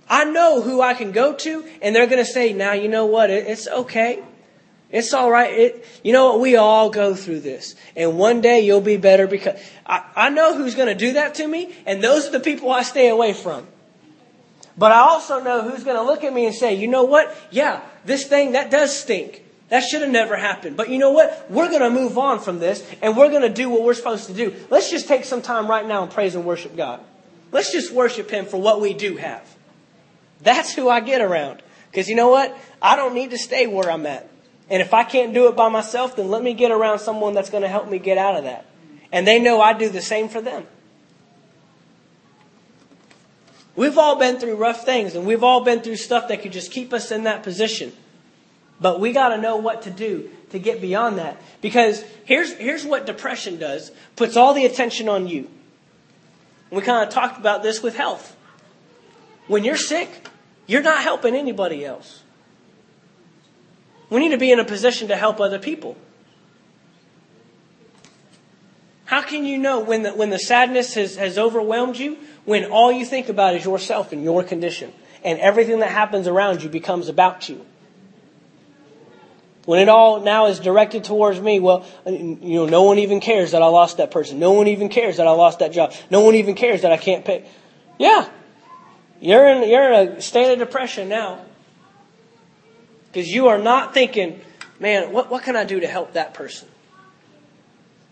I 0.10 0.24
know 0.24 0.62
who 0.62 0.82
I 0.82 0.96
can 0.96 1.12
go 1.12 1.34
to, 1.34 1.66
and 1.82 1.96
they're 1.96 2.08
going 2.08 2.24
to 2.24 2.32
say, 2.32 2.54
now, 2.54 2.72
you 2.72 2.88
know 2.88 3.06
what? 3.06 3.30
It's 3.30 3.68
okay. 3.68 4.24
It's 4.90 5.14
all 5.14 5.30
right. 5.30 5.52
It, 5.52 5.86
you 6.04 6.14
know 6.14 6.32
what? 6.32 6.40
We 6.40 6.56
all 6.56 6.90
go 6.90 7.14
through 7.14 7.42
this. 7.42 7.76
And 7.96 8.18
one 8.18 8.42
day 8.42 8.62
you'll 8.62 8.82
be 8.82 8.98
better 8.98 9.28
because 9.28 9.60
I, 9.86 10.04
I 10.16 10.30
know 10.30 10.56
who's 10.56 10.76
going 10.76 10.88
to 10.88 10.96
do 10.96 11.14
that 11.14 11.36
to 11.36 11.48
me, 11.48 11.76
and 11.86 12.02
those 12.02 12.28
are 12.28 12.32
the 12.32 12.40
people 12.40 12.72
I 12.72 12.84
stay 12.84 13.10
away 13.10 13.34
from. 13.34 13.68
But 14.78 14.92
I 14.92 15.00
also 15.00 15.44
know 15.44 15.68
who's 15.68 15.84
going 15.84 15.98
to 15.98 16.04
look 16.04 16.24
at 16.24 16.34
me 16.34 16.46
and 16.46 16.56
say, 16.56 16.76
you 16.76 16.88
know 16.88 17.04
what? 17.04 17.36
Yeah, 17.52 17.82
this 18.06 18.26
thing, 18.26 18.52
that 18.54 18.72
does 18.72 18.98
stink. 18.98 19.44
That 19.70 19.82
should 19.82 20.02
have 20.02 20.12
never 20.12 20.38
happened. 20.38 20.78
But 20.78 20.90
you 20.90 21.00
know 21.00 21.12
what? 21.12 21.48
We're 21.50 21.68
going 21.68 21.82
to 21.82 21.90
move 21.90 22.18
on 22.18 22.40
from 22.40 22.60
this, 22.60 22.88
and 23.02 23.18
we're 23.18 23.30
going 23.30 23.42
to 23.42 23.50
do 23.50 23.70
what 23.70 23.84
we're 23.84 23.96
supposed 23.96 24.28
to 24.28 24.34
do. 24.34 24.56
Let's 24.70 24.90
just 24.90 25.08
take 25.08 25.26
some 25.26 25.42
time 25.42 25.68
right 25.68 25.86
now 25.86 26.04
and 26.04 26.12
praise 26.12 26.36
and 26.36 26.46
worship 26.46 26.78
God. 26.78 27.02
Let's 27.52 27.74
just 27.74 27.92
worship 27.92 28.30
Him 28.30 28.46
for 28.46 28.62
what 28.62 28.80
we 28.80 28.94
do 28.94 29.18
have. 29.18 29.44
That's 30.42 30.74
who 30.74 30.88
I 30.88 31.02
get 31.02 31.22
around. 31.22 31.62
Because 31.92 32.08
you 32.08 32.16
know 32.16 32.30
what? 32.30 32.58
I 32.82 32.96
don't 32.96 33.14
need 33.14 33.32
to 33.32 33.38
stay 33.38 33.68
where 33.68 33.92
I'm 33.92 34.06
at. 34.06 34.30
And 34.70 34.82
if 34.82 34.94
I 34.94 35.04
can't 35.04 35.34
do 35.34 35.48
it 35.48 35.56
by 35.56 35.70
myself, 35.70 36.16
then 36.16 36.30
let 36.30 36.44
me 36.44 36.54
get 36.54 36.72
around 36.72 37.00
someone 37.00 37.34
that's 37.34 37.50
going 37.50 37.64
to 37.64 37.70
help 37.70 37.90
me 37.90 38.00
get 38.00 38.18
out 38.18 38.36
of 38.36 38.44
that. 38.44 38.66
And 39.12 39.26
they 39.26 39.40
know 39.40 39.62
I 39.62 39.74
do 39.74 39.90
the 39.90 40.02
same 40.02 40.28
for 40.28 40.42
them. 40.42 40.66
We've 43.76 43.98
all 43.98 44.18
been 44.18 44.40
through 44.40 44.56
rough 44.56 44.84
things 44.84 45.16
and 45.16 45.26
we've 45.26 45.44
all 45.44 45.64
been 45.64 45.82
through 45.82 45.98
stuff 45.98 46.28
that 46.30 46.42
could 46.42 46.52
just 46.52 46.72
keep 46.72 46.92
us 46.94 47.12
in 47.12 47.24
that 47.24 47.44
position. 47.44 47.94
But 48.82 49.00
we 49.00 49.14
got 49.14 49.30
to 49.30 49.38
know 49.38 49.58
what 49.58 49.84
to 49.84 49.92
do 49.92 50.30
to 50.50 50.60
get 50.60 50.82
beyond 50.82 51.20
that. 51.20 51.40
Because 51.62 52.04
here's, 52.26 52.54
here's 52.54 52.86
what 52.86 53.06
depression 53.06 53.60
does 53.60 53.92
puts 54.16 54.36
all 54.36 54.54
the 54.54 54.66
attention 54.66 55.08
on 55.08 55.28
you. 55.28 55.50
We 56.72 56.82
kind 56.82 57.08
of 57.08 57.14
talked 57.14 57.38
about 57.38 57.64
this 57.64 57.82
with 57.82 57.96
health. 57.96 58.36
When 59.48 59.64
you're 59.64 59.78
sick, 59.78 60.28
you're 60.66 60.82
not 60.82 61.02
helping 61.02 61.36
anybody 61.36 61.86
else. 61.86 62.24
We 64.10 64.20
need 64.20 64.30
to 64.30 64.38
be 64.38 64.52
in 64.52 64.60
a 64.60 64.66
position 64.66 65.10
to 65.10 65.16
help 65.16 65.40
other 65.40 65.60
people. 65.60 65.98
How 69.06 69.22
can 69.22 69.46
you 69.46 69.58
know 69.58 69.80
when 69.80 70.04
the, 70.04 70.14
when 70.14 70.30
the 70.30 70.40
sadness 70.40 70.94
has, 70.96 71.16
has 71.16 71.38
overwhelmed 71.38 71.98
you 71.98 72.18
when 72.46 72.66
all 72.66 72.92
you 72.92 73.06
think 73.06 73.30
about 73.30 73.56
is 73.56 73.64
yourself 73.64 74.12
and 74.12 74.24
your 74.24 74.44
condition 74.44 74.94
and 75.24 75.40
everything 75.40 75.80
that 75.80 75.92
happens 75.92 76.28
around 76.28 76.62
you 76.62 76.70
becomes 76.70 77.08
about 77.08 77.48
you? 77.48 77.66
When 79.64 79.80
it 79.80 79.90
all 79.90 80.22
now 80.22 80.48
is 80.48 80.60
directed 80.60 81.04
towards 81.04 81.42
me, 81.42 81.60
well, 81.60 81.86
you 82.06 82.38
know, 82.42 82.66
no 82.66 82.84
one 82.84 83.00
even 83.00 83.20
cares 83.20 83.52
that 83.52 83.62
I 83.62 83.68
lost 83.68 83.98
that 83.98 84.12
person. 84.12 84.40
No 84.40 84.54
one 84.54 84.68
even 84.68 84.88
cares 84.88 85.18
that 85.18 85.28
I 85.28 85.32
lost 85.32 85.60
that 85.60 85.74
job. 85.74 85.94
No 86.10 86.22
one 86.22 86.36
even 86.36 86.56
cares 86.56 86.84
that 86.84 86.94
I 86.94 86.98
can't 86.98 87.26
pay. 87.26 87.46
Yeah. 87.98 88.30
You're 89.20 89.48
in, 89.48 89.70
you're 89.70 89.92
in 89.92 90.08
a 90.10 90.22
state 90.22 90.52
of 90.52 90.60
depression 90.60 91.10
now. 91.10 91.44
Because 93.12 93.30
you 93.30 93.48
are 93.48 93.58
not 93.58 93.94
thinking, 93.94 94.42
man, 94.80 95.12
what, 95.12 95.30
what 95.30 95.44
can 95.44 95.56
I 95.56 95.64
do 95.64 95.80
to 95.80 95.88
help 95.88 96.14
that 96.14 96.34
person? 96.34 96.68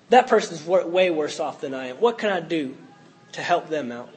That 0.10 0.28
person's 0.28 0.66
way 0.66 1.10
worse 1.10 1.40
off 1.40 1.62
than 1.62 1.74
I 1.74 1.88
am. 1.88 1.98
What 1.98 2.18
can 2.18 2.32
I 2.32 2.40
do 2.40 2.76
to 3.34 3.42
help 3.42 3.70
them 3.70 3.92
out? 3.92 4.10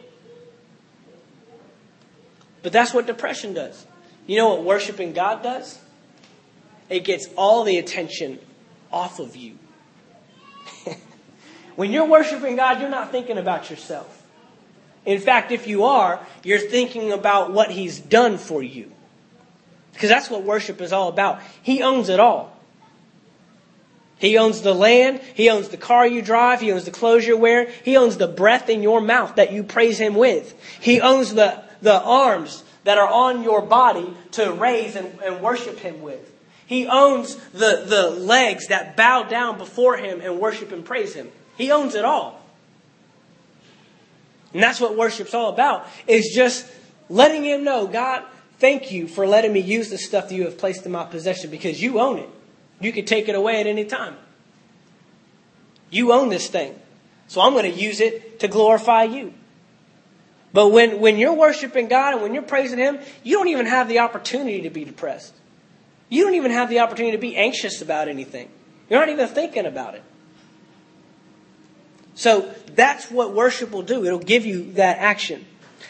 But 2.63 2.73
that's 2.73 2.93
what 2.93 3.07
depression 3.07 3.55
does. 3.55 3.87
You 4.27 4.37
know 4.37 4.51
what 4.51 4.65
worshiping 4.65 5.13
God 5.13 5.43
does? 5.43 5.79
It 6.89 7.05
gets 7.05 7.29
all 7.37 7.65
the 7.65 7.79
attention 7.79 8.39
off 8.93 9.21
of 9.21 9.37
you. 9.37 9.59
when 11.77 11.93
you're 11.93 12.07
worshiping 12.07 12.57
God, 12.57 12.81
you're 12.81 12.91
not 12.91 13.11
thinking 13.11 13.39
about 13.39 13.71
yourself. 13.71 14.23
In 15.05 15.21
fact, 15.21 15.53
if 15.53 15.67
you 15.67 15.85
are, 15.85 16.21
you're 16.43 16.59
thinking 16.59 17.13
about 17.13 17.53
what 17.53 17.71
He's 17.71 17.99
done 17.99 18.37
for 18.37 18.63
you. 18.63 18.93
Because 19.93 20.09
that's 20.09 20.31
what 20.31 20.45
worship 20.45 20.81
is 20.81 20.93
all 20.93 21.09
about. 21.09 21.41
He 21.63 21.83
owns 21.83 22.09
it 22.09 22.21
all. 22.21 22.57
He 24.19 24.37
owns 24.37 24.63
the 24.63 24.75
land. 24.75 25.21
He 25.35 25.49
owns 25.49 25.69
the 25.69 25.77
car 25.77 26.07
you 26.07 26.23
drive. 26.23 26.61
He 26.61 26.73
owns 26.73 26.85
the 26.85 26.91
clothes 26.91 27.27
you're 27.27 27.37
wearing. 27.37 27.73
He 27.85 27.97
owns 27.97 28.17
the 28.17 28.27
breath 28.27 28.69
in 28.69 28.83
your 28.83 29.01
mouth 29.01 29.37
that 29.37 29.53
you 29.53 29.63
praise 29.63 29.99
Him 29.99 30.15
with. 30.15 30.55
He 30.81 31.01
owns 31.01 31.35
the, 31.35 31.63
the 31.83 32.01
arms 32.01 32.65
that 32.85 32.99
are 32.99 33.09
on 33.09 33.43
your 33.43 33.63
body 33.63 34.13
to 34.33 34.53
raise 34.53 34.97
and, 34.97 35.19
and 35.25 35.41
worship 35.41 35.79
Him 35.79 36.03
with. 36.03 36.33
He 36.67 36.87
owns 36.87 37.37
the, 37.53 37.85
the 37.87 38.11
legs 38.11 38.69
that 38.69 38.97
bow 38.97 39.23
down 39.23 39.57
before 39.57 39.97
Him 39.97 40.21
and 40.21 40.41
worship 40.41 40.73
and 40.73 40.85
praise 40.85 41.15
Him. 41.15 41.31
He 41.57 41.71
owns 41.71 41.95
it 41.95 42.05
all. 42.05 42.43
And 44.53 44.63
that's 44.63 44.81
what 44.81 44.97
worship's 44.97 45.35
all 45.35 45.51
about, 45.51 45.87
is 46.07 46.33
just 46.35 46.67
letting 47.09 47.45
Him 47.45 47.65
know, 47.65 47.87
God, 47.87 48.25
Thank 48.59 48.91
you 48.91 49.07
for 49.07 49.27
letting 49.27 49.53
me 49.53 49.61
use 49.61 49.91
the 49.91 49.99
stuff 49.99 50.29
that 50.29 50.35
you 50.35 50.45
have 50.45 50.59
placed 50.59 50.85
in 50.85 50.93
my 50.93 51.05
possession 51.05 51.51
because 51.51 51.81
you 51.81 52.01
own 52.01 52.19
it. 52.19 52.29
You 52.81 52.93
can 52.93 53.05
take 53.05 53.29
it 53.29 53.35
away 53.35 53.61
at 53.61 53.67
any 53.67 53.85
time. 53.85 54.17
You 55.91 56.13
own 56.13 56.29
this 56.29 56.49
thing. 56.49 56.79
So 57.29 57.41
I'm 57.41 57.53
going 57.53 57.71
to 57.71 57.79
use 57.79 58.01
it 58.01 58.41
to 58.41 58.49
glorify 58.49 59.05
you. 59.05 59.33
But 60.53 60.69
when, 60.69 60.99
when 61.01 61.19
you're 61.19 61.35
worshiping 61.35 61.89
God 61.89 62.15
and 62.15 62.23
when 62.23 62.35
you're 62.35 62.43
praising 62.43 62.79
Him, 62.79 62.99
you 63.23 63.37
don't 63.37 63.49
even 63.49 63.67
have 63.67 63.89
the 63.89 64.01
opportunity 64.01 64.63
to 64.63 64.71
be 64.71 64.85
depressed. 64.85 65.35
You 66.09 66.25
don't 66.25 66.35
even 66.35 66.51
have 66.51 66.71
the 66.71 66.81
opportunity 66.81 67.17
to 67.17 67.21
be 67.21 67.37
anxious 67.37 67.83
about 67.83 68.09
anything. 68.09 68.49
You're 68.89 69.01
not 69.01 69.11
even 69.11 69.29
thinking 69.29 69.67
about 69.67 69.95
it. 69.95 70.03
So 72.15 72.53
that's 72.75 73.11
what 73.11 73.35
worship 73.35 73.71
will 73.71 73.83
do. 73.83 74.05
It'll 74.05 74.19
give 74.19 74.47
you 74.47 74.73
that 74.73 74.99
action. 74.99 75.45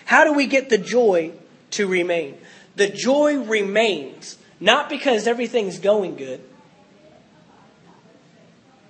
How 0.04 0.24
do 0.24 0.32
we 0.32 0.46
get 0.46 0.68
the 0.68 0.78
joy 0.78 1.32
to 1.70 1.86
remain? 1.86 2.36
The 2.78 2.88
joy 2.88 3.38
remains, 3.38 4.38
not 4.60 4.88
because 4.88 5.26
everything's 5.26 5.80
going 5.80 6.14
good. 6.14 6.40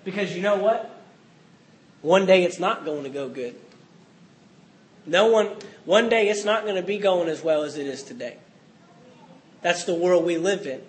Because 0.05 0.37
you 0.37 0.43
know 0.43 0.57
what? 0.57 0.91
One 2.03 2.27
day 2.27 2.45
it's 2.45 2.59
not 2.59 2.85
going 2.85 3.05
to 3.05 3.09
go 3.09 3.31
good. 3.31 3.55
No 5.07 5.29
one, 5.29 5.49
one 5.87 6.11
day 6.11 6.29
it's 6.29 6.45
not 6.45 6.65
going 6.65 6.77
to 6.77 6.83
be 6.83 6.99
going 6.99 7.31
as 7.31 7.43
well 7.43 7.63
as 7.63 7.79
it 7.79 7.87
is 7.87 8.03
today. 8.03 8.37
That's 9.63 9.85
the 9.85 9.95
world 9.95 10.27
we 10.27 10.37
live 10.37 10.67
in. 10.67 10.83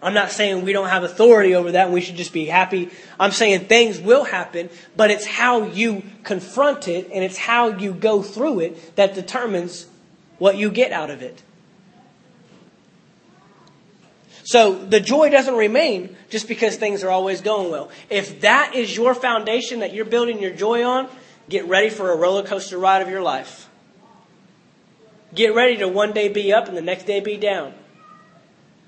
I'm 0.00 0.14
not 0.14 0.30
saying 0.30 0.64
we 0.64 0.72
don't 0.72 0.90
have 0.90 1.02
authority 1.02 1.56
over 1.56 1.72
that 1.72 1.86
and 1.86 1.92
we 1.92 2.00
should 2.00 2.14
just 2.14 2.32
be 2.32 2.46
happy. 2.46 2.90
I'm 3.18 3.32
saying 3.32 3.64
things 3.64 3.98
will 3.98 4.22
happen, 4.22 4.70
but 4.96 5.10
it's 5.10 5.26
how 5.26 5.64
you 5.64 6.04
confront 6.22 6.86
it 6.86 7.10
and 7.12 7.24
it's 7.24 7.36
how 7.36 7.70
you 7.70 7.92
go 7.94 8.22
through 8.22 8.60
it 8.60 8.94
that 8.94 9.16
determines 9.16 9.88
what 10.38 10.56
you 10.56 10.70
get 10.70 10.92
out 10.92 11.10
of 11.10 11.20
it. 11.20 11.42
So 14.48 14.72
the 14.72 14.98
joy 14.98 15.28
doesn't 15.28 15.56
remain 15.56 16.16
just 16.30 16.48
because 16.48 16.76
things 16.76 17.04
are 17.04 17.10
always 17.10 17.42
going 17.42 17.70
well. 17.70 17.90
If 18.08 18.40
that 18.40 18.74
is 18.74 18.96
your 18.96 19.14
foundation 19.14 19.80
that 19.80 19.92
you're 19.92 20.06
building 20.06 20.40
your 20.40 20.52
joy 20.52 20.84
on, 20.84 21.06
get 21.50 21.66
ready 21.66 21.90
for 21.90 22.12
a 22.12 22.16
roller 22.16 22.42
coaster 22.42 22.78
ride 22.78 23.02
of 23.02 23.10
your 23.10 23.20
life. 23.20 23.68
Get 25.34 25.54
ready 25.54 25.76
to 25.76 25.88
one 25.88 26.14
day 26.14 26.28
be 26.28 26.50
up 26.54 26.66
and 26.66 26.74
the 26.74 26.80
next 26.80 27.04
day 27.04 27.20
be 27.20 27.36
down. 27.36 27.74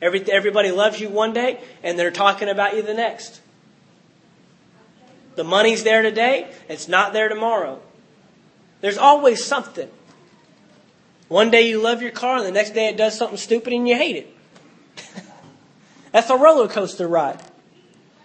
Every, 0.00 0.22
everybody 0.32 0.70
loves 0.70 0.98
you 0.98 1.10
one 1.10 1.34
day 1.34 1.60
and 1.82 1.98
they're 1.98 2.10
talking 2.10 2.48
about 2.48 2.74
you 2.74 2.80
the 2.80 2.94
next. 2.94 3.42
The 5.34 5.44
money's 5.44 5.84
there 5.84 6.00
today, 6.00 6.50
it's 6.70 6.88
not 6.88 7.12
there 7.12 7.28
tomorrow. 7.28 7.82
There's 8.80 8.96
always 8.96 9.44
something. 9.44 9.90
One 11.28 11.50
day 11.50 11.68
you 11.68 11.82
love 11.82 12.00
your 12.00 12.12
car 12.12 12.38
and 12.38 12.46
the 12.46 12.50
next 12.50 12.70
day 12.70 12.88
it 12.88 12.96
does 12.96 13.18
something 13.18 13.36
stupid 13.36 13.74
and 13.74 13.86
you 13.86 13.96
hate 13.96 14.16
it. 14.16 15.22
That's 16.12 16.30
a 16.30 16.36
roller 16.36 16.68
coaster 16.68 17.06
ride. 17.06 17.40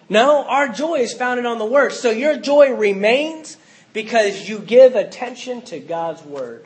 No, 0.09 0.45
our 0.45 0.67
joy 0.67 0.95
is 0.95 1.13
founded 1.13 1.45
on 1.45 1.57
the 1.57 1.65
Word. 1.65 1.91
So 1.91 2.11
your 2.11 2.37
joy 2.37 2.73
remains 2.73 3.57
because 3.93 4.47
you 4.47 4.59
give 4.59 4.95
attention 4.95 5.61
to 5.63 5.79
God's 5.79 6.23
Word. 6.23 6.65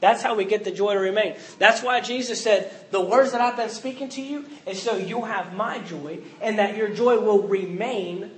That's 0.00 0.22
how 0.22 0.34
we 0.34 0.44
get 0.44 0.64
the 0.64 0.70
joy 0.70 0.92
to 0.92 1.00
remain. 1.00 1.36
That's 1.58 1.82
why 1.82 2.00
Jesus 2.00 2.42
said, 2.42 2.70
The 2.90 3.00
words 3.00 3.32
that 3.32 3.40
I've 3.40 3.56
been 3.56 3.70
speaking 3.70 4.08
to 4.10 4.22
you 4.22 4.44
is 4.66 4.82
so 4.82 4.96
you'll 4.96 5.24
have 5.24 5.54
my 5.54 5.78
joy 5.80 6.18
and 6.40 6.58
that 6.58 6.76
your 6.76 6.88
joy 6.88 7.18
will 7.18 7.42
remain 7.42 8.30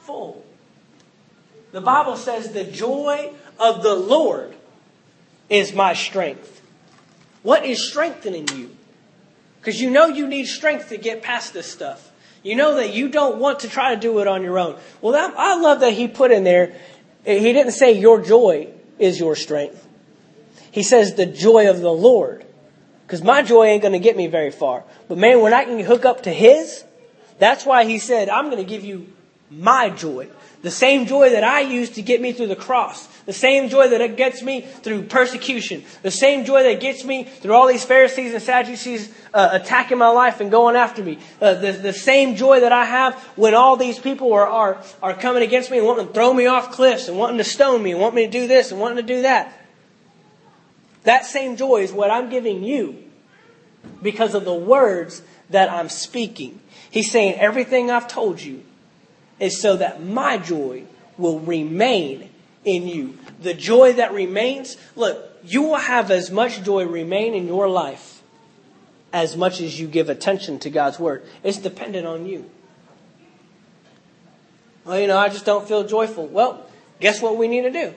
full. 0.00 0.44
The 1.72 1.80
Bible 1.80 2.16
says 2.16 2.52
the 2.52 2.64
joy 2.64 3.32
of 3.58 3.82
the 3.82 3.94
Lord 3.94 4.54
is 5.48 5.72
my 5.72 5.94
strength. 5.94 6.62
What 7.42 7.64
is 7.64 7.88
strengthening 7.88 8.48
you? 8.54 8.76
Because 9.66 9.80
you 9.80 9.90
know 9.90 10.06
you 10.06 10.28
need 10.28 10.46
strength 10.46 10.90
to 10.90 10.96
get 10.96 11.22
past 11.22 11.52
this 11.52 11.66
stuff. 11.66 12.12
You 12.44 12.54
know 12.54 12.76
that 12.76 12.94
you 12.94 13.08
don't 13.08 13.40
want 13.40 13.58
to 13.60 13.68
try 13.68 13.96
to 13.96 14.00
do 14.00 14.20
it 14.20 14.28
on 14.28 14.44
your 14.44 14.60
own. 14.60 14.78
Well, 15.00 15.14
that, 15.14 15.34
I 15.36 15.58
love 15.58 15.80
that 15.80 15.92
he 15.92 16.06
put 16.06 16.30
in 16.30 16.44
there, 16.44 16.72
he 17.24 17.52
didn't 17.52 17.72
say 17.72 17.98
your 17.98 18.22
joy 18.22 18.68
is 19.00 19.18
your 19.18 19.34
strength. 19.34 19.84
He 20.70 20.84
says 20.84 21.16
the 21.16 21.26
joy 21.26 21.68
of 21.68 21.80
the 21.80 21.90
Lord. 21.90 22.46
Because 23.04 23.24
my 23.24 23.42
joy 23.42 23.64
ain't 23.64 23.82
going 23.82 23.90
to 23.90 23.98
get 23.98 24.16
me 24.16 24.28
very 24.28 24.52
far. 24.52 24.84
But 25.08 25.18
man, 25.18 25.40
when 25.40 25.52
I 25.52 25.64
can 25.64 25.80
hook 25.80 26.04
up 26.04 26.22
to 26.22 26.32
his, 26.32 26.84
that's 27.40 27.66
why 27.66 27.86
he 27.86 27.98
said, 27.98 28.28
I'm 28.28 28.44
going 28.44 28.58
to 28.58 28.70
give 28.70 28.84
you 28.84 29.12
my 29.50 29.90
joy. 29.90 30.28
The 30.62 30.70
same 30.70 31.06
joy 31.06 31.30
that 31.30 31.44
I 31.44 31.60
use 31.60 31.90
to 31.90 32.02
get 32.02 32.20
me 32.20 32.32
through 32.32 32.48
the 32.48 32.56
cross. 32.56 33.06
The 33.26 33.32
same 33.32 33.68
joy 33.68 33.88
that 33.88 34.16
gets 34.16 34.42
me 34.42 34.62
through 34.62 35.04
persecution. 35.04 35.84
The 36.02 36.10
same 36.10 36.44
joy 36.44 36.64
that 36.64 36.80
gets 36.80 37.04
me 37.04 37.24
through 37.24 37.54
all 37.54 37.68
these 37.68 37.84
Pharisees 37.84 38.32
and 38.32 38.42
Sadducees 38.42 39.12
uh, 39.32 39.50
attacking 39.52 39.98
my 39.98 40.08
life 40.08 40.40
and 40.40 40.50
going 40.50 40.74
after 40.74 41.04
me. 41.04 41.18
Uh, 41.40 41.54
the, 41.54 41.72
the 41.72 41.92
same 41.92 42.34
joy 42.34 42.60
that 42.60 42.72
I 42.72 42.84
have 42.84 43.14
when 43.36 43.54
all 43.54 43.76
these 43.76 43.98
people 43.98 44.32
are, 44.32 44.46
are, 44.46 44.82
are 45.02 45.14
coming 45.14 45.42
against 45.42 45.70
me 45.70 45.78
and 45.78 45.86
wanting 45.86 46.08
to 46.08 46.12
throw 46.12 46.32
me 46.32 46.46
off 46.46 46.72
cliffs 46.72 47.06
and 47.06 47.16
wanting 47.16 47.38
to 47.38 47.44
stone 47.44 47.82
me 47.82 47.92
and 47.92 48.00
want 48.00 48.14
me 48.14 48.24
to 48.24 48.30
do 48.30 48.48
this 48.48 48.72
and 48.72 48.80
wanting 48.80 48.96
to 48.96 49.14
do 49.14 49.22
that. 49.22 49.52
That 51.04 51.24
same 51.26 51.56
joy 51.56 51.82
is 51.82 51.92
what 51.92 52.10
I'm 52.10 52.28
giving 52.28 52.64
you 52.64 53.04
because 54.02 54.34
of 54.34 54.44
the 54.44 54.54
words 54.54 55.22
that 55.50 55.70
I'm 55.70 55.88
speaking. 55.88 56.60
He's 56.90 57.10
saying 57.10 57.34
everything 57.34 57.90
I've 57.90 58.08
told 58.08 58.40
you 58.40 58.64
is 59.38 59.60
so 59.60 59.76
that 59.76 60.02
my 60.02 60.38
joy 60.38 60.84
will 61.18 61.40
remain 61.40 62.30
in 62.64 62.86
you. 62.86 63.18
The 63.40 63.54
joy 63.54 63.94
that 63.94 64.12
remains, 64.12 64.76
look, 64.94 65.30
you 65.44 65.62
will 65.62 65.76
have 65.76 66.10
as 66.10 66.30
much 66.30 66.62
joy 66.62 66.86
remain 66.86 67.34
in 67.34 67.46
your 67.46 67.68
life 67.68 68.22
as 69.12 69.36
much 69.36 69.60
as 69.60 69.78
you 69.80 69.86
give 69.86 70.10
attention 70.10 70.58
to 70.60 70.70
God's 70.70 70.98
word. 70.98 71.24
It's 71.42 71.58
dependent 71.58 72.06
on 72.06 72.26
you. 72.26 72.50
Well, 74.84 75.00
you 75.00 75.06
know, 75.06 75.18
I 75.18 75.28
just 75.28 75.44
don't 75.44 75.66
feel 75.66 75.84
joyful. 75.84 76.26
Well, 76.26 76.64
guess 77.00 77.22
what 77.22 77.36
we 77.36 77.48
need 77.48 77.62
to 77.62 77.70
do? 77.70 77.94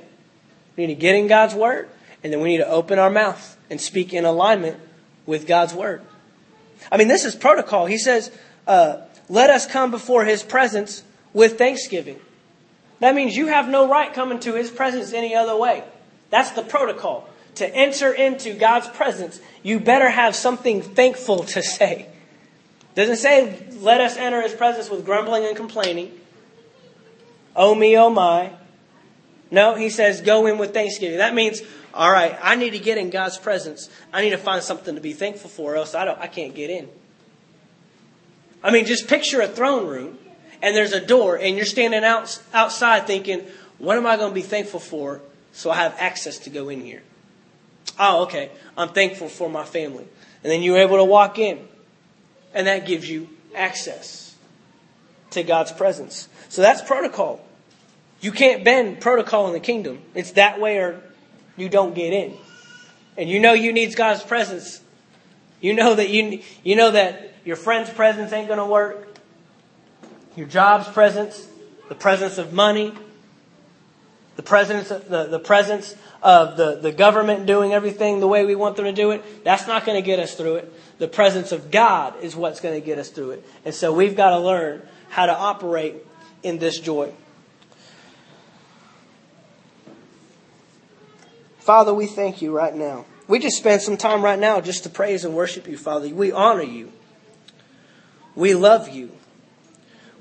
We 0.76 0.88
need 0.88 0.96
to 0.96 1.02
get 1.02 1.16
in 1.16 1.28
God's 1.28 1.54
word, 1.54 1.90
and 2.24 2.32
then 2.32 2.42
we 2.42 2.50
need 2.50 2.58
to 2.60 2.70
open 2.70 3.00
our 3.00 3.10
mouth 3.10 3.58
and 3.70 3.82
speak 3.82 4.14
in 4.14 4.26
alignment 4.26 4.80
with 5.26 5.46
God's 5.46 5.74
word. 5.74 6.02
I 6.92 6.98
mean, 6.98 7.08
this 7.08 7.26
is 7.26 7.36
protocol. 7.36 7.86
He 7.86 7.98
says, 7.98 8.32
uh, 8.66 9.02
let 9.28 9.50
us 9.50 9.68
come 9.68 9.92
before 9.92 10.26
his 10.26 10.42
presence 10.42 11.04
with 11.34 11.58
thanksgiving. 11.58 12.20
That 13.00 13.16
means 13.16 13.36
you 13.36 13.48
have 13.48 13.70
no 13.70 13.90
right 13.90 14.14
coming 14.14 14.40
to 14.42 14.56
his 14.56 14.70
presence 14.70 15.14
any 15.14 15.36
other 15.36 15.56
way. 15.56 15.84
That's 16.30 16.52
the 16.52 16.64
protocol. 16.64 17.30
To 17.56 17.76
enter 17.76 18.14
into 18.14 18.54
God's 18.54 18.88
presence, 18.90 19.40
you 19.64 19.80
better 19.80 20.10
have 20.10 20.36
something 20.36 20.82
thankful 20.82 21.44
to 21.46 21.64
say. 21.64 22.08
Doesn't 22.96 23.18
say, 23.18 23.68
let 23.80 24.02
us 24.02 24.18
enter 24.18 24.42
his 24.42 24.54
presence 24.54 24.90
with 24.90 25.06
grumbling 25.06 25.46
and 25.46 25.56
complaining. 25.56 26.20
Oh 27.56 27.74
me, 27.74 27.98
oh 27.98 28.10
my. 28.10 28.52
No, 29.52 29.76
he 29.76 29.90
says, 29.90 30.22
go 30.22 30.46
in 30.46 30.58
with 30.58 30.74
thanksgiving. 30.74 31.18
That 31.18 31.34
means, 31.34 31.62
all 31.94 32.12
right, 32.12 32.38
I 32.42 32.56
need 32.56 32.72
to 32.72 32.80
get 32.80 32.98
in 32.98 33.10
God's 33.10 33.38
presence. 33.38 33.90
I 34.14 34.22
need 34.22 34.32
to 34.32 34.38
find 34.38 34.62
something 34.62 34.96
to 34.96 35.02
be 35.02 35.14
thankful 35.14 35.50
for, 35.50 35.74
or 35.74 35.78
else 35.78 35.96
I, 35.96 36.06
don't, 36.06 36.20
I 36.20 36.28
can't 36.28 36.54
get 36.54 36.70
in. 36.70 36.88
I 38.64 38.72
mean, 38.72 38.86
just 38.86 39.08
picture 39.08 39.42
a 39.42 39.48
throne 39.48 39.88
room 39.88 40.18
and 40.62 40.76
there's 40.76 40.94
a 40.94 41.06
door 41.06 41.38
and 41.38 41.56
you're 41.56 41.66
standing 41.66 42.04
out, 42.04 42.42
outside 42.54 43.08
thinking, 43.08 43.46
what 43.78 43.98
am 43.98 44.06
I 44.06 44.18
going 44.18 44.32
to 44.32 44.36
be 44.36 44.42
thankful 44.42 44.80
for 44.80 45.22
so 45.54 45.72
I 45.72 45.76
have 45.76 45.96
access 46.00 46.40
to 46.40 46.50
go 46.50 46.70
in 46.70 46.82
here? 46.82 47.02
Oh, 47.98 48.24
okay. 48.24 48.52
I'm 48.78 48.90
thankful 48.90 49.30
for 49.30 49.50
my 49.50 49.66
family. 49.66 50.06
And 50.44 50.52
then 50.52 50.62
you're 50.62 50.78
able 50.78 50.98
to 50.98 51.06
walk 51.06 51.40
in 51.40 51.68
and 52.54 52.68
that 52.68 52.86
gives 52.86 53.10
you 53.10 53.30
access 53.56 54.36
to 55.32 55.44
God's 55.44 55.72
presence. 55.72 56.28
So 56.50 56.62
that's 56.62 56.82
protocol. 56.82 57.46
You 58.22 58.32
can't 58.32 58.64
bend 58.64 59.00
protocol 59.00 59.48
in 59.48 59.54
the 59.54 59.60
kingdom. 59.60 60.02
It's 60.14 60.32
that 60.32 60.60
way 60.60 60.78
or 60.78 61.02
you 61.56 61.70
don't 61.70 61.94
get 61.94 62.14
in. 62.14 62.36
And 63.18 63.30
you 63.30 63.40
know 63.40 63.54
you 63.54 63.72
need 63.72 63.96
God's 63.96 64.24
presence. 64.24 64.82
You 65.62 65.74
know 65.74 65.96
that 65.96 66.10
you, 66.10 66.42
you 66.64 66.76
know 66.76 66.92
that 66.92 67.34
your 67.46 67.56
friend's 67.56 67.90
presence 67.90 68.32
ain't 68.32 68.48
going 68.48 68.60
to 68.60 68.66
work 68.66 69.09
your 70.36 70.48
job's 70.48 70.88
presence, 70.88 71.48
the 71.88 71.96
presence 71.96 72.38
of 72.38 72.54
money, 72.54 72.94
the 74.36 74.44
presence, 74.44 74.90
the, 74.90 75.28
the 75.30 75.40
presence 75.40 75.96
of 76.22 76.58
the, 76.58 76.76
the 76.76 76.92
government 76.92 77.46
doing 77.46 77.74
everything 77.74 78.20
the 78.20 78.28
way 78.28 78.46
we 78.46 78.56
want 78.56 78.76
them 78.76 78.86
to 78.86 78.94
do 78.94 79.12
it, 79.12 79.44
that's 79.44 79.68
not 79.68 79.86
going 79.86 80.02
to 80.02 80.06
get 80.06 80.20
us 80.20 80.36
through 80.36 80.56
it. 80.56 80.74
The 80.98 81.08
presence 81.08 81.52
of 81.52 81.72
God 81.72 82.22
is 82.22 82.36
what's 82.36 82.62
going 82.62 82.80
to 82.80 82.86
get 82.86 82.98
us 82.98 83.10
through 83.10 83.32
it. 83.32 83.46
And 83.66 83.74
so 83.74 83.94
we've 83.94 84.16
got 84.16 84.32
to 84.32 84.40
learn 84.40 84.82
how 85.10 85.26
to 85.26 85.36
operate 85.36 85.96
in 86.44 86.58
this 86.58 86.80
joy. 86.80 87.12
Father, 91.60 91.94
we 91.94 92.08
thank 92.08 92.42
you 92.42 92.56
right 92.56 92.74
now. 92.74 93.06
We 93.28 93.40
just 93.40 93.58
spend 93.58 93.82
some 93.82 93.96
time 93.96 94.24
right 94.24 94.40
now 94.40 94.60
just 94.60 94.84
to 94.84 94.90
praise 94.90 95.24
and 95.24 95.36
worship 95.36 95.68
you, 95.68 95.78
Father. 95.78 96.10
We 96.10 96.32
honor 96.32 96.64
you. 96.64 96.92
We 98.36 98.56
love 98.56 98.90
you. 98.90 99.12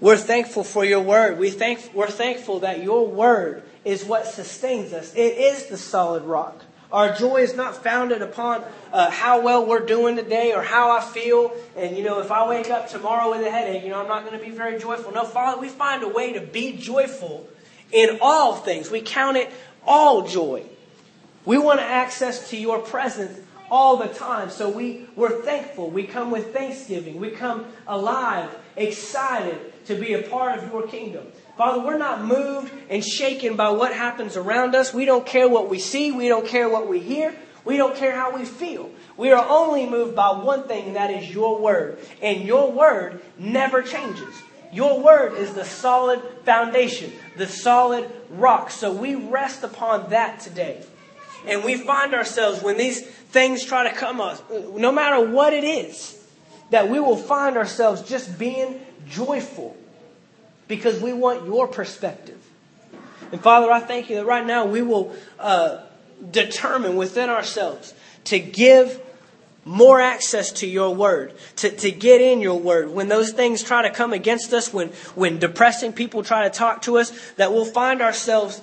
We're 0.00 0.16
thankful 0.16 0.64
for 0.64 0.84
your 0.84 1.00
word. 1.00 1.38
We 1.38 1.50
thank, 1.50 1.90
we're 1.92 2.06
thankful 2.06 2.60
that 2.60 2.82
your 2.82 3.06
word 3.06 3.64
is 3.84 4.04
what 4.04 4.26
sustains 4.26 4.92
us. 4.92 5.12
It 5.14 5.38
is 5.38 5.66
the 5.66 5.76
solid 5.76 6.22
rock. 6.22 6.64
Our 6.92 7.14
joy 7.14 7.38
is 7.38 7.54
not 7.54 7.82
founded 7.82 8.22
upon 8.22 8.64
uh, 8.92 9.10
how 9.10 9.42
well 9.42 9.66
we're 9.66 9.84
doing 9.84 10.16
today 10.16 10.54
or 10.54 10.62
how 10.62 10.96
I 10.96 11.02
feel. 11.02 11.52
And, 11.76 11.96
you 11.96 12.04
know, 12.04 12.20
if 12.20 12.30
I 12.30 12.48
wake 12.48 12.70
up 12.70 12.88
tomorrow 12.88 13.30
with 13.30 13.46
a 13.46 13.50
headache, 13.50 13.82
you 13.82 13.90
know, 13.90 14.00
I'm 14.00 14.08
not 14.08 14.24
going 14.24 14.38
to 14.38 14.44
be 14.44 14.50
very 14.52 14.78
joyful. 14.78 15.12
No, 15.12 15.24
Father, 15.24 15.60
we 15.60 15.68
find 15.68 16.02
a 16.02 16.08
way 16.08 16.32
to 16.32 16.40
be 16.40 16.76
joyful 16.76 17.46
in 17.92 18.18
all 18.22 18.54
things. 18.54 18.90
We 18.90 19.02
count 19.02 19.36
it 19.36 19.50
all 19.86 20.26
joy. 20.26 20.64
We 21.44 21.58
want 21.58 21.80
access 21.80 22.50
to 22.50 22.56
your 22.56 22.78
presence 22.78 23.38
all 23.70 23.96
the 23.96 24.08
time. 24.08 24.50
So 24.50 24.70
we, 24.70 25.06
we're 25.14 25.42
thankful. 25.42 25.90
We 25.90 26.04
come 26.04 26.30
with 26.30 26.52
thanksgiving. 26.54 27.20
We 27.20 27.30
come 27.30 27.66
alive, 27.86 28.50
excited 28.78 29.86
to 29.86 29.94
be 29.94 30.14
a 30.14 30.22
part 30.22 30.58
of 30.58 30.70
your 30.70 30.86
kingdom. 30.86 31.26
Father, 31.56 31.80
we're 31.80 31.98
not 31.98 32.24
moved 32.24 32.72
and 32.88 33.04
shaken 33.04 33.56
by 33.56 33.70
what 33.70 33.92
happens 33.92 34.36
around 34.36 34.74
us. 34.74 34.94
We 34.94 35.04
don't 35.04 35.26
care 35.26 35.48
what 35.48 35.68
we 35.68 35.78
see. 35.78 36.12
We 36.12 36.28
don't 36.28 36.46
care 36.46 36.68
what 36.68 36.88
we 36.88 37.00
hear. 37.00 37.34
We 37.64 37.76
don't 37.76 37.96
care 37.96 38.14
how 38.14 38.34
we 38.34 38.44
feel. 38.44 38.90
We 39.16 39.32
are 39.32 39.44
only 39.48 39.86
moved 39.86 40.14
by 40.14 40.30
one 40.30 40.68
thing, 40.68 40.86
and 40.86 40.96
that 40.96 41.10
is 41.10 41.34
your 41.34 41.60
word. 41.60 41.98
And 42.22 42.44
your 42.44 42.70
word 42.70 43.20
never 43.38 43.82
changes. 43.82 44.34
Your 44.72 45.00
word 45.00 45.36
is 45.36 45.54
the 45.54 45.64
solid 45.64 46.22
foundation, 46.44 47.12
the 47.36 47.46
solid 47.46 48.10
rock. 48.30 48.70
So 48.70 48.92
we 48.92 49.14
rest 49.14 49.64
upon 49.64 50.10
that 50.10 50.40
today. 50.40 50.84
And 51.46 51.64
we 51.64 51.76
find 51.76 52.14
ourselves 52.14 52.62
when 52.62 52.76
these 52.76 53.04
things 53.06 53.64
try 53.64 53.88
to 53.88 53.94
come 53.94 54.20
us, 54.20 54.42
no 54.50 54.92
matter 54.92 55.30
what 55.30 55.52
it 55.52 55.64
is, 55.64 56.17
that 56.70 56.88
we 56.88 57.00
will 57.00 57.16
find 57.16 57.56
ourselves 57.56 58.02
just 58.02 58.38
being 58.38 58.80
joyful 59.08 59.76
because 60.66 61.00
we 61.00 61.12
want 61.12 61.46
your 61.46 61.66
perspective. 61.66 62.38
And 63.32 63.40
Father, 63.40 63.70
I 63.70 63.80
thank 63.80 64.10
you 64.10 64.16
that 64.16 64.26
right 64.26 64.46
now 64.46 64.66
we 64.66 64.82
will 64.82 65.14
uh, 65.38 65.82
determine 66.30 66.96
within 66.96 67.30
ourselves 67.30 67.94
to 68.24 68.38
give 68.38 69.00
more 69.64 70.00
access 70.00 70.50
to 70.52 70.66
your 70.66 70.94
word, 70.94 71.34
to, 71.56 71.70
to 71.70 71.90
get 71.90 72.20
in 72.20 72.40
your 72.40 72.58
word. 72.58 72.90
When 72.90 73.08
those 73.08 73.32
things 73.32 73.62
try 73.62 73.82
to 73.82 73.90
come 73.90 74.12
against 74.12 74.52
us, 74.52 74.72
when, 74.72 74.88
when 75.14 75.38
depressing 75.38 75.92
people 75.92 76.22
try 76.22 76.44
to 76.44 76.50
talk 76.50 76.82
to 76.82 76.98
us, 76.98 77.12
that 77.32 77.52
we'll 77.52 77.66
find 77.66 78.00
ourselves 78.00 78.62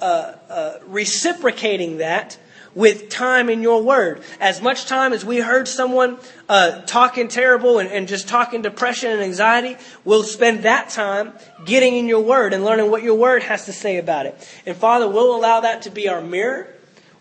uh, 0.00 0.34
uh, 0.48 0.78
reciprocating 0.86 1.98
that 1.98 2.38
with 2.74 3.08
time 3.08 3.48
in 3.48 3.62
your 3.62 3.82
word. 3.82 4.22
As 4.40 4.60
much 4.60 4.86
time 4.86 5.12
as 5.12 5.24
we 5.24 5.38
heard 5.38 5.68
someone 5.68 6.18
uh, 6.48 6.82
talking 6.82 7.28
terrible 7.28 7.78
and, 7.78 7.88
and 7.90 8.08
just 8.08 8.28
talking 8.28 8.62
depression 8.62 9.10
and 9.10 9.20
anxiety, 9.20 9.76
we'll 10.04 10.24
spend 10.24 10.64
that 10.64 10.90
time 10.90 11.32
getting 11.64 11.96
in 11.96 12.06
your 12.06 12.20
word 12.20 12.52
and 12.52 12.64
learning 12.64 12.90
what 12.90 13.02
your 13.02 13.14
word 13.14 13.42
has 13.42 13.66
to 13.66 13.72
say 13.72 13.98
about 13.98 14.26
it. 14.26 14.60
And 14.66 14.76
Father, 14.76 15.08
we'll 15.08 15.34
allow 15.34 15.60
that 15.60 15.82
to 15.82 15.90
be 15.90 16.08
our 16.08 16.20
mirror. 16.20 16.68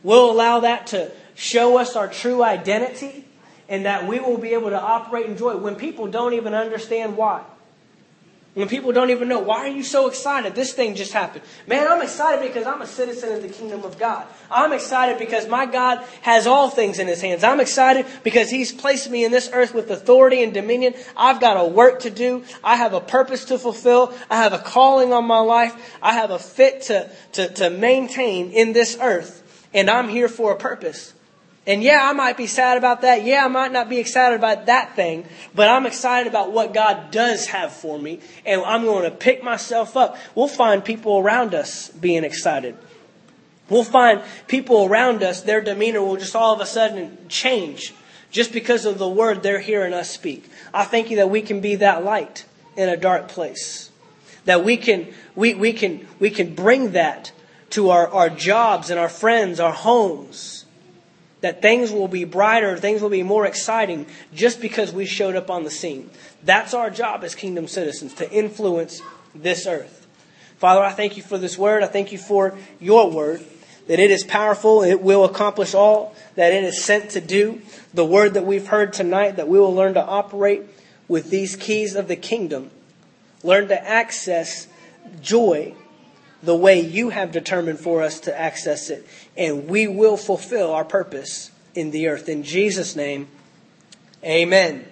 We'll 0.02 0.32
allow 0.32 0.62
that 0.62 0.88
to 0.88 1.12
show 1.36 1.78
us 1.78 1.96
our 1.96 2.08
true 2.08 2.44
identity 2.44 3.26
and 3.70 3.86
that 3.86 4.08
we 4.08 4.20
will 4.20 4.38
be 4.38 4.54
able 4.54 4.70
to 4.70 4.82
operate 4.82 5.26
in 5.26 5.38
joy 5.38 5.56
when 5.58 5.76
people 5.76 6.08
don't 6.08 6.34
even 6.34 6.54
understand 6.54 7.16
why. 7.16 7.44
When 8.54 8.68
people 8.68 8.92
don't 8.92 9.10
even 9.10 9.28
know, 9.28 9.40
why 9.40 9.62
are 9.62 9.68
you 9.68 9.82
so 9.82 10.08
excited? 10.08 10.54
This 10.54 10.74
thing 10.74 10.94
just 10.94 11.12
happened. 11.12 11.44
Man, 11.66 11.88
I'm 11.88 12.04
excited 12.04 12.48
because 12.48 12.68
I'm 12.68 12.84
a 12.84 12.88
citizen 12.88 13.32
of 13.32 13.42
the 13.42 13.50
kingdom 13.50 13.84
of 13.84 13.98
God. 13.98 14.28
I'm 14.52 14.74
excited 14.74 15.18
because 15.18 15.48
my 15.48 15.66
God 15.66 16.06
has 16.22 16.46
all 16.46 16.70
things 16.70 17.00
in 17.00 17.08
his 17.08 17.20
hands. 17.20 17.44
I'm 17.44 17.60
excited 17.60 18.06
because 18.22 18.52
he's 18.52 18.72
placed 18.72 19.10
me 19.10 19.26
in 19.26 19.32
this 19.32 19.50
earth 19.54 19.74
with 19.74 19.90
authority 19.90 20.44
and 20.44 20.54
dominion. 20.54 20.94
I've 21.18 21.42
got 21.42 21.58
a 21.58 21.66
work 21.68 22.02
to 22.02 22.12
do. 22.12 22.44
I 22.64 22.76
have 22.76 22.94
a 22.94 23.02
purpose 23.02 23.46
to 23.46 23.58
fulfill. 23.58 24.14
I 24.30 24.36
have 24.36 24.54
a 24.54 24.60
calling 24.60 25.14
on 25.14 25.26
my 25.26 25.40
life. 25.40 25.98
I 26.00 26.14
have 26.14 26.30
a 26.30 26.38
fit 26.38 26.84
to, 26.84 27.10
to, 27.32 27.48
to 27.56 27.70
maintain 27.72 28.52
in 28.52 28.74
this 28.74 29.00
earth. 29.02 29.40
and 29.74 29.90
I'm 29.90 30.10
here 30.10 30.30
for 30.30 30.52
a 30.52 30.58
purpose. 30.58 31.14
And 31.66 31.82
yeah, 31.82 32.02
I 32.04 32.12
might 32.12 32.36
be 32.36 32.48
sad 32.48 32.78
about 32.78 33.02
that. 33.02 33.24
Yeah, 33.24 33.46
I 33.46 33.48
might 33.48 33.72
not 33.72 33.90
be 33.90 33.98
excited 33.98 34.36
about 34.36 34.66
that 34.66 34.96
thing, 34.96 35.26
but 35.56 35.70
I'm 35.70 35.86
excited 35.86 36.28
about 36.28 36.52
what 36.52 36.74
God 36.74 37.12
does 37.12 37.48
have 37.48 37.72
for 37.72 37.98
me, 37.98 38.20
and 38.46 38.62
I'm 38.62 38.84
going 38.84 39.10
to 39.10 39.16
pick 39.16 39.44
myself 39.44 39.96
up. 39.96 40.18
We'll 40.36 40.50
find 40.50 40.84
people 40.84 41.20
around 41.20 41.54
us 41.56 41.88
being 41.90 42.26
excited. 42.26 42.78
We'll 43.70 43.86
find 43.86 44.22
people 44.48 44.86
around 44.86 45.24
us, 45.24 45.42
their 45.42 45.62
demeanor 45.62 46.02
will 46.02 46.18
just 46.18 46.36
all 46.36 46.54
of 46.54 46.60
a 46.60 46.66
sudden 46.66 47.18
change 47.30 47.94
just 48.30 48.52
because 48.52 48.86
of 48.86 48.98
the 48.98 49.08
word 49.08 49.42
they're 49.42 49.60
hearing 49.60 49.94
us 49.94 50.10
speak. 50.10 50.50
I 50.74 50.84
thank 50.84 51.10
you 51.12 51.18
that 51.18 51.30
we 51.30 51.42
can 51.42 51.62
be 51.62 51.76
that 51.76 52.04
light 52.04 52.46
in 52.76 52.90
a 52.90 52.98
dark 52.98 53.30
place. 53.30 53.90
That 54.46 54.66
we 54.66 54.76
can, 54.76 55.14
we, 55.36 55.54
we 55.54 55.72
can, 55.72 56.06
we 56.20 56.30
can 56.30 56.56
bring 56.56 56.92
that 56.92 57.32
to 57.70 57.92
our, 57.92 58.08
our 58.10 58.30
jobs 58.30 58.90
and 58.90 59.00
our 59.00 59.08
friends, 59.08 59.60
our 59.60 59.72
homes. 59.72 60.63
That 61.44 61.62
things 61.62 61.92
will 61.92 62.08
be 62.08 62.24
brighter, 62.24 62.78
things 62.78 63.02
will 63.02 63.10
be 63.10 63.22
more 63.22 63.46
exciting 63.46 64.06
just 64.34 64.62
because 64.62 64.94
we 64.94 65.06
showed 65.06 65.36
up 65.36 65.50
on 65.50 65.66
the 65.66 65.70
scene. 65.70 66.10
That's 66.42 66.74
our 66.74 66.90
job 66.90 67.26
as 67.26 67.36
kingdom 67.36 67.68
citizens, 67.68 68.14
to 68.14 68.32
influence 68.32 69.02
this 69.36 69.68
earth. 69.68 70.08
Father, 70.58 70.82
I 70.82 70.94
thank 70.94 71.18
you 71.18 71.24
for 71.24 71.38
this 71.38 71.58
word. 71.58 71.84
I 71.84 71.88
thank 71.88 72.14
you 72.14 72.18
for 72.18 72.58
your 72.80 73.12
word, 73.12 73.44
that 73.88 74.00
it 74.00 74.10
is 74.10 74.24
powerful, 74.24 74.84
it 74.84 75.02
will 75.02 75.26
accomplish 75.26 75.74
all 75.74 76.16
that 76.36 76.54
it 76.54 76.64
is 76.64 76.82
sent 76.82 77.10
to 77.12 77.20
do. 77.20 77.62
The 77.94 78.06
word 78.06 78.36
that 78.36 78.46
we've 78.46 78.68
heard 78.68 78.94
tonight, 78.94 79.36
that 79.36 79.50
we 79.50 79.60
will 79.60 79.76
learn 79.76 79.96
to 79.96 80.06
operate 80.06 80.62
with 81.10 81.30
these 81.30 81.58
keys 81.58 81.96
of 81.96 82.08
the 82.08 82.16
kingdom, 82.16 82.72
learn 83.44 83.68
to 83.68 83.86
access 83.86 84.70
joy 85.20 85.76
the 86.44 86.56
way 86.56 86.80
you 86.82 87.10
have 87.10 87.32
determined 87.32 87.80
for 87.80 88.04
us 88.04 88.20
to 88.22 88.40
access 88.40 88.90
it, 88.90 89.08
and 89.38 89.68
we 89.68 89.88
will 89.88 90.18
fulfill 90.18 90.72
our 90.72 90.86
purpose 90.86 91.52
in 91.74 91.92
the 91.92 92.08
earth. 92.08 92.28
In 92.28 92.44
Jesus' 92.44 92.96
name, 92.96 93.28
amen. 94.24 94.86